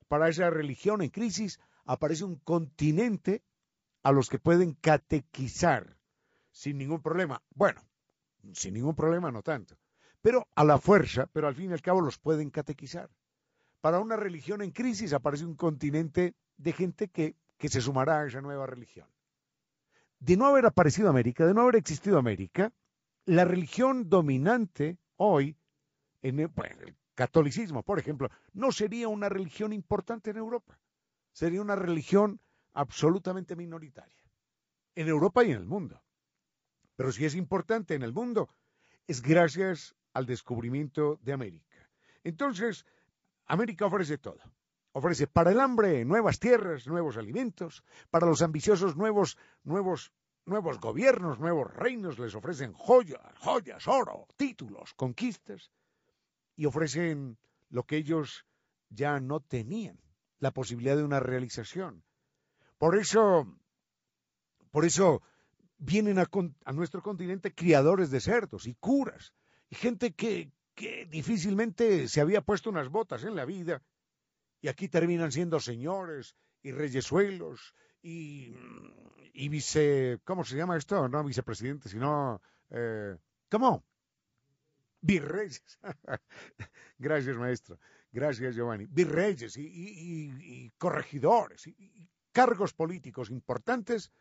Para 0.09 0.29
esa 0.29 0.51
religión 0.51 1.03
en 1.03 1.11
crisis 1.11 1.61
aparece 1.85 2.25
un 2.25 2.37
continente 2.37 3.43
a 4.03 4.13
los 4.13 4.29
que 4.29 4.39
pueden 4.39 4.75
catequizar 4.75 5.97
sin 6.51 6.79
ningún 6.79 7.03
problema. 7.03 7.43
Bueno, 7.55 7.83
sin 8.53 8.75
ningún 8.75 8.95
problema 8.95 9.31
no 9.31 9.43
tanto. 9.43 9.77
Pero 10.23 10.47
a 10.55 10.65
la 10.65 10.79
fuerza, 10.79 11.27
pero 11.33 11.49
al 11.49 11.55
fin 11.55 11.71
y 11.71 11.73
al 11.75 11.83
cabo 11.83 12.01
los 12.01 12.19
pueden 12.19 12.51
catequizar. 12.51 13.11
Para 13.85 14.01
una 14.01 14.17
religión 14.17 14.63
en 14.63 14.71
crisis 14.71 15.13
aparece 15.13 15.45
un 15.45 15.57
continente 15.57 16.35
de 16.57 16.73
gente 16.73 17.09
que, 17.09 17.37
que 17.59 17.69
se 17.69 17.83
sumará 17.83 18.23
a 18.23 18.27
esa 18.27 18.41
nueva 18.41 18.67
religión. 18.67 19.07
De 20.19 20.39
no 20.39 20.47
haber 20.47 20.65
aparecido 20.65 21.11
América, 21.11 21.45
de 21.47 21.53
no 21.53 21.61
haber 21.61 21.77
existido 21.77 22.17
América, 22.17 22.73
la 23.27 23.45
religión 23.45 24.09
dominante 24.09 24.97
hoy, 25.17 25.59
en 26.23 26.41
el, 26.41 26.51
el 26.81 26.97
catolicismo, 27.15 27.83
por 27.83 27.99
ejemplo, 27.99 28.31
no 28.55 28.73
sería 28.73 29.09
una 29.09 29.29
religión 29.29 29.75
importante 29.75 30.31
en 30.31 30.39
Europa. 30.39 30.81
Sería 31.35 31.61
una 31.61 31.77
religión 31.77 32.41
absolutamente 32.73 33.55
minoritaria. 33.55 34.25
En 34.95 35.09
Europa 35.09 35.45
y 35.45 35.51
en 35.51 35.59
el 35.59 35.67
mundo. 35.67 36.03
Pero 36.97 37.13
si 37.13 37.27
es 37.27 37.35
importante 37.35 37.95
en 37.95 38.03
el 38.03 38.15
mundo, 38.15 38.49
es 39.07 39.21
gracias 39.21 39.95
al 40.15 40.25
descubrimiento 40.25 41.21
de 41.23 41.35
América. 41.35 41.91
Entonces, 42.23 42.87
América 43.47 43.87
ofrece 43.87 44.19
todo. 44.19 44.41
Ofrece 44.93 45.27
para 45.27 45.51
el 45.51 45.61
hambre 45.61 46.05
nuevas 46.05 46.39
tierras, 46.39 46.87
nuevos 46.87 47.17
alimentos, 47.17 47.85
para 48.11 48.27
los 48.27 48.43
ambiciosos 48.43 48.97
nuevos, 48.97 49.37
nuevos, 49.65 50.13
nuevos 50.47 50.79
gobiernos, 50.79 51.41
nuevos 51.41 51.73
reinos, 51.75 52.19
les 52.19 52.35
ofrecen 52.35 52.73
joyas, 52.73 53.21
joyas, 53.41 53.89
oro, 53.89 54.27
títulos, 54.37 54.95
conquistas, 54.95 55.71
y 56.57 56.67
ofrecen 56.67 57.39
lo 57.71 57.85
que 57.85 57.97
ellos 57.97 58.47
ya 58.89 59.19
no 59.21 59.41
tenían, 59.41 60.01
la 60.39 60.53
posibilidad 60.53 60.97
de 60.97 61.05
una 61.05 61.21
realización. 61.21 62.05
Por 62.79 62.97
eso, 62.97 63.47
por 64.71 64.85
eso 64.85 65.23
vienen 65.79 66.19
a, 66.19 66.29
nuestro 66.73 67.03
continente 67.03 67.55
criadores 67.55 68.11
de 68.11 68.21
cerdos 68.21 68.67
y 68.67 68.75
curas, 68.75 69.33
y 69.71 69.75
gente 69.75 70.13
que, 70.15 70.53
que 70.75 71.07
difícilmente 71.07 72.09
se 72.09 72.21
había 72.21 72.41
puesto 72.43 72.71
unas 72.71 72.89
botas 72.89 73.25
en 73.25 73.37
la 73.37 73.45
vida, 73.45 73.83
y 74.61 74.69
aquí 74.69 74.89
terminan 74.89 75.31
siendo 75.31 75.61
señores 75.61 76.35
y 76.63 76.73
reyesuelos 76.73 77.75
y, 78.03 78.55
y 79.33 79.49
vice, 79.49 80.21
¿cómo 80.25 80.45
se 80.45 80.57
llama 80.57 80.77
esto? 80.77 81.09
No 81.09 81.23
vicepresidente, 81.23 81.89
sino, 81.89 82.41
eh, 82.71 83.17
¿cómo? 83.51 83.85
Virreyes. 85.01 85.79
Gracias, 86.99 87.37
maestro. 87.37 87.79
Gracias, 88.11 88.55
Giovanni. 88.55 88.87
Virreyes 88.87 89.57
y, 89.59 89.67
y 89.67 90.71
corregidores 90.79 91.67
y 91.67 92.09
cargos 92.33 92.73
políticos 92.73 93.31
importantes 93.31 94.13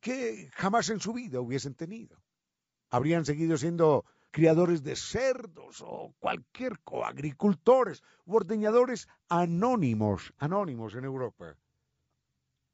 que 0.00 0.50
jamás 0.54 0.90
en 0.90 1.00
su 1.00 1.12
vida 1.12 1.40
hubiesen 1.40 1.74
tenido. 1.74 2.22
Habrían 2.90 3.24
seguido 3.24 3.56
siendo 3.56 4.04
criadores 4.38 4.84
de 4.84 4.94
cerdos 4.94 5.82
o 5.82 6.14
cualquier 6.20 6.78
co 6.86 7.04
agricultores 7.04 8.04
u 8.24 8.38
anónimos, 9.28 10.32
anónimos 10.38 10.94
en 10.94 11.04
Europa. 11.04 11.56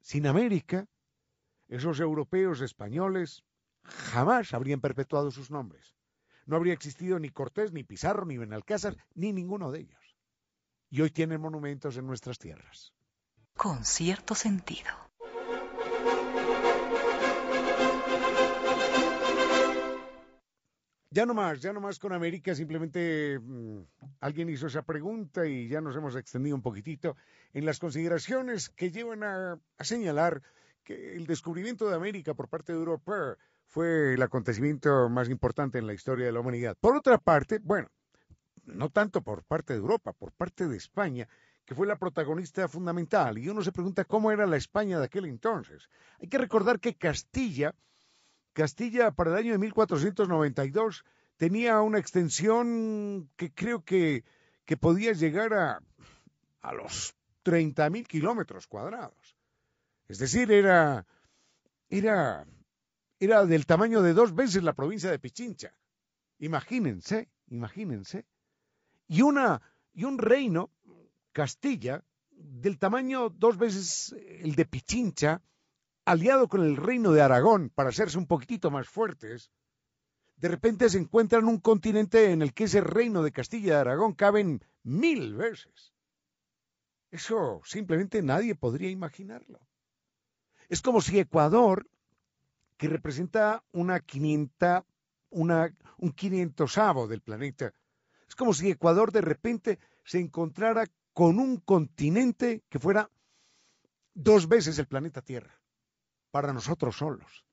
Sin 0.03 0.27
América, 0.27 0.87
esos 1.69 2.01
europeos 2.01 2.61
españoles 2.61 3.45
jamás 3.83 4.53
habrían 4.53 4.83
perpetuado 4.83 5.31
sus 5.31 5.51
nombres. 5.51 5.95
No 6.45 6.57
habría 6.57 6.75
existido 6.75 7.19
ni 7.19 7.31
Cortés, 7.31 7.73
ni 7.73 7.83
Pizarro, 7.83 8.27
ni 8.27 8.37
Benalcázar, 8.37 8.99
ni 9.15 9.33
ninguno 9.33 9.73
de 9.73 9.81
ellos. 9.81 10.17
Y 10.91 11.01
hoy 11.01 11.09
tienen 11.09 11.41
monumentos 11.41 11.97
en 11.97 12.07
nuestras 12.07 12.39
tierras. 12.39 12.93
Con 13.57 13.87
cierto 13.87 14.35
sentido. 14.35 15.04
Ya 21.15 21.27
no 21.27 21.33
más, 21.33 21.61
ya 21.61 21.73
no 21.73 21.81
más 21.81 22.01
con 22.01 22.13
América, 22.13 22.57
simplemente 22.57 23.39
mm, 23.39 23.83
alguien 24.19 24.49
hizo 24.49 24.67
esa 24.67 24.83
pregunta 24.83 25.47
y 25.47 25.69
ya 25.69 25.81
nos 25.81 25.95
hemos 25.95 26.17
extendido 26.17 26.57
un 26.57 26.63
poquitito 26.63 27.17
en 27.53 27.65
las 27.65 27.79
consideraciones 27.79 28.69
que 28.71 28.91
llevan 28.91 29.23
a, 29.23 29.57
a 29.79 29.85
señalar 29.85 30.43
que 30.83 31.15
el 31.15 31.29
descubrimiento 31.29 31.89
de 31.89 31.95
América 31.95 32.35
por 32.35 32.49
parte 32.49 32.73
de 32.73 32.81
Europa 32.81 33.39
fue 33.65 34.15
el 34.15 34.23
acontecimiento 34.23 35.09
más 35.09 35.31
importante 35.31 35.79
en 35.79 35.87
la 35.87 35.95
historia 35.95 36.27
de 36.27 36.33
la 36.33 36.41
humanidad. 36.41 36.77
Por 36.81 36.97
otra 36.97 37.19
parte, 37.19 37.61
bueno, 37.63 37.87
no 38.65 38.91
tanto 38.91 39.23
por 39.23 39.45
parte 39.45 39.73
de 39.73 39.79
Europa, 39.79 40.15
por 40.15 40.33
parte 40.33 40.67
de 40.67 40.77
España, 40.77 41.29
que 41.65 41.77
fue 41.77 41.87
la 41.87 41.97
protagonista 41.97 42.67
fundamental. 42.67 43.39
Y 43.39 43.49
uno 43.49 43.63
se 43.63 43.71
pregunta 43.71 44.05
cómo 44.05 44.33
era 44.33 44.47
la 44.47 44.57
España 44.57 44.99
de 44.99 45.05
aquel 45.05 45.27
entonces. 45.27 45.89
Hay 46.21 46.27
que 46.27 46.39
recordar 46.39 46.81
que 46.81 46.97
Castilla, 46.97 47.73
Castilla 48.55 49.11
para 49.11 49.33
el 49.33 49.37
año 49.37 49.53
de 49.53 49.59
1492 49.59 51.05
tenía 51.37 51.81
una 51.83 51.99
extensión 51.99 53.29
que 53.37 53.53
creo 53.53 53.85
que, 53.85 54.25
que 54.65 54.77
podía 54.77 55.13
llegar 55.13 55.53
a, 55.53 55.83
a 56.63 56.73
los 56.73 57.15
30.000 57.45 58.07
kilómetros 58.07 58.67
cuadrados. 58.67 59.37
Es 60.09 60.19
decir, 60.19 60.51
era, 60.51 61.07
era, 61.89 62.47
era 63.21 63.45
del 63.45 63.67
tamaño 63.67 64.03
de 64.03 64.15
dos 64.15 64.35
veces 64.35 64.63
la 64.63 64.73
provincia 64.73 65.11
de 65.11 65.19
Pichincha. 65.19 65.75
Imagínense, 66.39 67.29
imagínense. 67.49 68.27
Y, 69.09 69.23
una, 69.23 69.61
y 69.93 70.05
un 70.05 70.19
reino 70.19 70.71
Castilla, 71.33 72.05
del 72.31 72.79
tamaño 72.79 73.29
dos 73.29 73.59
veces 73.59 74.15
el 74.41 74.55
de 74.55 74.65
Pichincha, 74.67 75.43
aliado 76.05 76.49
con 76.49 76.63
el 76.63 76.77
reino 76.77 77.13
de 77.13 77.23
Aragón 77.23 77.71
para 77.71 77.89
hacerse 77.89 78.19
un 78.19 78.27
poquitito 78.27 78.71
más 78.71 78.89
fuertes, 78.89 79.51
de 80.37 80.49
repente 80.49 80.89
se 80.91 80.99
encuentran 80.99 81.47
un 81.47 81.59
continente 81.59 82.31
en 82.31 82.43
el 82.43 82.53
que 82.53 82.65
ese 82.65 82.81
reino 82.81 83.23
de 83.23 83.33
Castilla 83.33 83.75
de 83.75 83.81
Aragón 83.81 84.15
caben 84.15 84.65
mil 84.83 85.35
veces. 85.35 85.95
Eso 87.11 87.61
simplemente 87.65 88.23
nadie 88.23 88.55
podría 88.55 88.91
imaginarlo. 88.91 89.61
Es 90.69 90.83
como 90.83 91.01
si 91.01 91.19
Ecuador, 91.19 91.89
que 92.77 92.89
representa 92.89 93.63
una 93.73 94.01
quinienta, 94.01 94.85
un 95.31 96.13
quinientosavo 96.17 97.07
del 97.07 97.21
planeta, 97.21 97.73
es 98.29 98.35
como 98.35 98.53
si 98.53 98.71
Ecuador 98.71 99.13
de 99.13 99.21
repente 99.21 99.79
se 100.05 100.19
encontrara 100.19 100.87
con 101.13 101.39
un 101.39 101.59
continente 101.59 102.65
que 102.69 102.81
fuera 102.81 103.11
dos 104.15 104.49
veces 104.49 104.79
el 104.79 104.87
planeta 104.87 105.23
Tierra, 105.23 105.55
para 106.35 106.53
nosotros 106.53 106.97
solos. 106.97 107.45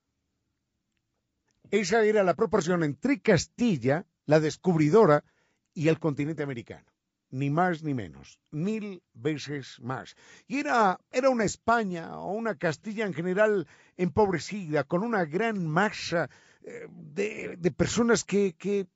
Esa 1.70 2.02
era 2.02 2.24
la 2.24 2.34
proporción 2.34 2.82
entre 2.82 3.20
Castilla, 3.20 4.06
la 4.26 4.40
descubridora, 4.40 5.22
y 5.72 5.86
el 5.86 6.00
continente 6.00 6.42
americano. 6.42 6.90
Ni 7.30 7.48
más 7.48 7.84
ni 7.84 7.94
menos, 7.94 8.40
mil 8.50 9.04
veces 9.14 9.78
más. 9.80 10.16
Y 10.48 10.58
era, 10.58 10.98
era 11.12 11.30
una 11.30 11.44
España 11.44 12.18
o 12.18 12.32
una 12.32 12.56
Castilla 12.56 13.06
en 13.06 13.14
general 13.14 13.68
empobrecida, 13.96 14.82
con 14.82 15.04
una 15.04 15.26
gran 15.26 15.64
masa 15.64 16.28
eh, 16.64 16.88
de, 16.90 17.56
de, 17.56 17.70
personas 17.70 18.24
que, 18.24 18.54
que, 18.54 18.88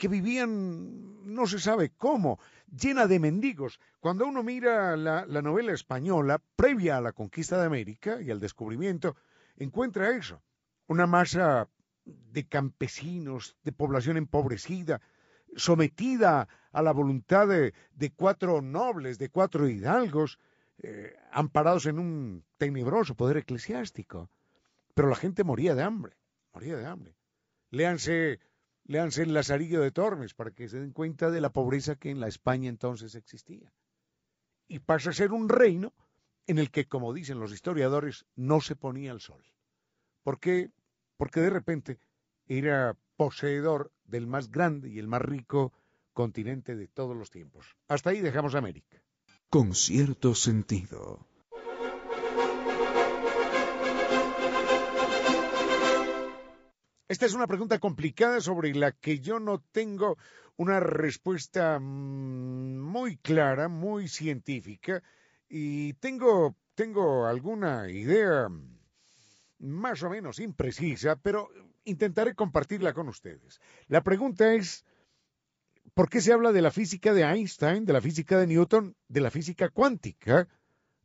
que 0.00 0.08
vivían 0.08 1.34
no 1.34 1.46
se 1.46 1.58
sabe 1.60 1.90
cómo, 1.90 2.40
llena 2.74 3.06
de 3.06 3.20
mendigos. 3.20 3.78
Cuando 4.00 4.26
uno 4.26 4.42
mira 4.42 4.96
la, 4.96 5.26
la, 5.26 5.42
novela 5.42 5.72
española, 5.72 6.40
previa 6.56 6.96
a 6.96 7.02
la 7.02 7.12
conquista 7.12 7.58
de 7.58 7.66
América 7.66 8.20
y 8.22 8.30
al 8.30 8.40
descubrimiento, 8.40 9.14
encuentra 9.56 10.16
eso, 10.16 10.42
una 10.86 11.06
masa 11.06 11.68
de 12.06 12.48
campesinos, 12.48 13.58
de 13.62 13.72
población 13.72 14.16
empobrecida, 14.16 15.02
sometida 15.54 16.48
a 16.72 16.82
la 16.82 16.92
voluntad 16.92 17.46
de, 17.46 17.74
cuatro 18.16 18.62
nobles, 18.62 19.18
de 19.18 19.28
cuatro 19.28 19.68
hidalgos, 19.68 20.38
eh, 20.78 21.14
amparados 21.30 21.84
en 21.84 21.98
un 21.98 22.44
tenebroso 22.56 23.14
poder 23.14 23.36
eclesiástico. 23.36 24.30
Pero 24.94 25.10
la 25.10 25.16
gente 25.16 25.44
moría 25.44 25.74
de 25.74 25.82
hambre, 25.82 26.16
moría 26.54 26.78
de 26.78 26.86
hambre. 26.86 27.14
Léanse 27.70 28.40
Léanse 28.90 29.22
el 29.22 29.32
Lazarillo 29.32 29.82
de 29.82 29.92
Tormes 29.92 30.34
para 30.34 30.50
que 30.50 30.68
se 30.68 30.80
den 30.80 30.90
cuenta 30.90 31.30
de 31.30 31.40
la 31.40 31.52
pobreza 31.52 31.94
que 31.94 32.10
en 32.10 32.18
la 32.18 32.26
España 32.26 32.68
entonces 32.68 33.14
existía. 33.14 33.72
Y 34.66 34.80
pasa 34.80 35.10
a 35.10 35.12
ser 35.12 35.30
un 35.30 35.48
reino 35.48 35.94
en 36.48 36.58
el 36.58 36.72
que, 36.72 36.88
como 36.88 37.14
dicen 37.14 37.38
los 37.38 37.52
historiadores, 37.52 38.26
no 38.34 38.60
se 38.60 38.74
ponía 38.74 39.12
el 39.12 39.20
sol. 39.20 39.44
¿Por 40.24 40.40
qué? 40.40 40.72
Porque 41.16 41.38
de 41.38 41.50
repente 41.50 42.00
era 42.46 42.96
poseedor 43.14 43.92
del 44.02 44.26
más 44.26 44.50
grande 44.50 44.88
y 44.88 44.98
el 44.98 45.06
más 45.06 45.22
rico 45.22 45.72
continente 46.12 46.74
de 46.74 46.88
todos 46.88 47.16
los 47.16 47.30
tiempos. 47.30 47.76
Hasta 47.86 48.10
ahí 48.10 48.20
dejamos 48.20 48.56
América. 48.56 49.00
Con 49.50 49.76
cierto 49.76 50.34
sentido. 50.34 51.29
Esta 57.10 57.26
es 57.26 57.34
una 57.34 57.48
pregunta 57.48 57.80
complicada 57.80 58.40
sobre 58.40 58.72
la 58.72 58.92
que 58.92 59.18
yo 59.18 59.40
no 59.40 59.58
tengo 59.72 60.16
una 60.56 60.78
respuesta 60.78 61.80
mm, 61.80 62.78
muy 62.78 63.16
clara, 63.16 63.66
muy 63.66 64.06
científica, 64.06 65.02
y 65.48 65.94
tengo, 65.94 66.54
tengo 66.76 67.26
alguna 67.26 67.90
idea 67.90 68.46
más 69.58 70.04
o 70.04 70.10
menos 70.10 70.38
imprecisa, 70.38 71.16
pero 71.16 71.48
intentaré 71.82 72.36
compartirla 72.36 72.94
con 72.94 73.08
ustedes. 73.08 73.60
La 73.88 74.04
pregunta 74.04 74.54
es, 74.54 74.84
¿por 75.94 76.08
qué 76.08 76.20
se 76.20 76.32
habla 76.32 76.52
de 76.52 76.62
la 76.62 76.70
física 76.70 77.12
de 77.12 77.22
Einstein, 77.22 77.86
de 77.86 77.92
la 77.92 78.00
física 78.00 78.38
de 78.38 78.46
Newton, 78.46 78.94
de 79.08 79.20
la 79.20 79.32
física 79.32 79.68
cuántica? 79.68 80.46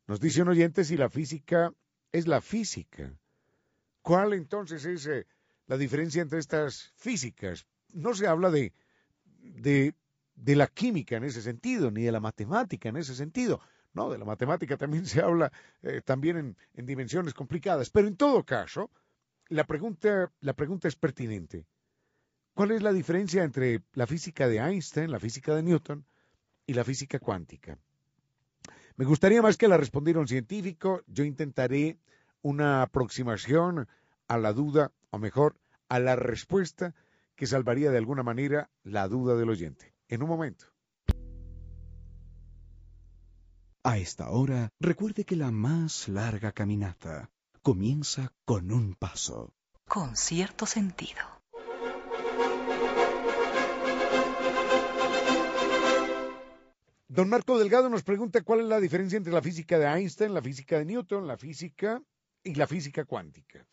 Nos 0.06 0.20
dice 0.20 0.42
un 0.42 0.50
oyente 0.50 0.84
si 0.84 0.96
la 0.96 1.10
física 1.10 1.72
es 2.12 2.28
la 2.28 2.40
física. 2.40 3.12
¿Cuál 4.02 4.34
entonces 4.34 4.84
es 4.84 5.04
eh, 5.08 5.26
la 5.66 5.76
diferencia 5.76 6.22
entre 6.22 6.38
estas 6.38 6.92
físicas. 6.96 7.66
No 7.92 8.14
se 8.14 8.26
habla 8.26 8.50
de, 8.50 8.72
de, 9.40 9.94
la 10.56 10.66
química 10.66 11.16
en 11.16 11.24
ese 11.24 11.42
sentido, 11.42 11.90
ni 11.90 12.02
de 12.02 12.12
la 12.12 12.20
matemática 12.20 12.88
en 12.88 12.96
ese 12.96 13.14
sentido. 13.14 13.60
No, 13.92 14.10
de 14.10 14.18
la 14.18 14.24
matemática 14.24 14.76
también 14.76 15.06
se 15.06 15.20
habla 15.20 15.50
eh, 15.82 16.02
también 16.04 16.36
en, 16.36 16.56
en, 16.74 16.86
dimensiones 16.86 17.34
complicadas. 17.34 17.90
Pero 17.90 18.08
en 18.08 18.16
todo 18.16 18.44
caso, 18.44 18.90
la 19.48 19.64
pregunta, 19.64 20.30
la 20.40 20.52
pregunta 20.52 20.88
es 20.88 20.96
pertinente. 20.96 21.66
¿Cuál 22.54 22.70
es 22.70 22.82
la 22.82 22.92
diferencia 22.92 23.44
entre 23.44 23.82
la 23.92 24.06
física 24.06 24.48
de 24.48 24.58
Einstein, 24.58 25.10
la 25.10 25.20
física 25.20 25.54
de 25.54 25.62
Newton 25.62 26.04
y 26.66 26.74
la 26.74 26.84
física 26.84 27.18
cuántica? 27.18 27.78
Me 28.96 29.04
gustaría 29.04 29.42
más 29.42 29.58
que 29.58 29.68
la 29.68 29.76
respondiera 29.76 30.20
un 30.20 30.28
científico. 30.28 31.02
Yo 31.06 31.24
intentaré 31.24 31.98
una 32.40 32.82
aproximación 32.82 33.88
a 34.28 34.38
la 34.38 34.52
duda 34.52 34.92
o 35.10 35.18
mejor, 35.18 35.56
a 35.88 35.98
la 35.98 36.16
respuesta 36.16 36.94
que 37.34 37.46
salvaría 37.46 37.90
de 37.90 37.98
alguna 37.98 38.22
manera 38.22 38.70
la 38.82 39.08
duda 39.08 39.36
del 39.36 39.50
oyente. 39.50 39.94
En 40.08 40.22
un 40.22 40.28
momento. 40.28 40.66
A 43.82 43.98
esta 43.98 44.30
hora, 44.30 44.70
recuerde 44.80 45.24
que 45.24 45.36
la 45.36 45.52
más 45.52 46.08
larga 46.08 46.52
caminata 46.52 47.30
comienza 47.62 48.32
con 48.44 48.72
un 48.72 48.94
paso. 48.94 49.54
Con 49.86 50.16
cierto 50.16 50.66
sentido. 50.66 51.20
Don 57.08 57.28
Marco 57.28 57.58
Delgado 57.58 57.88
nos 57.88 58.02
pregunta 58.02 58.42
cuál 58.42 58.60
es 58.60 58.66
la 58.66 58.80
diferencia 58.80 59.16
entre 59.16 59.32
la 59.32 59.40
física 59.40 59.78
de 59.78 59.86
Einstein, 59.86 60.34
la 60.34 60.42
física 60.42 60.78
de 60.78 60.84
Newton, 60.84 61.26
la 61.26 61.36
física 61.36 62.02
y 62.42 62.54
la 62.54 62.66
física 62.66 63.04
cuántica. 63.04 63.66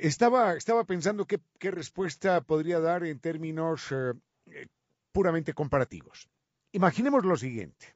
Estaba, 0.00 0.54
estaba 0.54 0.84
pensando 0.84 1.26
qué, 1.26 1.70
respuesta 1.70 2.40
podría 2.40 2.80
dar 2.80 3.04
en 3.04 3.20
términos 3.20 3.92
eh, 3.92 4.66
puramente 5.12 5.54
comparativos. 5.54 6.28
Imaginemos 6.72 7.24
lo 7.24 7.36
siguiente. 7.36 7.94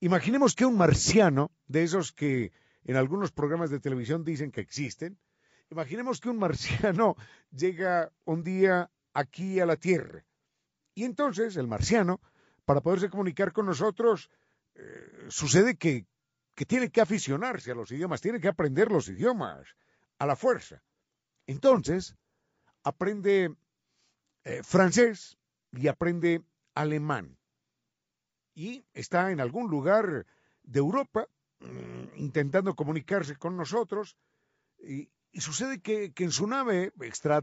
Imaginemos 0.00 0.54
que 0.54 0.64
un 0.64 0.76
marciano, 0.76 1.50
de 1.66 1.82
esos 1.82 2.12
que 2.12 2.52
en 2.84 2.96
algunos 2.96 3.32
programas 3.32 3.70
de 3.70 3.80
televisión 3.80 4.24
dicen 4.24 4.50
que 4.52 4.60
existen, 4.60 5.18
imaginemos 5.70 6.20
que 6.20 6.28
un 6.28 6.38
marciano 6.38 7.16
llega 7.50 8.12
un 8.24 8.44
día 8.44 8.90
aquí 9.14 9.58
a 9.60 9.66
la 9.66 9.76
Tierra. 9.76 10.24
Y 10.94 11.04
entonces 11.04 11.56
el 11.56 11.66
marciano, 11.66 12.20
para 12.64 12.80
poderse 12.80 13.10
comunicar 13.10 13.52
con 13.52 13.66
nosotros, 13.66 14.30
eh, 14.74 15.26
sucede 15.28 15.76
que, 15.76 16.06
que 16.54 16.66
tiene 16.66 16.90
que 16.90 17.00
aficionarse 17.00 17.72
a 17.72 17.74
los 17.74 17.90
idiomas, 17.90 18.20
tiene 18.20 18.40
que 18.40 18.48
aprender 18.48 18.90
los 18.90 19.08
idiomas 19.08 19.74
a 20.22 20.26
la 20.26 20.36
fuerza. 20.36 20.80
Entonces, 21.48 22.14
aprende 22.84 23.56
eh, 24.44 24.62
francés 24.62 25.36
y 25.72 25.88
aprende 25.88 26.42
alemán. 26.76 27.36
Y 28.54 28.84
está 28.94 29.32
en 29.32 29.40
algún 29.40 29.68
lugar 29.68 30.24
de 30.62 30.78
Europa 30.78 31.26
mm, 31.58 32.20
intentando 32.20 32.76
comunicarse 32.76 33.34
con 33.34 33.56
nosotros 33.56 34.16
y, 34.78 35.10
sucede 35.40 35.80
que, 35.80 36.12
que, 36.12 36.22
en 36.22 36.30
su 36.30 36.46
nave 36.46 36.92
extra, 37.00 37.42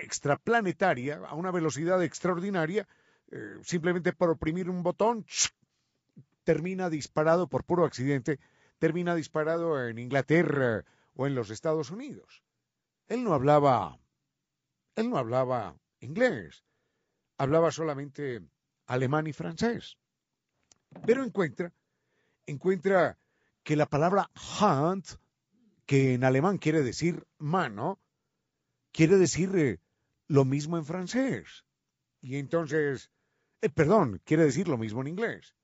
extraplanetaria 0.00 1.16
a 1.26 1.34
una 1.34 1.50
velocidad 1.50 2.02
extraordinaria, 2.02 2.88
eh, 3.30 3.58
simplemente 3.64 4.14
por 4.14 4.30
oprimir 4.30 4.70
un 4.70 4.82
botón, 4.82 5.26
termina 6.44 6.88
disparado 6.88 7.48
por 7.48 7.64
puro 7.64 7.84
accidente, 7.84 8.40
termina 8.78 9.14
disparado 9.14 9.86
en 9.86 9.98
Inglaterra 9.98 10.86
o 11.18 11.26
en 11.26 11.34
los 11.34 11.50
Estados 11.50 11.90
Unidos. 11.90 12.44
Él 13.08 13.24
no 13.24 13.34
hablaba, 13.34 13.98
él 14.94 15.10
no 15.10 15.18
hablaba 15.18 15.76
inglés, 15.98 16.64
hablaba 17.36 17.72
solamente 17.72 18.40
alemán 18.86 19.26
y 19.26 19.32
francés. 19.32 19.98
Pero 21.04 21.24
encuentra, 21.24 21.72
encuentra 22.46 23.18
que 23.64 23.74
la 23.74 23.86
palabra 23.86 24.30
Hand, 24.60 25.18
que 25.86 26.14
en 26.14 26.22
alemán 26.22 26.58
quiere 26.58 26.82
decir 26.82 27.26
mano, 27.38 27.98
quiere 28.92 29.16
decir 29.16 29.50
eh, 29.56 29.80
lo 30.28 30.44
mismo 30.44 30.78
en 30.78 30.84
francés. 30.84 31.64
Y 32.20 32.36
entonces, 32.36 33.10
eh, 33.60 33.68
perdón, 33.70 34.22
quiere 34.24 34.44
decir 34.44 34.68
lo 34.68 34.78
mismo 34.78 35.00
en 35.00 35.08
inglés 35.08 35.56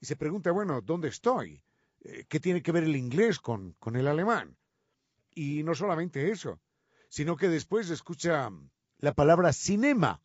y 0.00 0.06
se 0.06 0.16
pregunta, 0.16 0.50
bueno, 0.50 0.80
¿dónde 0.80 1.06
estoy? 1.06 1.62
Eh, 2.00 2.24
¿Qué 2.28 2.40
tiene 2.40 2.62
que 2.62 2.72
ver 2.72 2.82
el 2.82 2.96
inglés 2.96 3.38
con, 3.38 3.74
con 3.78 3.94
el 3.94 4.08
alemán? 4.08 4.56
Y 5.40 5.62
no 5.62 5.76
solamente 5.76 6.32
eso, 6.32 6.58
sino 7.08 7.36
que 7.36 7.48
después 7.48 7.88
escucha 7.90 8.50
la 8.98 9.12
palabra 9.12 9.52
cinema, 9.52 10.20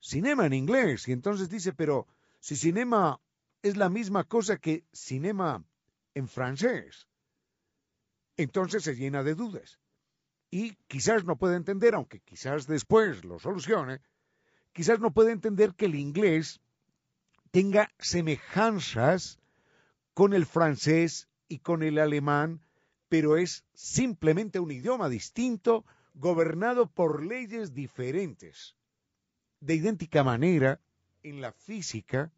cinema 0.00 0.46
en 0.46 0.54
inglés, 0.54 1.06
y 1.06 1.12
entonces 1.12 1.50
dice, 1.50 1.74
pero 1.74 2.06
si 2.40 2.56
cinema 2.56 3.20
es 3.60 3.76
la 3.76 3.90
misma 3.90 4.24
cosa 4.24 4.56
que 4.56 4.86
cinema 4.90 5.62
en 6.14 6.28
francés, 6.28 7.06
entonces 8.38 8.84
se 8.84 8.96
llena 8.96 9.22
de 9.22 9.34
dudas. 9.34 9.80
Y 10.50 10.76
quizás 10.86 11.26
no 11.26 11.36
puede 11.36 11.56
entender, 11.56 11.94
aunque 11.94 12.20
quizás 12.20 12.66
después 12.66 13.26
lo 13.26 13.38
solucione, 13.38 14.00
quizás 14.72 14.98
no 14.98 15.12
puede 15.12 15.32
entender 15.32 15.74
que 15.74 15.84
el 15.84 15.94
inglés 15.94 16.62
tenga 17.50 17.92
semejanzas 17.98 19.40
con 20.14 20.32
el 20.32 20.46
francés 20.46 21.28
y 21.48 21.58
con 21.58 21.82
el 21.82 21.98
alemán, 21.98 22.62
pero 23.08 23.36
es 23.36 23.64
simplemente 23.74 24.60
un 24.60 24.70
idioma 24.70 25.08
distinto, 25.08 25.84
gobernado 26.14 26.90
por 26.90 27.24
leyes 27.24 27.74
diferentes. 27.74 28.76
De 29.60 29.74
idéntica 29.74 30.24
manera, 30.24 30.80
en 31.22 31.40
la 31.40 31.52
física, 31.52 32.32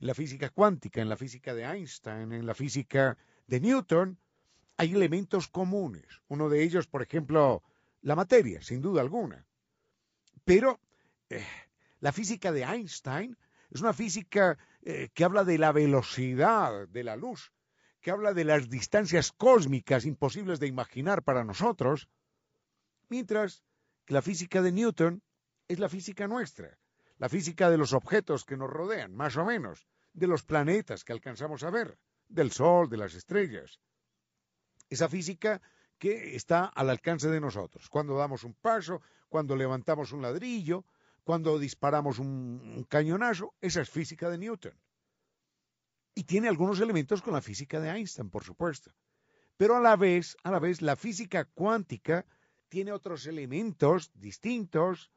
en 0.00 0.06
la 0.06 0.14
física 0.14 0.50
cuántica, 0.50 1.00
en 1.00 1.08
la 1.08 1.16
física 1.16 1.54
de 1.54 1.64
Einstein, 1.64 2.32
en 2.32 2.46
la 2.46 2.54
física 2.54 3.16
de 3.46 3.60
Newton, 3.60 4.18
hay 4.76 4.92
elementos 4.92 5.48
comunes. 5.48 6.04
Uno 6.28 6.48
de 6.48 6.62
ellos, 6.62 6.86
por 6.86 7.02
ejemplo, 7.02 7.62
la 8.02 8.14
materia, 8.14 8.62
sin 8.62 8.82
duda 8.82 9.00
alguna. 9.00 9.46
Pero 10.44 10.80
eh, 11.30 11.44
la 12.00 12.12
física 12.12 12.52
de 12.52 12.62
Einstein 12.62 13.36
es 13.70 13.80
una 13.80 13.92
física 13.92 14.58
eh, 14.82 15.08
que 15.12 15.24
habla 15.24 15.44
de 15.44 15.58
la 15.58 15.72
velocidad 15.72 16.86
de 16.88 17.04
la 17.04 17.16
luz, 17.16 17.52
que 18.06 18.12
habla 18.12 18.34
de 18.34 18.44
las 18.44 18.70
distancias 18.70 19.32
cósmicas 19.32 20.04
imposibles 20.04 20.60
de 20.60 20.68
imaginar 20.68 21.24
para 21.24 21.42
nosotros, 21.42 22.08
mientras 23.08 23.64
que 24.04 24.14
la 24.14 24.22
física 24.22 24.62
de 24.62 24.70
Newton 24.70 25.24
es 25.66 25.80
la 25.80 25.88
física 25.88 26.28
nuestra, 26.28 26.78
la 27.18 27.28
física 27.28 27.68
de 27.68 27.78
los 27.78 27.92
objetos 27.92 28.44
que 28.44 28.56
nos 28.56 28.70
rodean, 28.70 29.12
más 29.12 29.36
o 29.36 29.44
menos, 29.44 29.88
de 30.12 30.28
los 30.28 30.44
planetas 30.44 31.02
que 31.02 31.14
alcanzamos 31.14 31.64
a 31.64 31.70
ver, 31.70 31.98
del 32.28 32.52
Sol, 32.52 32.88
de 32.88 32.96
las 32.96 33.14
estrellas. 33.14 33.80
Esa 34.88 35.08
física 35.08 35.60
que 35.98 36.36
está 36.36 36.66
al 36.66 36.90
alcance 36.90 37.28
de 37.28 37.40
nosotros. 37.40 37.88
Cuando 37.88 38.16
damos 38.16 38.44
un 38.44 38.54
paso, 38.54 39.02
cuando 39.28 39.56
levantamos 39.56 40.12
un 40.12 40.22
ladrillo, 40.22 40.84
cuando 41.24 41.58
disparamos 41.58 42.20
un, 42.20 42.86
cañonazo, 42.88 43.56
esa 43.60 43.80
es 43.80 43.90
física 43.90 44.30
de 44.30 44.38
Newton. 44.38 44.78
Y 46.16 46.24
tiene 46.24 46.48
algunos 46.48 46.80
elementos 46.80 47.22
con 47.22 47.34
la 47.34 47.42
física 47.42 47.78
de 47.78 47.90
Einstein, 47.90 48.30
por 48.30 48.42
supuesto. 48.42 48.90
Pero 49.56 49.76
a 49.76 49.80
la 49.80 49.96
vez, 49.96 50.36
a 50.42 50.50
la 50.50 50.58
vez, 50.58 50.82
la 50.82 50.96
física 50.96 51.44
cuántica 51.44 52.26
tiene 52.68 52.90
otros 52.90 53.26
elementos 53.26 54.10
distintos, 54.14 55.12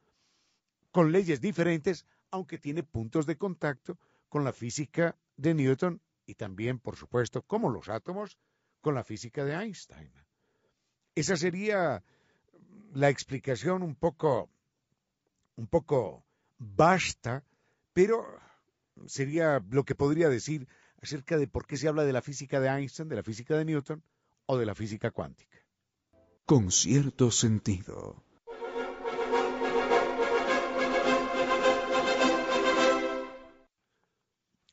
con 0.91 1.11
leyes 1.11 1.41
diferentes, 1.41 2.05
aunque 2.31 2.57
tiene 2.57 2.83
puntos 2.83 3.25
de 3.25 3.37
contacto 3.37 3.97
con 4.27 4.43
la 4.43 4.53
física 4.53 5.17
de 5.37 5.53
Newton 5.53 6.01
y 6.25 6.35
también, 6.35 6.79
por 6.79 6.95
supuesto, 6.95 7.41
como 7.41 7.69
los 7.69 7.89
átomos, 7.89 8.37
con 8.81 8.93
la 8.93 9.03
física 9.03 9.45
de 9.45 9.53
Einstein. 9.53 10.11
Esa 11.15 11.37
sería 11.37 12.03
la 12.93 13.09
explicación 13.09 13.83
un 13.83 13.95
poco 13.95 14.49
un 15.55 15.67
poco 15.67 16.23
basta, 16.57 17.43
pero 17.93 18.25
sería 19.07 19.63
lo 19.69 19.83
que 19.83 19.95
podría 19.95 20.29
decir 20.29 20.67
acerca 21.01 21.37
de 21.37 21.47
por 21.47 21.65
qué 21.65 21.77
se 21.77 21.87
habla 21.87 22.03
de 22.03 22.13
la 22.13 22.21
física 22.21 22.59
de 22.59 22.69
Einstein, 22.69 23.09
de 23.09 23.15
la 23.15 23.23
física 23.23 23.57
de 23.57 23.65
Newton 23.65 24.03
o 24.45 24.57
de 24.57 24.65
la 24.65 24.75
física 24.75 25.11
cuántica. 25.11 25.57
Con 26.45 26.71
cierto 26.71 27.31
sentido. 27.31 28.23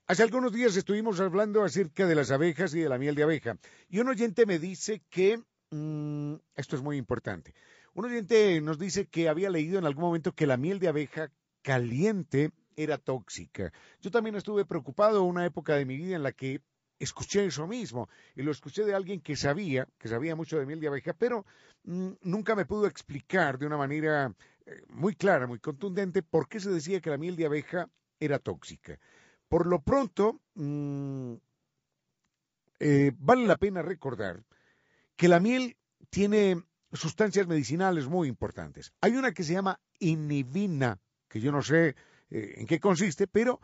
Hace 0.09 0.23
algunos 0.23 0.53
días 0.53 0.77
estuvimos 0.77 1.19
hablando 1.19 1.65
acerca 1.65 2.07
de 2.07 2.15
las 2.15 2.31
abejas 2.31 2.73
y 2.75 2.81
de 2.81 2.89
la 2.89 2.97
miel 2.97 3.17
de 3.17 3.25
abeja, 3.25 3.59
y 3.89 3.99
un 3.99 4.07
oyente 4.07 4.47
me 4.47 4.61
dice 4.61 5.03
que, 5.11 5.43
mm, 5.71 6.35
esto 6.55 6.77
es 6.77 6.83
muy 6.83 6.97
importante, 6.97 7.55
un 7.93 8.05
oyente 8.05 8.61
nos 8.61 8.79
dice 8.79 9.07
que 9.07 9.29
había 9.29 9.51
leído 9.51 9.81
en 9.81 9.85
algún 9.85 10.05
momento 10.05 10.33
que 10.33 10.47
la 10.47 10.57
miel 10.57 10.79
de 10.79 10.89
abeja 10.89 11.33
caliente 11.63 12.53
era 12.77 12.99
tóxica. 12.99 13.73
Yo 14.01 14.11
también 14.11 14.37
estuve 14.37 14.65
preocupado 14.65 15.25
una 15.25 15.45
época 15.47 15.75
de 15.75 15.87
mi 15.87 15.97
vida 15.97 16.17
en 16.17 16.23
la 16.23 16.33
que 16.33 16.63
escuché 16.99 17.47
eso 17.47 17.67
mismo 17.67 18.09
y 18.35 18.43
lo 18.43 18.51
escuché 18.51 18.85
de 18.85 18.95
alguien 18.95 19.21
que 19.21 19.37
sabía, 19.37 19.89
que 19.99 20.09
sabía 20.09 20.37
mucho 20.37 20.59
de 20.59 20.67
miel 20.67 20.81
de 20.81 20.89
abeja, 20.89 21.13
pero 21.13 21.45
mm, 21.85 22.11
nunca 22.23 22.55
me 22.55 22.67
pudo 22.67 22.87
explicar 22.87 23.59
de 23.59 23.67
una 23.67 23.77
manera 23.77 24.33
eh, 24.67 24.83
muy 24.89 25.15
clara, 25.15 25.47
muy 25.47 25.59
contundente, 25.59 26.23
por 26.23 26.49
qué 26.49 26.61
se 26.61 26.71
decía 26.71 27.01
que 27.01 27.11
la 27.11 27.19
miel 27.19 27.37
de 27.37 27.47
abeja 27.47 27.91
era 28.21 28.39
tóxica. 28.39 28.99
Por 29.49 29.67
lo 29.67 29.83
pronto, 29.83 30.41
mm, 30.55 31.35
eh, 32.81 33.13
vale 33.19 33.47
la 33.47 33.57
pena 33.57 33.83
recordar 33.83 34.43
que 35.17 35.29
la 35.29 35.41
miel 35.41 35.77
tiene 36.11 36.63
sustancias 36.93 37.47
medicinales 37.47 38.07
muy 38.07 38.29
importantes. 38.29 38.93
Hay 39.01 39.17
una 39.17 39.33
que 39.33 39.45
se 39.45 39.55
llama 39.55 39.81
inhibina, 39.99 40.99
que 41.29 41.41
yo 41.41 41.53
no 41.53 41.63
sé 41.63 41.97
eh, 42.31 42.55
en 42.57 42.67
qué 42.67 42.81
consiste, 42.81 43.27
pero 43.27 43.61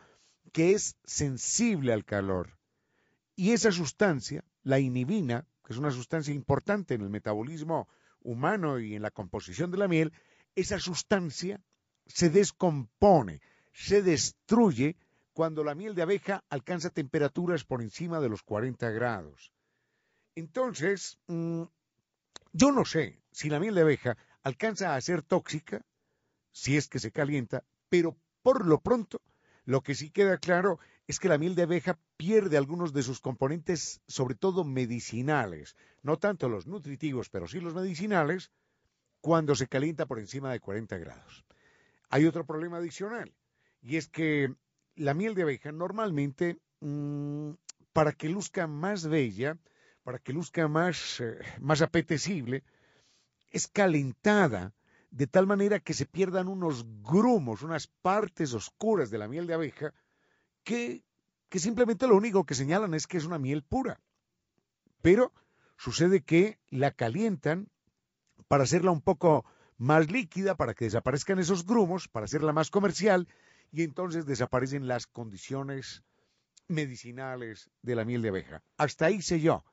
que 0.53 0.73
es 0.73 0.97
sensible 1.05 1.93
al 1.93 2.05
calor. 2.05 2.59
Y 3.37 3.53
esa 3.53 3.73
sustancia, 3.73 4.45
la 4.63 4.79
inhibina, 4.79 5.47
que 5.65 5.73
es 5.73 5.79
una 5.79 5.91
sustancia 5.91 6.35
importante 6.35 6.95
en 6.95 7.03
el 7.03 7.11
metabolismo 7.11 7.89
humano 8.21 8.79
y 8.79 8.95
en 8.95 9.03
la 9.03 9.11
composición 9.11 9.71
de 9.71 9.79
la 9.79 9.89
miel, 9.89 10.13
esa 10.55 10.79
sustancia 10.79 11.61
se 12.07 12.31
descompone, 12.31 13.41
se 13.73 14.03
destruye 14.03 14.97
cuando 15.33 15.65
la 15.65 15.75
miel 15.75 15.95
de 15.95 16.03
abeja 16.03 16.45
alcanza 16.51 16.91
temperaturas 16.91 17.65
por 17.65 17.81
encima 17.81 18.21
de 18.21 18.29
los 18.29 18.43
40 18.43 18.91
grados. 18.91 19.53
Entonces, 20.35 21.19
mm, 21.27 21.63
yo 22.53 22.73
no 22.73 22.85
sé 22.85 23.23
si 23.31 23.49
la 23.49 23.61
miel 23.61 23.75
de 23.75 23.83
abeja 23.83 24.17
alcanza 24.43 24.95
a 24.95 25.01
ser 25.01 25.23
tóxica, 25.23 25.85
si 26.53 26.77
es 26.77 26.89
que 26.89 26.99
se 26.99 27.13
calienta, 27.13 27.65
pero 27.89 28.17
por 28.43 28.67
lo 28.67 28.81
pronto, 28.81 29.21
lo 29.65 29.83
que 29.83 29.95
sí 29.95 30.11
queda 30.11 30.39
claro 30.39 30.79
es 31.07 31.21
que 31.21 31.29
la 31.29 31.39
miel 31.39 31.55
de 31.55 31.63
abeja 31.63 31.99
pierde 32.17 32.57
algunos 32.57 32.93
de 32.93 33.03
sus 33.03 33.21
componentes, 33.21 34.01
sobre 34.07 34.35
todo 34.35 34.65
medicinales, 34.65 35.77
no 36.03 36.19
tanto 36.19 36.49
los 36.49 36.67
nutritivos, 36.67 37.29
pero 37.29 37.47
sí 37.47 37.61
los 37.61 37.75
medicinales, 37.75 38.51
cuando 39.21 39.55
se 39.55 39.69
calienta 39.69 40.07
por 40.07 40.19
encima 40.19 40.51
de 40.51 40.61
40 40.61 40.99
grados. 40.99 41.45
Hay 42.09 42.27
otro 42.27 42.45
problema 42.45 42.79
adicional, 42.79 43.33
y 43.81 43.97
es 43.97 44.09
que 44.09 44.55
la 44.97 45.15
miel 45.15 45.35
de 45.35 45.43
abeja 45.43 45.73
normalmente, 45.73 46.59
mm, 46.81 47.53
para 47.93 48.13
que 48.13 48.29
luzca 48.29 48.67
más 48.67 49.07
bella, 49.07 49.59
para 50.03 50.19
que 50.19 50.33
luzca 50.33 50.67
más, 50.69 51.21
eh, 51.21 51.39
más 51.61 51.83
apetecible, 51.83 52.65
es 53.51 53.69
calentada 53.69 54.73
de 55.13 55.27
tal 55.29 55.47
manera 55.47 55.79
que 55.79 55.95
se 55.95 56.07
pierdan 56.07 56.49
unos 56.49 56.85
grumos, 57.03 57.63
unas 57.63 57.87
partes 57.87 58.53
oscuras 58.55 59.11
de 59.11 59.19
la 59.19 59.29
miel 59.29 59.47
de 59.47 59.55
abeja, 59.55 59.95
que, 60.65 61.05
que 61.49 61.61
simplemente 61.61 62.09
lo 62.09 62.17
único 62.17 62.45
que 62.45 62.57
señalan 62.57 62.95
es 62.95 63.07
que 63.07 63.19
es 63.19 63.25
una 63.25 63.39
miel 63.39 63.63
pura. 63.63 64.01
Pero 65.01 65.33
sucede 65.77 66.23
que 66.23 66.59
la 66.69 66.91
calientan 66.91 67.69
para 68.49 68.65
hacerla 68.65 68.91
un 68.91 69.03
poco 69.03 69.45
más 69.77 70.11
líquida, 70.11 70.57
para 70.57 70.75
que 70.75 70.87
desaparezcan 70.87 71.39
esos 71.39 71.65
grumos, 71.65 72.09
para 72.09 72.25
hacerla 72.25 72.53
más 72.53 72.71
comercial, 72.71 73.29
y 73.71 73.83
entonces 73.83 74.27
desaparecen 74.27 74.89
las 74.89 75.07
condiciones 75.07 76.03
medicinales 76.67 77.71
de 77.83 77.95
la 77.95 78.05
miel 78.05 78.23
de 78.23 78.29
abeja. 78.31 78.63
Hasta 78.77 79.07
ahí 79.07 79.23
sé 79.23 79.41
yo 79.41 79.65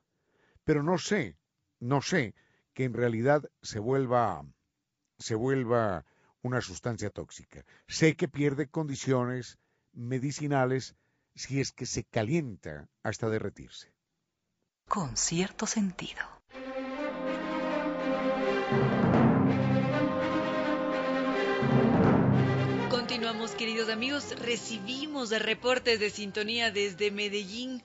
pero 0.64 0.82
no 0.82 0.98
sé, 0.98 1.36
no 1.80 2.00
sé 2.00 2.34
que 2.74 2.84
en 2.84 2.94
realidad 2.94 3.50
se 3.62 3.78
vuelva, 3.78 4.44
se 5.20 5.34
vuelva 5.34 6.04
una 6.42 6.60
sustancia 6.60 7.10
tóxica. 7.10 7.64
Sé 7.86 8.16
que 8.16 8.28
pierde 8.28 8.68
condiciones 8.68 9.58
medicinales 9.92 10.96
si 11.34 11.60
es 11.60 11.72
que 11.72 11.86
se 11.86 12.04
calienta 12.04 12.88
hasta 13.02 13.28
derretirse. 13.28 13.92
Con 14.88 15.16
cierto 15.16 15.66
sentido. 15.66 16.20
Continuamos, 22.88 23.52
queridos 23.52 23.88
amigos. 23.90 24.34
Recibimos 24.40 25.30
reportes 25.30 26.00
de 26.00 26.10
sintonía 26.10 26.70
desde 26.70 27.10
Medellín. 27.10 27.82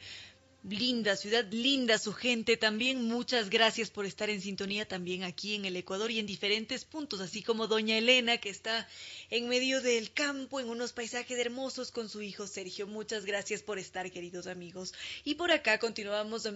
Linda 0.68 1.16
ciudad, 1.16 1.45
linda 1.51 1.99
su 1.99 2.11
gente 2.11 2.57
también. 2.57 3.03
Muchas 3.03 3.51
gracias 3.51 3.91
por 3.91 4.07
estar 4.07 4.32
en 4.32 4.41
sintonía 4.41 4.88
también 4.88 5.24
aquí 5.24 5.53
en 5.53 5.66
el 5.66 5.76
Ecuador 5.76 6.09
y 6.09 6.18
en 6.18 6.26
diferentes 6.26 6.86
puntos, 6.86 7.22
así 7.22 7.43
como 7.43 7.68
doña 7.68 7.95
Elena 7.95 8.39
que 8.39 8.49
está 8.49 8.88
en 9.30 9.47
medio 9.47 9.80
del 9.80 10.11
campo 10.11 10.59
en 10.59 10.70
unos 10.70 10.91
paisajes 10.91 11.38
hermosos 11.38 11.91
con 11.91 12.09
su 12.09 12.24
hijo 12.24 12.47
Sergio. 12.47 12.88
Muchas 12.88 13.26
gracias 13.26 13.61
por 13.61 13.78
estar, 13.78 14.09
queridos 14.09 14.47
amigos. 14.47 14.95
Y 15.24 15.36
por 15.36 15.51
acá 15.51 15.78
continuamos 15.78 16.49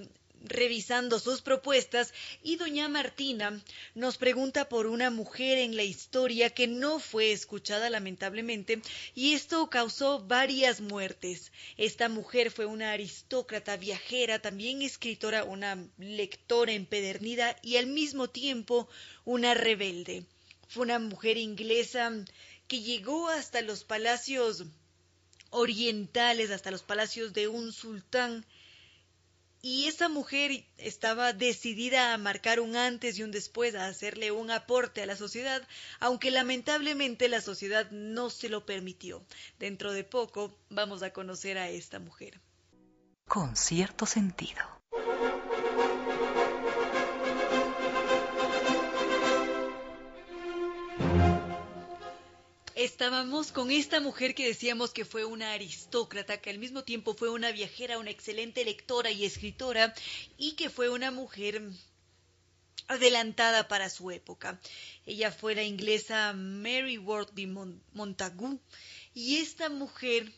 revisando 0.43 1.19
sus 1.19 1.41
propuestas 1.41 2.13
y 2.43 2.55
doña 2.55 2.87
Martina 2.87 3.61
nos 3.95 4.17
pregunta 4.17 4.69
por 4.69 4.87
una 4.87 5.09
mujer 5.09 5.57
en 5.57 5.75
la 5.75 5.83
historia 5.83 6.49
que 6.49 6.67
no 6.67 6.99
fue 6.99 7.31
escuchada 7.31 7.89
lamentablemente 7.89 8.81
y 9.15 9.33
esto 9.33 9.69
causó 9.69 10.19
varias 10.19 10.81
muertes. 10.81 11.51
Esta 11.77 12.09
mujer 12.09 12.51
fue 12.51 12.65
una 12.65 12.91
aristócrata 12.91 13.77
viajera, 13.77 14.39
también 14.39 14.81
escritora, 14.81 15.43
una 15.43 15.77
lectora 15.97 16.71
empedernida 16.73 17.55
y 17.61 17.77
al 17.77 17.87
mismo 17.87 18.29
tiempo 18.29 18.87
una 19.25 19.53
rebelde. 19.53 20.25
Fue 20.67 20.83
una 20.83 20.99
mujer 20.99 21.37
inglesa 21.37 22.11
que 22.67 22.81
llegó 22.81 23.27
hasta 23.29 23.61
los 23.61 23.83
palacios 23.83 24.65
orientales, 25.49 26.51
hasta 26.51 26.71
los 26.71 26.83
palacios 26.83 27.33
de 27.33 27.47
un 27.47 27.73
sultán 27.73 28.45
y 29.61 29.87
esa 29.87 30.07
mujer 30.07 30.65
estaba 30.77 31.33
decidida 31.33 32.13
a 32.13 32.17
marcar 32.17 32.59
un 32.59 32.75
antes 32.75 33.17
y 33.19 33.23
un 33.23 33.31
después, 33.31 33.75
a 33.75 33.87
hacerle 33.87 34.31
un 34.31 34.51
aporte 34.51 35.01
a 35.01 35.05
la 35.05 35.15
sociedad, 35.15 35.67
aunque 35.99 36.31
lamentablemente 36.31 37.27
la 37.27 37.41
sociedad 37.41 37.89
no 37.91 38.29
se 38.29 38.49
lo 38.49 38.65
permitió. 38.65 39.21
Dentro 39.59 39.91
de 39.91 40.03
poco 40.03 40.57
vamos 40.69 41.03
a 41.03 41.11
conocer 41.11 41.57
a 41.57 41.69
esta 41.69 41.99
mujer. 41.99 42.39
Con 43.27 43.55
cierto 43.55 44.05
sentido. 44.05 44.61
Estábamos 52.81 53.51
con 53.51 53.71
esta 53.71 53.99
mujer 53.99 54.33
que 54.33 54.47
decíamos 54.47 54.91
que 54.91 55.03
fue 55.03 55.25
una 55.25 55.51
aristócrata, 55.51 56.39
que 56.39 56.49
al 56.49 56.59
mismo 56.59 56.85
tiempo 56.85 57.13
fue 57.13 57.29
una 57.29 57.51
viajera, 57.51 57.97
una 57.97 58.09
excelente 58.09 58.63
lectora 58.63 59.11
y 59.11 59.25
escritora, 59.25 59.93
y 60.37 60.53
que 60.53 60.69
fue 60.69 60.87
una 60.87 61.11
mujer 61.11 61.61
adelantada 62.87 63.67
para 63.67 63.89
su 63.89 64.11
época. 64.11 64.61
Ella 65.05 65.29
fue 65.29 65.55
la 65.55 65.63
inglesa 65.63 66.31
Mary 66.31 66.97
Wortley 66.97 67.47
Montagu, 67.91 68.61
y 69.13 69.39
esta 69.39 69.67
mujer 69.67 70.31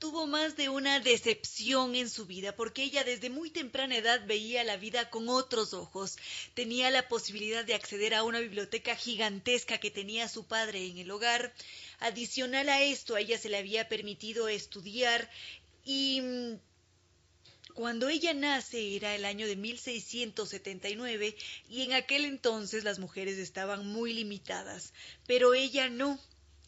tuvo 0.00 0.26
más 0.26 0.56
de 0.56 0.70
una 0.70 0.98
decepción 0.98 1.94
en 1.94 2.08
su 2.08 2.26
vida, 2.26 2.56
porque 2.56 2.82
ella 2.82 3.04
desde 3.04 3.28
muy 3.30 3.50
temprana 3.50 3.98
edad 3.98 4.26
veía 4.26 4.64
la 4.64 4.78
vida 4.78 5.10
con 5.10 5.28
otros 5.28 5.74
ojos. 5.74 6.16
Tenía 6.54 6.90
la 6.90 7.06
posibilidad 7.06 7.64
de 7.64 7.74
acceder 7.74 8.14
a 8.14 8.24
una 8.24 8.40
biblioteca 8.40 8.96
gigantesca 8.96 9.78
que 9.78 9.90
tenía 9.90 10.26
su 10.28 10.44
padre 10.44 10.86
en 10.86 10.98
el 10.98 11.10
hogar. 11.10 11.52
Adicional 12.00 12.70
a 12.70 12.82
esto, 12.82 13.14
a 13.14 13.20
ella 13.20 13.38
se 13.38 13.50
le 13.50 13.58
había 13.58 13.88
permitido 13.88 14.48
estudiar 14.48 15.30
y 15.84 16.22
mm, 16.22 16.54
cuando 17.74 18.08
ella 18.08 18.32
nace 18.32 18.96
era 18.96 19.14
el 19.14 19.26
año 19.26 19.46
de 19.46 19.56
1679 19.56 21.36
y 21.68 21.82
en 21.82 21.92
aquel 21.92 22.24
entonces 22.24 22.84
las 22.84 22.98
mujeres 22.98 23.36
estaban 23.36 23.86
muy 23.86 24.14
limitadas, 24.14 24.94
pero 25.26 25.52
ella 25.52 25.90
no. 25.90 26.18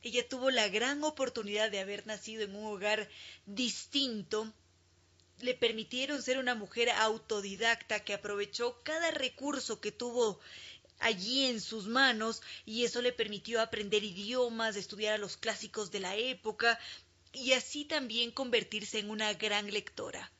Ella 0.03 0.29
tuvo 0.29 0.51
la 0.51 0.69
gran 0.69 1.05
oportunidad 1.05 1.71
de 1.71 1.79
haber 1.79 2.07
nacido 2.07 2.43
en 2.43 2.57
un 2.57 2.67
hogar 2.67 3.09
distinto. 3.47 4.53
Le 5.39 5.55
permitieron 5.55 6.23
ser 6.23 6.39
una 6.39 6.55
mujer 6.55 6.91
autodidacta 6.91 8.01
que 8.01 8.15
aprovechó 8.15 8.83
cada 8.83 9.11
recurso 9.11 9.81
que 9.81 9.93
tuvo 9.93 10.41
allí 10.99 11.47
en 11.47 11.61
sus 11.61 11.87
manos 11.87 12.43
y 12.65 12.85
eso 12.85 13.01
le 13.01 13.13
permitió 13.13 13.61
aprender 13.61 14.03
idiomas, 14.05 14.77
estudiar 14.77 15.15
a 15.15 15.19
los 15.19 15.37
clásicos 15.37 15.91
de 15.91 16.01
la 16.01 16.17
época 16.17 16.79
y 17.33 17.53
así 17.53 17.85
también 17.85 18.31
convertirse 18.31 18.99
en 18.99 19.11
una 19.11 19.33
gran 19.35 19.71
lectora 19.73 20.33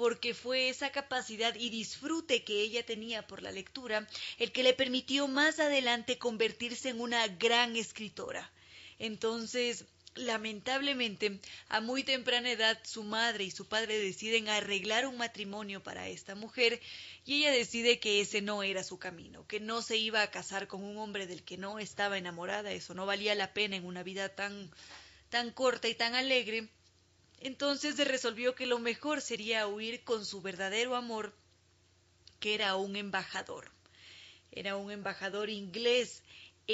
porque 0.00 0.32
fue 0.32 0.70
esa 0.70 0.92
capacidad 0.92 1.54
y 1.56 1.68
disfrute 1.68 2.42
que 2.42 2.62
ella 2.62 2.86
tenía 2.86 3.26
por 3.26 3.42
la 3.42 3.52
lectura 3.52 4.08
el 4.38 4.50
que 4.50 4.62
le 4.62 4.72
permitió 4.72 5.28
más 5.28 5.60
adelante 5.60 6.16
convertirse 6.16 6.88
en 6.88 7.02
una 7.02 7.28
gran 7.28 7.76
escritora. 7.76 8.50
Entonces, 9.00 9.86
lamentablemente, 10.14 11.40
a 11.70 11.80
muy 11.80 12.04
temprana 12.04 12.50
edad, 12.50 12.78
su 12.84 13.02
madre 13.02 13.44
y 13.44 13.50
su 13.50 13.66
padre 13.66 13.98
deciden 13.98 14.50
arreglar 14.50 15.06
un 15.06 15.16
matrimonio 15.16 15.82
para 15.82 16.08
esta 16.08 16.34
mujer 16.34 16.80
y 17.24 17.38
ella 17.38 17.50
decide 17.50 17.98
que 17.98 18.20
ese 18.20 18.42
no 18.42 18.62
era 18.62 18.84
su 18.84 18.98
camino, 18.98 19.46
que 19.46 19.58
no 19.58 19.80
se 19.80 19.96
iba 19.96 20.20
a 20.20 20.30
casar 20.30 20.66
con 20.66 20.84
un 20.84 20.98
hombre 20.98 21.26
del 21.26 21.42
que 21.42 21.56
no 21.56 21.78
estaba 21.78 22.18
enamorada, 22.18 22.72
eso 22.72 22.92
no 22.92 23.06
valía 23.06 23.34
la 23.34 23.54
pena 23.54 23.76
en 23.76 23.86
una 23.86 24.02
vida 24.02 24.28
tan 24.28 24.70
tan 25.30 25.50
corta 25.50 25.88
y 25.88 25.94
tan 25.94 26.14
alegre. 26.14 26.68
Entonces 27.40 27.96
se 27.96 28.04
resolvió 28.04 28.54
que 28.54 28.66
lo 28.66 28.80
mejor 28.80 29.22
sería 29.22 29.66
huir 29.66 30.04
con 30.04 30.26
su 30.26 30.42
verdadero 30.42 30.94
amor, 30.94 31.34
que 32.38 32.54
era 32.54 32.76
un 32.76 32.96
embajador. 32.96 33.70
Era 34.52 34.76
un 34.76 34.90
embajador 34.90 35.48
inglés 35.48 36.22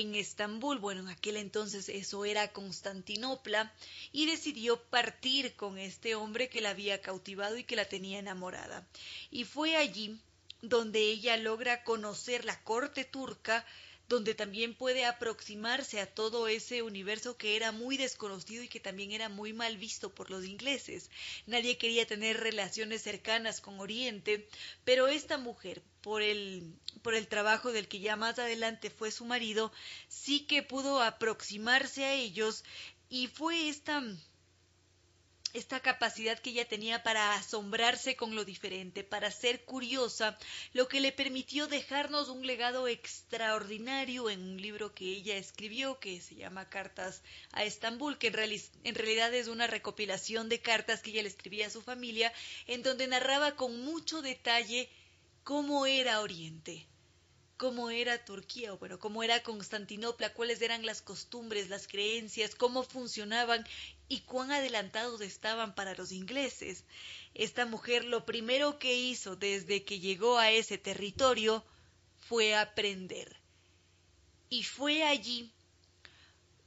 en 0.01 0.15
Estambul, 0.15 0.79
bueno, 0.79 1.01
en 1.01 1.09
aquel 1.09 1.37
entonces 1.37 1.89
eso 1.89 2.25
era 2.25 2.53
Constantinopla, 2.53 3.73
y 4.13 4.27
decidió 4.27 4.81
partir 4.83 5.55
con 5.57 5.79
este 5.79 6.15
hombre 6.15 6.49
que 6.49 6.61
la 6.61 6.71
había 6.71 7.01
cautivado 7.01 7.57
y 7.57 7.65
que 7.65 7.77
la 7.77 7.87
tenía 7.87 8.19
enamorada. 8.19 8.87
Y 9.31 9.45
fue 9.45 9.77
allí 9.77 10.19
donde 10.61 11.01
ella 11.01 11.37
logra 11.37 11.85
conocer 11.85 12.45
la 12.45 12.61
corte 12.63 13.05
turca, 13.05 13.65
donde 14.09 14.35
también 14.35 14.75
puede 14.75 15.05
aproximarse 15.05 16.01
a 16.01 16.07
todo 16.07 16.47
ese 16.49 16.83
universo 16.83 17.37
que 17.37 17.57
era 17.57 17.73
muy 17.73 17.97
desconocido 17.97 18.63
y 18.63 18.69
que 18.69 18.81
también 18.81 19.13
era 19.13 19.29
muy 19.29 19.53
mal 19.53 19.77
visto 19.77 20.15
por 20.15 20.31
los 20.31 20.45
ingleses. 20.45 21.11
Nadie 21.47 21.79
quería 21.79 22.07
tener 22.07 22.39
relaciones 22.39 23.03
cercanas 23.03 23.61
con 23.61 23.81
Oriente, 23.81 24.49
pero 24.85 25.09
esta 25.09 25.39
mujer, 25.39 25.83
por 26.03 26.23
el, 26.23 26.73
por 27.03 27.15
el 27.15 27.27
trabajo 27.27 27.73
del 27.73 27.89
que 27.89 28.01
ya 28.01 28.17
más 28.17 28.39
adelante 28.39 28.91
fue 28.91 29.11
su 29.11 29.25
marido, 29.25 29.73
sí 30.09 30.47
que 30.47 30.63
pudo 30.63 31.03
aproximarse 31.03 32.05
a 32.05 32.15
ellos 32.15 32.65
y 33.09 33.27
fue 33.27 33.69
esta 33.69 34.03
esta 35.53 35.81
capacidad 35.81 36.39
que 36.39 36.51
ella 36.51 36.69
tenía 36.69 37.03
para 37.03 37.35
asombrarse 37.35 38.17
con 38.17 38.35
lo 38.35 38.45
diferente, 38.45 39.05
para 39.05 39.31
ser 39.31 39.65
curiosa, 39.65 40.39
lo 40.73 40.89
que 40.89 41.01
le 41.01 41.13
permitió 41.13 41.67
dejarnos 41.67 42.29
un 42.29 42.47
legado 42.47 42.89
extraordinario 42.89 44.29
en 44.31 44.41
un 44.41 44.61
libro 44.61 44.95
que 44.95 45.07
ella 45.07 45.37
escribió 45.37 45.99
que 45.99 46.21
se 46.21 46.35
llama 46.35 46.69
Cartas 46.69 47.23
a 47.53 47.65
Estambul, 47.65 48.19
que 48.19 48.29
en, 48.29 48.61
en 48.85 48.95
realidad 48.95 49.35
es 49.35 49.49
una 49.49 49.67
recopilación 49.67 50.49
de 50.49 50.61
cartas 50.61 51.01
que 51.01 51.11
ella 51.11 51.23
le 51.23 51.29
escribía 51.29 51.67
a 51.67 51.71
su 51.71 51.83
familia, 51.83 52.33
en 52.67 52.83
donde 52.83 53.07
narraba 53.07 53.57
con 53.57 53.81
mucho 53.85 54.23
detalle 54.23 54.91
cómo 55.45 55.87
era 55.87 56.21
Oriente 56.21 56.87
cómo 57.57 57.91
era 57.91 58.23
Turquía, 58.25 58.75
o 58.75 58.79
bueno, 58.79 58.99
cómo 58.99 59.23
era 59.23 59.43
Constantinopla, 59.43 60.35
cuáles 60.35 60.61
eran 60.61 60.85
las 60.85 61.01
costumbres, 61.01 61.71
las 61.71 61.89
creencias, 61.89 62.55
cómo 62.55 62.83
funcionaban 62.83 63.67
y 64.09 64.21
cuán 64.21 64.53
adelantados 64.53 65.21
estaban 65.21 65.75
para 65.75 65.95
los 65.95 66.13
ingleses. 66.13 66.85
Esta 67.35 67.67
mujer 67.67 68.05
lo 68.05 68.25
primero 68.25 68.79
que 68.79 68.95
hizo 68.95 69.37
desde 69.37 69.85
que 69.85 69.99
llegó 69.99 70.39
a 70.39 70.51
ese 70.51 70.79
territorio 70.79 71.65
fue 72.29 72.55
aprender. 72.55 73.37
Y 74.49 74.63
fue 74.63 75.03
allí, 75.03 75.51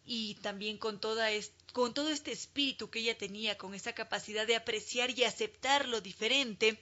y 0.06 0.36
también 0.36 0.78
con, 0.78 1.00
toda 1.00 1.30
con 1.72 1.94
todo 1.94 2.10
este 2.10 2.32
espíritu 2.32 2.90
que 2.90 3.00
ella 3.00 3.18
tenía, 3.18 3.58
con 3.58 3.74
esa 3.74 3.94
capacidad 3.94 4.46
de 4.46 4.58
apreciar 4.58 5.18
y 5.18 5.24
aceptar 5.24 5.88
lo 5.88 6.02
diferente, 6.02 6.78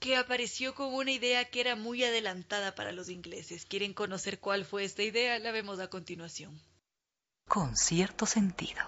que 0.00 0.16
apareció 0.16 0.74
con 0.74 0.92
una 0.92 1.12
idea 1.12 1.44
que 1.46 1.60
era 1.60 1.76
muy 1.76 2.02
adelantada 2.02 2.74
para 2.74 2.92
los 2.92 3.08
ingleses. 3.08 3.64
¿Quieren 3.64 3.94
conocer 3.94 4.40
cuál 4.40 4.64
fue 4.64 4.84
esta 4.84 5.02
idea? 5.02 5.38
La 5.38 5.52
vemos 5.52 5.78
a 5.78 5.88
continuación 5.88 6.60
con 7.46 7.76
cierto 7.76 8.26
sentido. 8.26 8.82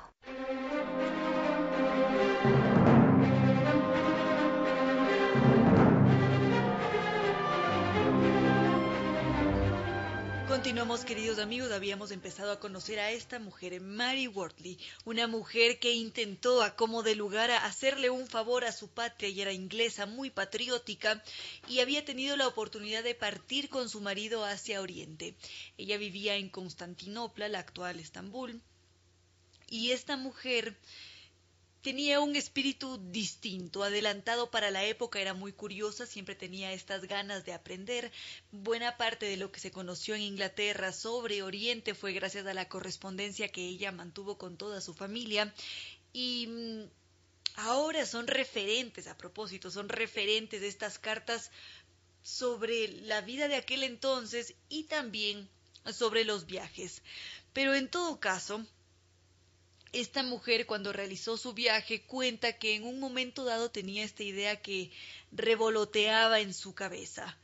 Continuamos, 10.56 11.04
queridos 11.04 11.38
amigos. 11.38 11.70
Habíamos 11.70 12.10
empezado 12.10 12.50
a 12.50 12.58
conocer 12.58 12.98
a 12.98 13.10
esta 13.10 13.38
mujer, 13.38 13.78
Mary 13.82 14.26
Wortley, 14.26 14.78
una 15.04 15.26
mujer 15.26 15.78
que 15.78 15.92
intentó, 15.92 16.62
a 16.62 16.76
como 16.76 17.02
de 17.02 17.14
lugar, 17.14 17.50
a 17.50 17.66
hacerle 17.66 18.08
un 18.08 18.26
favor 18.26 18.64
a 18.64 18.72
su 18.72 18.88
patria 18.88 19.28
y 19.28 19.42
era 19.42 19.52
inglesa, 19.52 20.06
muy 20.06 20.30
patriótica, 20.30 21.22
y 21.68 21.80
había 21.80 22.06
tenido 22.06 22.38
la 22.38 22.48
oportunidad 22.48 23.04
de 23.04 23.14
partir 23.14 23.68
con 23.68 23.90
su 23.90 24.00
marido 24.00 24.46
hacia 24.46 24.80
Oriente. 24.80 25.36
Ella 25.76 25.98
vivía 25.98 26.36
en 26.36 26.48
Constantinopla, 26.48 27.50
la 27.50 27.58
actual 27.58 28.00
Estambul, 28.00 28.62
y 29.68 29.90
esta 29.90 30.16
mujer 30.16 30.78
tenía 31.86 32.18
un 32.18 32.34
espíritu 32.34 32.98
distinto, 33.12 33.84
adelantado 33.84 34.50
para 34.50 34.72
la 34.72 34.84
época, 34.84 35.20
era 35.20 35.34
muy 35.34 35.52
curiosa, 35.52 36.04
siempre 36.04 36.34
tenía 36.34 36.72
estas 36.72 37.02
ganas 37.02 37.44
de 37.44 37.52
aprender. 37.52 38.10
Buena 38.50 38.96
parte 38.96 39.26
de 39.26 39.36
lo 39.36 39.52
que 39.52 39.60
se 39.60 39.70
conoció 39.70 40.16
en 40.16 40.22
Inglaterra 40.22 40.92
sobre 40.92 41.44
Oriente 41.44 41.94
fue 41.94 42.12
gracias 42.12 42.44
a 42.44 42.54
la 42.54 42.68
correspondencia 42.68 43.52
que 43.52 43.64
ella 43.64 43.92
mantuvo 43.92 44.36
con 44.36 44.56
toda 44.56 44.80
su 44.80 44.94
familia 44.94 45.54
y 46.12 46.48
mm, 46.48 46.82
ahora 47.54 48.04
son 48.04 48.26
referentes, 48.26 49.06
a 49.06 49.16
propósito, 49.16 49.70
son 49.70 49.88
referentes 49.88 50.60
de 50.60 50.66
estas 50.66 50.98
cartas 50.98 51.52
sobre 52.24 52.88
la 53.02 53.20
vida 53.20 53.46
de 53.46 53.54
aquel 53.54 53.84
entonces 53.84 54.54
y 54.68 54.82
también 54.88 55.48
sobre 55.92 56.24
los 56.24 56.46
viajes. 56.46 57.02
Pero 57.52 57.76
en 57.76 57.88
todo 57.88 58.18
caso, 58.18 58.66
esta 60.00 60.22
mujer 60.22 60.66
cuando 60.66 60.92
realizó 60.92 61.36
su 61.36 61.54
viaje 61.54 62.02
cuenta 62.02 62.52
que 62.58 62.74
en 62.74 62.84
un 62.84 63.00
momento 63.00 63.44
dado 63.44 63.70
tenía 63.70 64.04
esta 64.04 64.22
idea 64.22 64.60
que 64.60 64.90
revoloteaba 65.32 66.40
en 66.40 66.52
su 66.52 66.74
cabeza. 66.74 67.36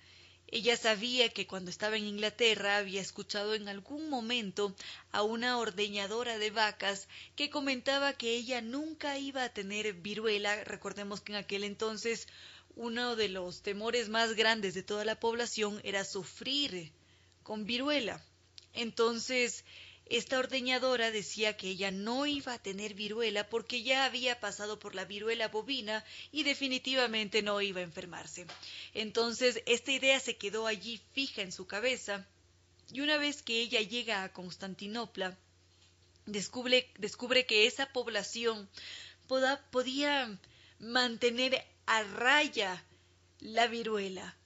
Ella 0.48 0.76
sabía 0.76 1.30
que 1.30 1.46
cuando 1.46 1.70
estaba 1.70 1.96
en 1.96 2.04
Inglaterra 2.04 2.76
había 2.76 3.00
escuchado 3.00 3.54
en 3.54 3.70
algún 3.70 4.10
momento 4.10 4.74
a 5.10 5.22
una 5.22 5.56
ordeñadora 5.56 6.36
de 6.36 6.50
vacas 6.50 7.08
que 7.36 7.48
comentaba 7.48 8.12
que 8.12 8.34
ella 8.34 8.60
nunca 8.60 9.18
iba 9.18 9.44
a 9.44 9.52
tener 9.54 9.94
viruela. 9.94 10.62
Recordemos 10.64 11.22
que 11.22 11.32
en 11.32 11.38
aquel 11.38 11.64
entonces 11.64 12.28
uno 12.76 13.16
de 13.16 13.30
los 13.30 13.62
temores 13.62 14.10
más 14.10 14.34
grandes 14.34 14.74
de 14.74 14.82
toda 14.82 15.06
la 15.06 15.18
población 15.18 15.80
era 15.84 16.04
sufrir 16.04 16.92
con 17.42 17.64
viruela. 17.64 18.22
Entonces 18.74 19.64
esta 20.06 20.38
ordeñadora 20.38 21.10
decía 21.10 21.56
que 21.56 21.68
ella 21.68 21.90
no 21.90 22.26
iba 22.26 22.54
a 22.54 22.62
tener 22.62 22.94
viruela 22.94 23.48
porque 23.48 23.82
ya 23.82 24.04
había 24.04 24.40
pasado 24.40 24.78
por 24.78 24.94
la 24.94 25.04
viruela 25.04 25.48
bovina 25.48 26.04
y 26.30 26.42
definitivamente 26.42 27.42
no 27.42 27.60
iba 27.60 27.80
a 27.80 27.84
enfermarse. 27.84 28.46
Entonces 28.94 29.62
esta 29.66 29.92
idea 29.92 30.20
se 30.20 30.36
quedó 30.36 30.66
allí 30.66 31.00
fija 31.12 31.42
en 31.42 31.52
su 31.52 31.66
cabeza 31.66 32.26
y 32.92 33.00
una 33.00 33.16
vez 33.16 33.42
que 33.42 33.60
ella 33.60 33.80
llega 33.80 34.22
a 34.22 34.32
Constantinopla, 34.32 35.38
descubre, 36.26 36.90
descubre 36.98 37.46
que 37.46 37.66
esa 37.66 37.86
población 37.86 38.68
podía 39.70 40.38
mantener 40.78 41.64
a 41.86 42.02
raya 42.02 42.84
la 43.40 43.66
viruela. 43.66 44.36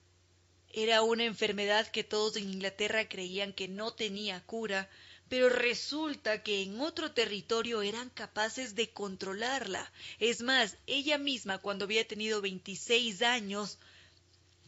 Era 0.71 1.01
una 1.01 1.25
enfermedad 1.25 1.87
que 1.87 2.03
todos 2.03 2.37
en 2.37 2.49
Inglaterra 2.49 3.09
creían 3.09 3.53
que 3.53 3.67
no 3.67 3.93
tenía 3.93 4.41
cura, 4.45 4.89
pero 5.29 5.49
resulta 5.49 6.41
que 6.43 6.61
en 6.61 6.79
otro 6.79 7.11
territorio 7.11 7.81
eran 7.81 8.09
capaces 8.09 8.75
de 8.75 8.89
controlarla. 8.89 9.91
Es 10.19 10.41
más, 10.41 10.77
ella 10.87 11.17
misma, 11.17 11.57
cuando 11.57 11.85
había 11.85 12.07
tenido 12.07 12.41
26 12.41 13.21
años, 13.21 13.77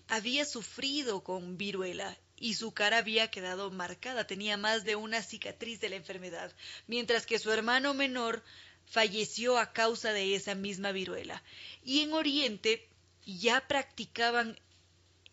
había 0.07 0.45
sufrido 0.45 1.23
con 1.23 1.57
viruela 1.57 2.17
y 2.39 2.55
su 2.55 2.71
cara 2.73 2.97
había 2.97 3.29
quedado 3.29 3.69
marcada, 3.69 4.25
tenía 4.25 4.57
más 4.57 4.83
de 4.83 4.95
una 4.95 5.21
cicatriz 5.21 5.79
de 5.81 5.89
la 5.89 5.97
enfermedad, 5.97 6.51
mientras 6.87 7.25
que 7.25 7.39
su 7.39 7.51
hermano 7.51 7.93
menor 7.93 8.43
falleció 8.85 9.57
a 9.57 9.71
causa 9.71 10.13
de 10.13 10.35
esa 10.35 10.55
misma 10.55 10.91
viruela. 10.91 11.43
Y 11.83 12.01
en 12.01 12.13
Oriente 12.13 12.87
ya 13.25 13.67
practicaban, 13.67 14.57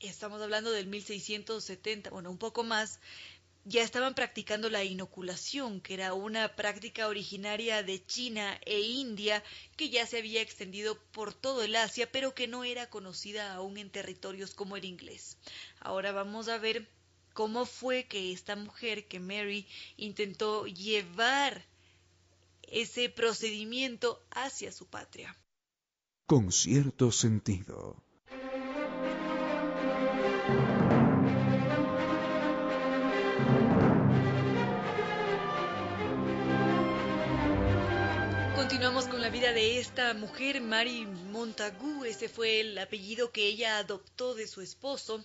estamos 0.00 0.42
hablando 0.42 0.70
del 0.70 0.86
1670, 0.86 2.10
bueno, 2.10 2.30
un 2.30 2.38
poco 2.38 2.64
más, 2.64 3.00
ya 3.68 3.82
estaban 3.82 4.14
practicando 4.14 4.70
la 4.70 4.84
inoculación, 4.84 5.80
que 5.80 5.94
era 5.94 6.14
una 6.14 6.54
práctica 6.54 7.08
originaria 7.08 7.82
de 7.82 8.04
China 8.06 8.60
e 8.64 8.80
India 8.80 9.42
que 9.76 9.90
ya 9.90 10.06
se 10.06 10.18
había 10.18 10.40
extendido 10.40 10.96
por 11.10 11.34
todo 11.34 11.64
el 11.64 11.74
Asia, 11.74 12.10
pero 12.10 12.32
que 12.32 12.46
no 12.46 12.62
era 12.62 12.88
conocida 12.88 13.54
aún 13.54 13.76
en 13.76 13.90
territorios 13.90 14.54
como 14.54 14.76
el 14.76 14.84
inglés. 14.84 15.36
Ahora 15.80 16.12
vamos 16.12 16.48
a 16.48 16.58
ver 16.58 16.88
cómo 17.34 17.66
fue 17.66 18.04
que 18.04 18.32
esta 18.32 18.54
mujer, 18.54 19.08
que 19.08 19.18
Mary, 19.18 19.66
intentó 19.96 20.66
llevar 20.66 21.66
ese 22.62 23.08
procedimiento 23.08 24.24
hacia 24.30 24.70
su 24.70 24.86
patria. 24.86 25.36
Con 26.26 26.52
cierto 26.52 27.10
sentido. 27.10 28.05
Continuamos 38.66 39.06
con 39.06 39.22
la 39.22 39.30
vida 39.30 39.52
de 39.52 39.78
esta 39.78 40.12
mujer, 40.12 40.60
Mary 40.60 41.06
Montagu. 41.30 42.04
Ese 42.04 42.28
fue 42.28 42.58
el 42.58 42.76
apellido 42.78 43.30
que 43.30 43.46
ella 43.46 43.78
adoptó 43.78 44.34
de 44.34 44.48
su 44.48 44.60
esposo. 44.60 45.24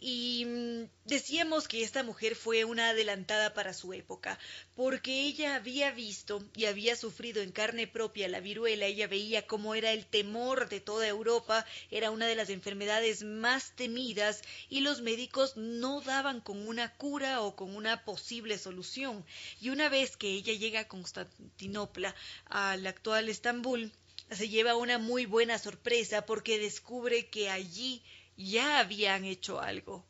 Y 0.00 0.44
mm, 0.46 0.88
decíamos 1.06 1.66
que 1.66 1.82
esta 1.82 2.04
mujer 2.04 2.36
fue 2.36 2.64
una 2.64 2.90
adelantada 2.90 3.52
para 3.52 3.74
su 3.74 3.92
época, 3.92 4.38
porque 4.76 5.22
ella 5.22 5.56
había 5.56 5.90
visto 5.90 6.40
y 6.54 6.66
había 6.66 6.94
sufrido 6.94 7.42
en 7.42 7.50
carne 7.50 7.88
propia 7.88 8.28
la 8.28 8.38
viruela, 8.38 8.86
ella 8.86 9.08
veía 9.08 9.48
cómo 9.48 9.74
era 9.74 9.90
el 9.90 10.06
temor 10.06 10.68
de 10.68 10.80
toda 10.80 11.08
Europa, 11.08 11.66
era 11.90 12.12
una 12.12 12.26
de 12.26 12.36
las 12.36 12.48
enfermedades 12.48 13.24
más 13.24 13.72
temidas 13.74 14.42
y 14.68 14.80
los 14.80 15.00
médicos 15.00 15.56
no 15.56 16.00
daban 16.00 16.40
con 16.40 16.68
una 16.68 16.94
cura 16.94 17.42
o 17.42 17.56
con 17.56 17.74
una 17.74 18.04
posible 18.04 18.56
solución. 18.56 19.24
Y 19.60 19.70
una 19.70 19.88
vez 19.88 20.16
que 20.16 20.30
ella 20.30 20.52
llega 20.52 20.80
a 20.80 20.88
Constantinopla, 20.88 22.14
al 22.46 22.86
actual 22.86 23.28
Estambul, 23.28 23.90
se 24.30 24.48
lleva 24.48 24.76
una 24.76 24.98
muy 24.98 25.26
buena 25.26 25.58
sorpresa 25.58 26.26
porque 26.26 26.58
descubre 26.58 27.28
que 27.28 27.50
allí 27.50 28.02
ya 28.38 28.78
habían 28.78 29.24
hecho 29.24 29.60
algo, 29.60 30.06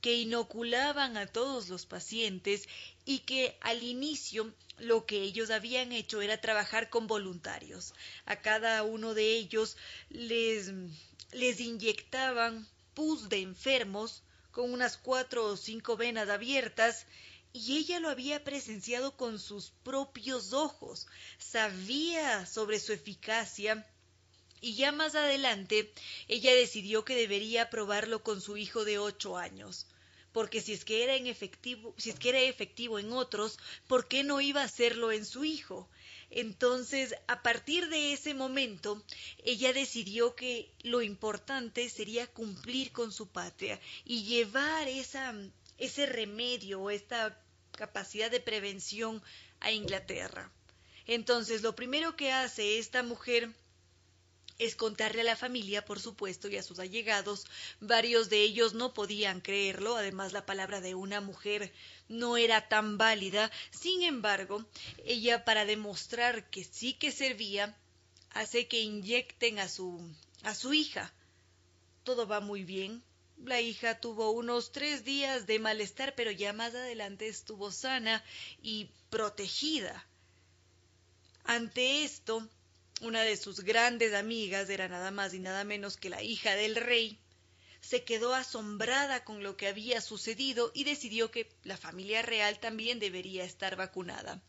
que 0.00 0.16
inoculaban 0.16 1.16
a 1.16 1.26
todos 1.26 1.68
los 1.68 1.86
pacientes 1.86 2.68
y 3.04 3.20
que 3.20 3.56
al 3.60 3.84
inicio 3.84 4.52
lo 4.78 5.06
que 5.06 5.22
ellos 5.22 5.50
habían 5.50 5.92
hecho 5.92 6.20
era 6.20 6.40
trabajar 6.40 6.90
con 6.90 7.06
voluntarios. 7.06 7.94
A 8.26 8.36
cada 8.36 8.82
uno 8.82 9.14
de 9.14 9.36
ellos 9.36 9.76
les, 10.10 10.72
les 11.30 11.60
inyectaban 11.60 12.66
pus 12.94 13.28
de 13.28 13.40
enfermos 13.40 14.22
con 14.50 14.72
unas 14.72 14.96
cuatro 14.96 15.44
o 15.44 15.56
cinco 15.56 15.96
venas 15.96 16.28
abiertas 16.28 17.06
y 17.52 17.76
ella 17.76 18.00
lo 18.00 18.08
había 18.08 18.42
presenciado 18.42 19.16
con 19.16 19.38
sus 19.38 19.72
propios 19.84 20.52
ojos, 20.52 21.06
sabía 21.38 22.44
sobre 22.46 22.80
su 22.80 22.92
eficacia 22.92 23.86
y 24.62 24.74
ya 24.74 24.92
más 24.92 25.14
adelante 25.14 25.92
ella 26.28 26.54
decidió 26.54 27.04
que 27.04 27.14
debería 27.14 27.68
probarlo 27.68 28.22
con 28.22 28.40
su 28.40 28.56
hijo 28.56 28.86
de 28.86 28.98
ocho 28.98 29.36
años 29.36 29.86
porque 30.32 30.62
si 30.62 30.72
es 30.72 30.84
que 30.84 31.04
era 31.04 31.14
en 31.14 31.26
efectivo, 31.26 31.94
si 31.98 32.10
es 32.10 32.18
que 32.18 32.30
era 32.30 32.40
efectivo 32.40 32.98
en 32.98 33.12
otros, 33.12 33.58
¿por 33.86 34.08
qué 34.08 34.24
no 34.24 34.40
iba 34.40 34.62
a 34.62 34.64
hacerlo 34.64 35.12
en 35.12 35.26
su 35.26 35.44
hijo? 35.44 35.88
Entonces, 36.30 37.14
a 37.26 37.42
partir 37.42 37.88
de 37.90 38.14
ese 38.14 38.32
momento, 38.32 39.04
ella 39.44 39.74
decidió 39.74 40.34
que 40.34 40.72
lo 40.82 41.02
importante 41.02 41.88
sería 41.90 42.26
cumplir 42.26 42.92
con 42.92 43.12
su 43.12 43.28
patria 43.28 43.78
y 44.06 44.24
llevar 44.24 44.88
esa, 44.88 45.34
ese 45.76 46.06
remedio 46.06 46.88
esta 46.88 47.38
capacidad 47.72 48.30
de 48.30 48.40
prevención 48.40 49.22
a 49.60 49.72
Inglaterra. 49.72 50.50
Entonces, 51.06 51.62
lo 51.62 51.74
primero 51.74 52.16
que 52.16 52.32
hace 52.32 52.78
esta 52.78 53.02
mujer 53.02 53.50
es 54.64 54.76
contarle 54.76 55.22
a 55.22 55.24
la 55.24 55.36
familia, 55.36 55.84
por 55.84 56.00
supuesto, 56.00 56.48
y 56.48 56.56
a 56.56 56.62
sus 56.62 56.78
allegados. 56.78 57.46
Varios 57.80 58.30
de 58.30 58.42
ellos 58.42 58.74
no 58.74 58.94
podían 58.94 59.40
creerlo, 59.40 59.96
además 59.96 60.32
la 60.32 60.46
palabra 60.46 60.80
de 60.80 60.94
una 60.94 61.20
mujer 61.20 61.72
no 62.08 62.36
era 62.36 62.68
tan 62.68 62.98
válida. 62.98 63.50
Sin 63.70 64.02
embargo, 64.02 64.64
ella 65.04 65.44
para 65.44 65.64
demostrar 65.64 66.48
que 66.50 66.64
sí 66.64 66.94
que 66.94 67.10
servía, 67.10 67.76
hace 68.30 68.68
que 68.68 68.80
inyecten 68.80 69.58
a 69.58 69.68
su 69.68 70.00
a 70.42 70.54
su 70.54 70.72
hija. 70.74 71.12
Todo 72.04 72.26
va 72.26 72.40
muy 72.40 72.64
bien. 72.64 73.02
La 73.44 73.60
hija 73.60 73.98
tuvo 73.98 74.30
unos 74.30 74.72
tres 74.72 75.04
días 75.04 75.46
de 75.46 75.58
malestar, 75.58 76.14
pero 76.14 76.30
ya 76.30 76.52
más 76.52 76.74
adelante 76.74 77.28
estuvo 77.28 77.72
sana 77.72 78.22
y 78.62 78.88
protegida. 79.10 80.06
Ante 81.44 82.04
esto, 82.04 82.48
una 83.00 83.22
de 83.22 83.36
sus 83.36 83.60
grandes 83.60 84.14
amigas 84.14 84.68
era 84.70 84.88
nada 84.88 85.10
más 85.10 85.34
y 85.34 85.38
nada 85.38 85.64
menos 85.64 85.96
que 85.96 86.10
la 86.10 86.22
hija 86.22 86.54
del 86.54 86.76
rey, 86.76 87.18
se 87.80 88.04
quedó 88.04 88.34
asombrada 88.34 89.24
con 89.24 89.42
lo 89.42 89.56
que 89.56 89.66
había 89.66 90.00
sucedido 90.00 90.70
y 90.74 90.84
decidió 90.84 91.30
que 91.30 91.48
la 91.64 91.76
familia 91.76 92.22
real 92.22 92.60
también 92.60 93.00
debería 93.00 93.44
estar 93.44 93.74
vacunada 93.74 94.40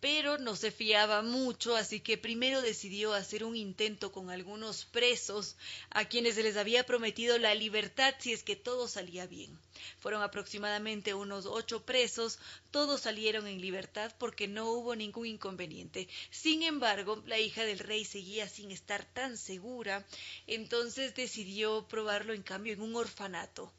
pero 0.00 0.38
no 0.38 0.54
se 0.54 0.70
fiaba 0.70 1.22
mucho, 1.22 1.74
así 1.74 2.00
que 2.00 2.16
primero 2.16 2.62
decidió 2.62 3.14
hacer 3.14 3.42
un 3.42 3.56
intento 3.56 4.12
con 4.12 4.30
algunos 4.30 4.84
presos 4.84 5.56
a 5.90 6.04
quienes 6.04 6.36
se 6.36 6.44
les 6.44 6.56
había 6.56 6.86
prometido 6.86 7.36
la 7.38 7.54
libertad 7.54 8.14
si 8.20 8.32
es 8.32 8.44
que 8.44 8.54
todo 8.54 8.86
salía 8.86 9.26
bien. 9.26 9.58
Fueron 9.98 10.22
aproximadamente 10.22 11.14
unos 11.14 11.46
ocho 11.46 11.84
presos, 11.84 12.38
todos 12.70 13.00
salieron 13.00 13.48
en 13.48 13.60
libertad 13.60 14.14
porque 14.18 14.46
no 14.46 14.70
hubo 14.70 14.94
ningún 14.94 15.26
inconveniente. 15.26 16.08
Sin 16.30 16.62
embargo, 16.62 17.22
la 17.26 17.40
hija 17.40 17.64
del 17.64 17.80
rey 17.80 18.04
seguía 18.04 18.48
sin 18.48 18.70
estar 18.70 19.04
tan 19.04 19.36
segura, 19.36 20.06
entonces 20.46 21.14
decidió 21.16 21.88
probarlo 21.88 22.34
en 22.34 22.42
cambio 22.42 22.72
en 22.72 22.82
un 22.82 22.94
orfanato. 22.94 23.72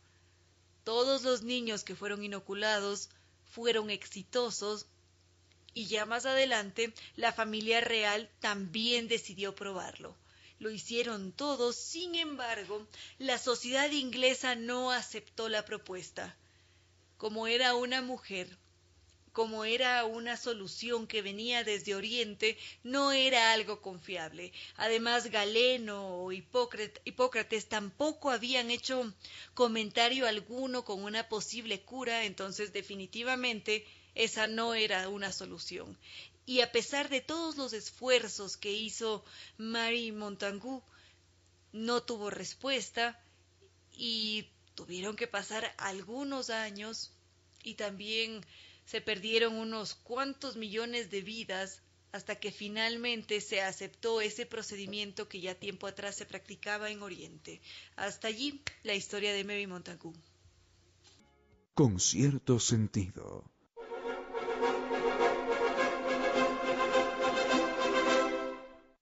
Todos 0.84 1.24
los 1.24 1.44
niños 1.44 1.84
que 1.84 1.96
fueron 1.96 2.24
inoculados 2.24 3.10
fueron 3.46 3.90
exitosos 3.90 4.88
y 5.80 5.86
ya 5.86 6.06
más 6.06 6.26
adelante 6.26 6.94
la 7.16 7.32
familia 7.32 7.80
real 7.80 8.30
también 8.42 9.08
decidió 9.08 9.56
probarlo. 9.56 10.14
Lo 10.60 10.70
hicieron 10.70 11.32
todos, 11.32 11.78
sin 11.78 12.16
embargo, 12.16 12.86
la 13.18 13.38
sociedad 13.38 13.90
inglesa 13.90 14.56
no 14.56 14.92
aceptó 14.92 15.48
la 15.48 15.64
propuesta. 15.64 16.36
Como 17.16 17.48
era 17.48 17.76
una 17.76 18.02
mujer, 18.02 18.58
como 19.32 19.64
era 19.64 20.04
una 20.04 20.36
solución 20.36 21.08
que 21.08 21.22
venía 21.22 21.64
desde 21.64 21.96
Oriente, 21.96 22.58
no 22.84 23.14
era 23.14 23.54
algo 23.54 23.82
confiable. 23.82 24.52
Además, 24.76 25.28
Galeno 25.28 26.24
o 26.26 26.34
Hipócrates 26.34 27.70
tampoco 27.70 28.32
habían 28.32 28.70
hecho 28.70 29.14
comentario 29.54 30.28
alguno 30.28 30.84
con 30.84 31.02
una 31.02 31.30
posible 31.30 31.80
cura, 31.84 32.26
entonces 32.26 32.74
definitivamente 32.74 33.86
esa 34.16 34.48
no 34.48 34.74
era 34.74 35.10
una 35.10 35.32
solución. 35.32 35.98
Y 36.46 36.62
a 36.62 36.72
pesar 36.72 37.10
de 37.10 37.22
todos 37.22 37.58
los 37.58 37.74
esfuerzos 37.74 38.58
que 38.58 38.72
hizo 38.72 39.24
Mary 39.58 40.12
Montagu, 40.12 40.82
no 41.72 42.02
tuvo 42.02 42.30
respuesta 42.30 43.22
y 43.92 44.50
tuvieron 44.76 45.16
que 45.16 45.28
pasar 45.28 45.74
algunos 45.78 46.50
años 46.50 47.12
y 47.64 47.76
también 47.76 48.42
se 48.86 49.02
perdieron 49.02 49.56
unos 49.56 49.94
cuantos 49.94 50.56
millones 50.56 51.12
de 51.12 51.22
vidas 51.22 51.82
hasta 52.12 52.40
que 52.40 52.52
finalmente 52.52 53.40
se 53.42 53.62
aceptó 53.62 54.20
ese 54.22 54.46
procedimiento 54.46 55.28
que 55.28 55.42
ya 55.42 55.54
tiempo 55.54 55.86
atrás 55.86 56.16
se 56.16 56.26
practicaba 56.26 56.90
en 56.90 57.04
Oriente. 57.04 57.62
Hasta 57.96 58.30
allí 58.30 58.64
la 58.84 58.96
historia 58.96 59.34
de 59.34 59.44
Mary 59.44 59.68
Montagu. 59.68 60.14
Con 61.76 62.00
cierto 62.00 62.60
sentido. 62.60 63.44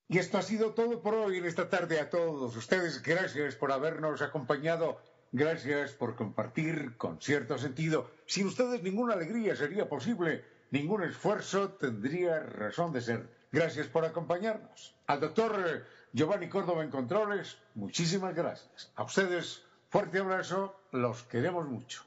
Y 0.09 0.19
esto 0.19 0.37
ha 0.37 0.41
sido 0.41 0.73
todo 0.73 1.01
por 1.01 1.15
hoy 1.15 1.37
en 1.37 1.45
esta 1.45 1.69
tarde 1.69 1.99
a 1.99 2.09
todos 2.09 2.55
ustedes. 2.55 3.03
Gracias 3.03 3.55
por 3.55 3.73
habernos 3.73 4.21
acompañado. 4.21 5.01
Gracias 5.33 5.91
por 5.91 6.15
compartir 6.15 6.95
con 6.95 7.21
cierto 7.21 7.57
sentido. 7.57 8.09
Sin 8.25 8.47
ustedes 8.47 8.81
ninguna 8.81 9.15
alegría 9.15 9.57
sería 9.57 9.89
posible. 9.89 10.45
Ningún 10.71 11.03
esfuerzo 11.03 11.71
tendría 11.73 12.39
razón 12.39 12.93
de 12.93 13.01
ser. 13.01 13.29
Gracias 13.51 13.87
por 13.87 14.05
acompañarnos. 14.05 14.95
Al 15.07 15.19
doctor 15.19 15.85
Giovanni 16.13 16.47
Córdoba 16.47 16.83
en 16.83 16.89
Controles, 16.89 17.57
muchísimas 17.75 18.33
gracias. 18.33 18.91
A 18.95 19.03
ustedes, 19.03 19.63
fuerte 19.89 20.19
abrazo. 20.19 20.73
Los 20.93 21.23
queremos 21.23 21.67
mucho. 21.67 22.06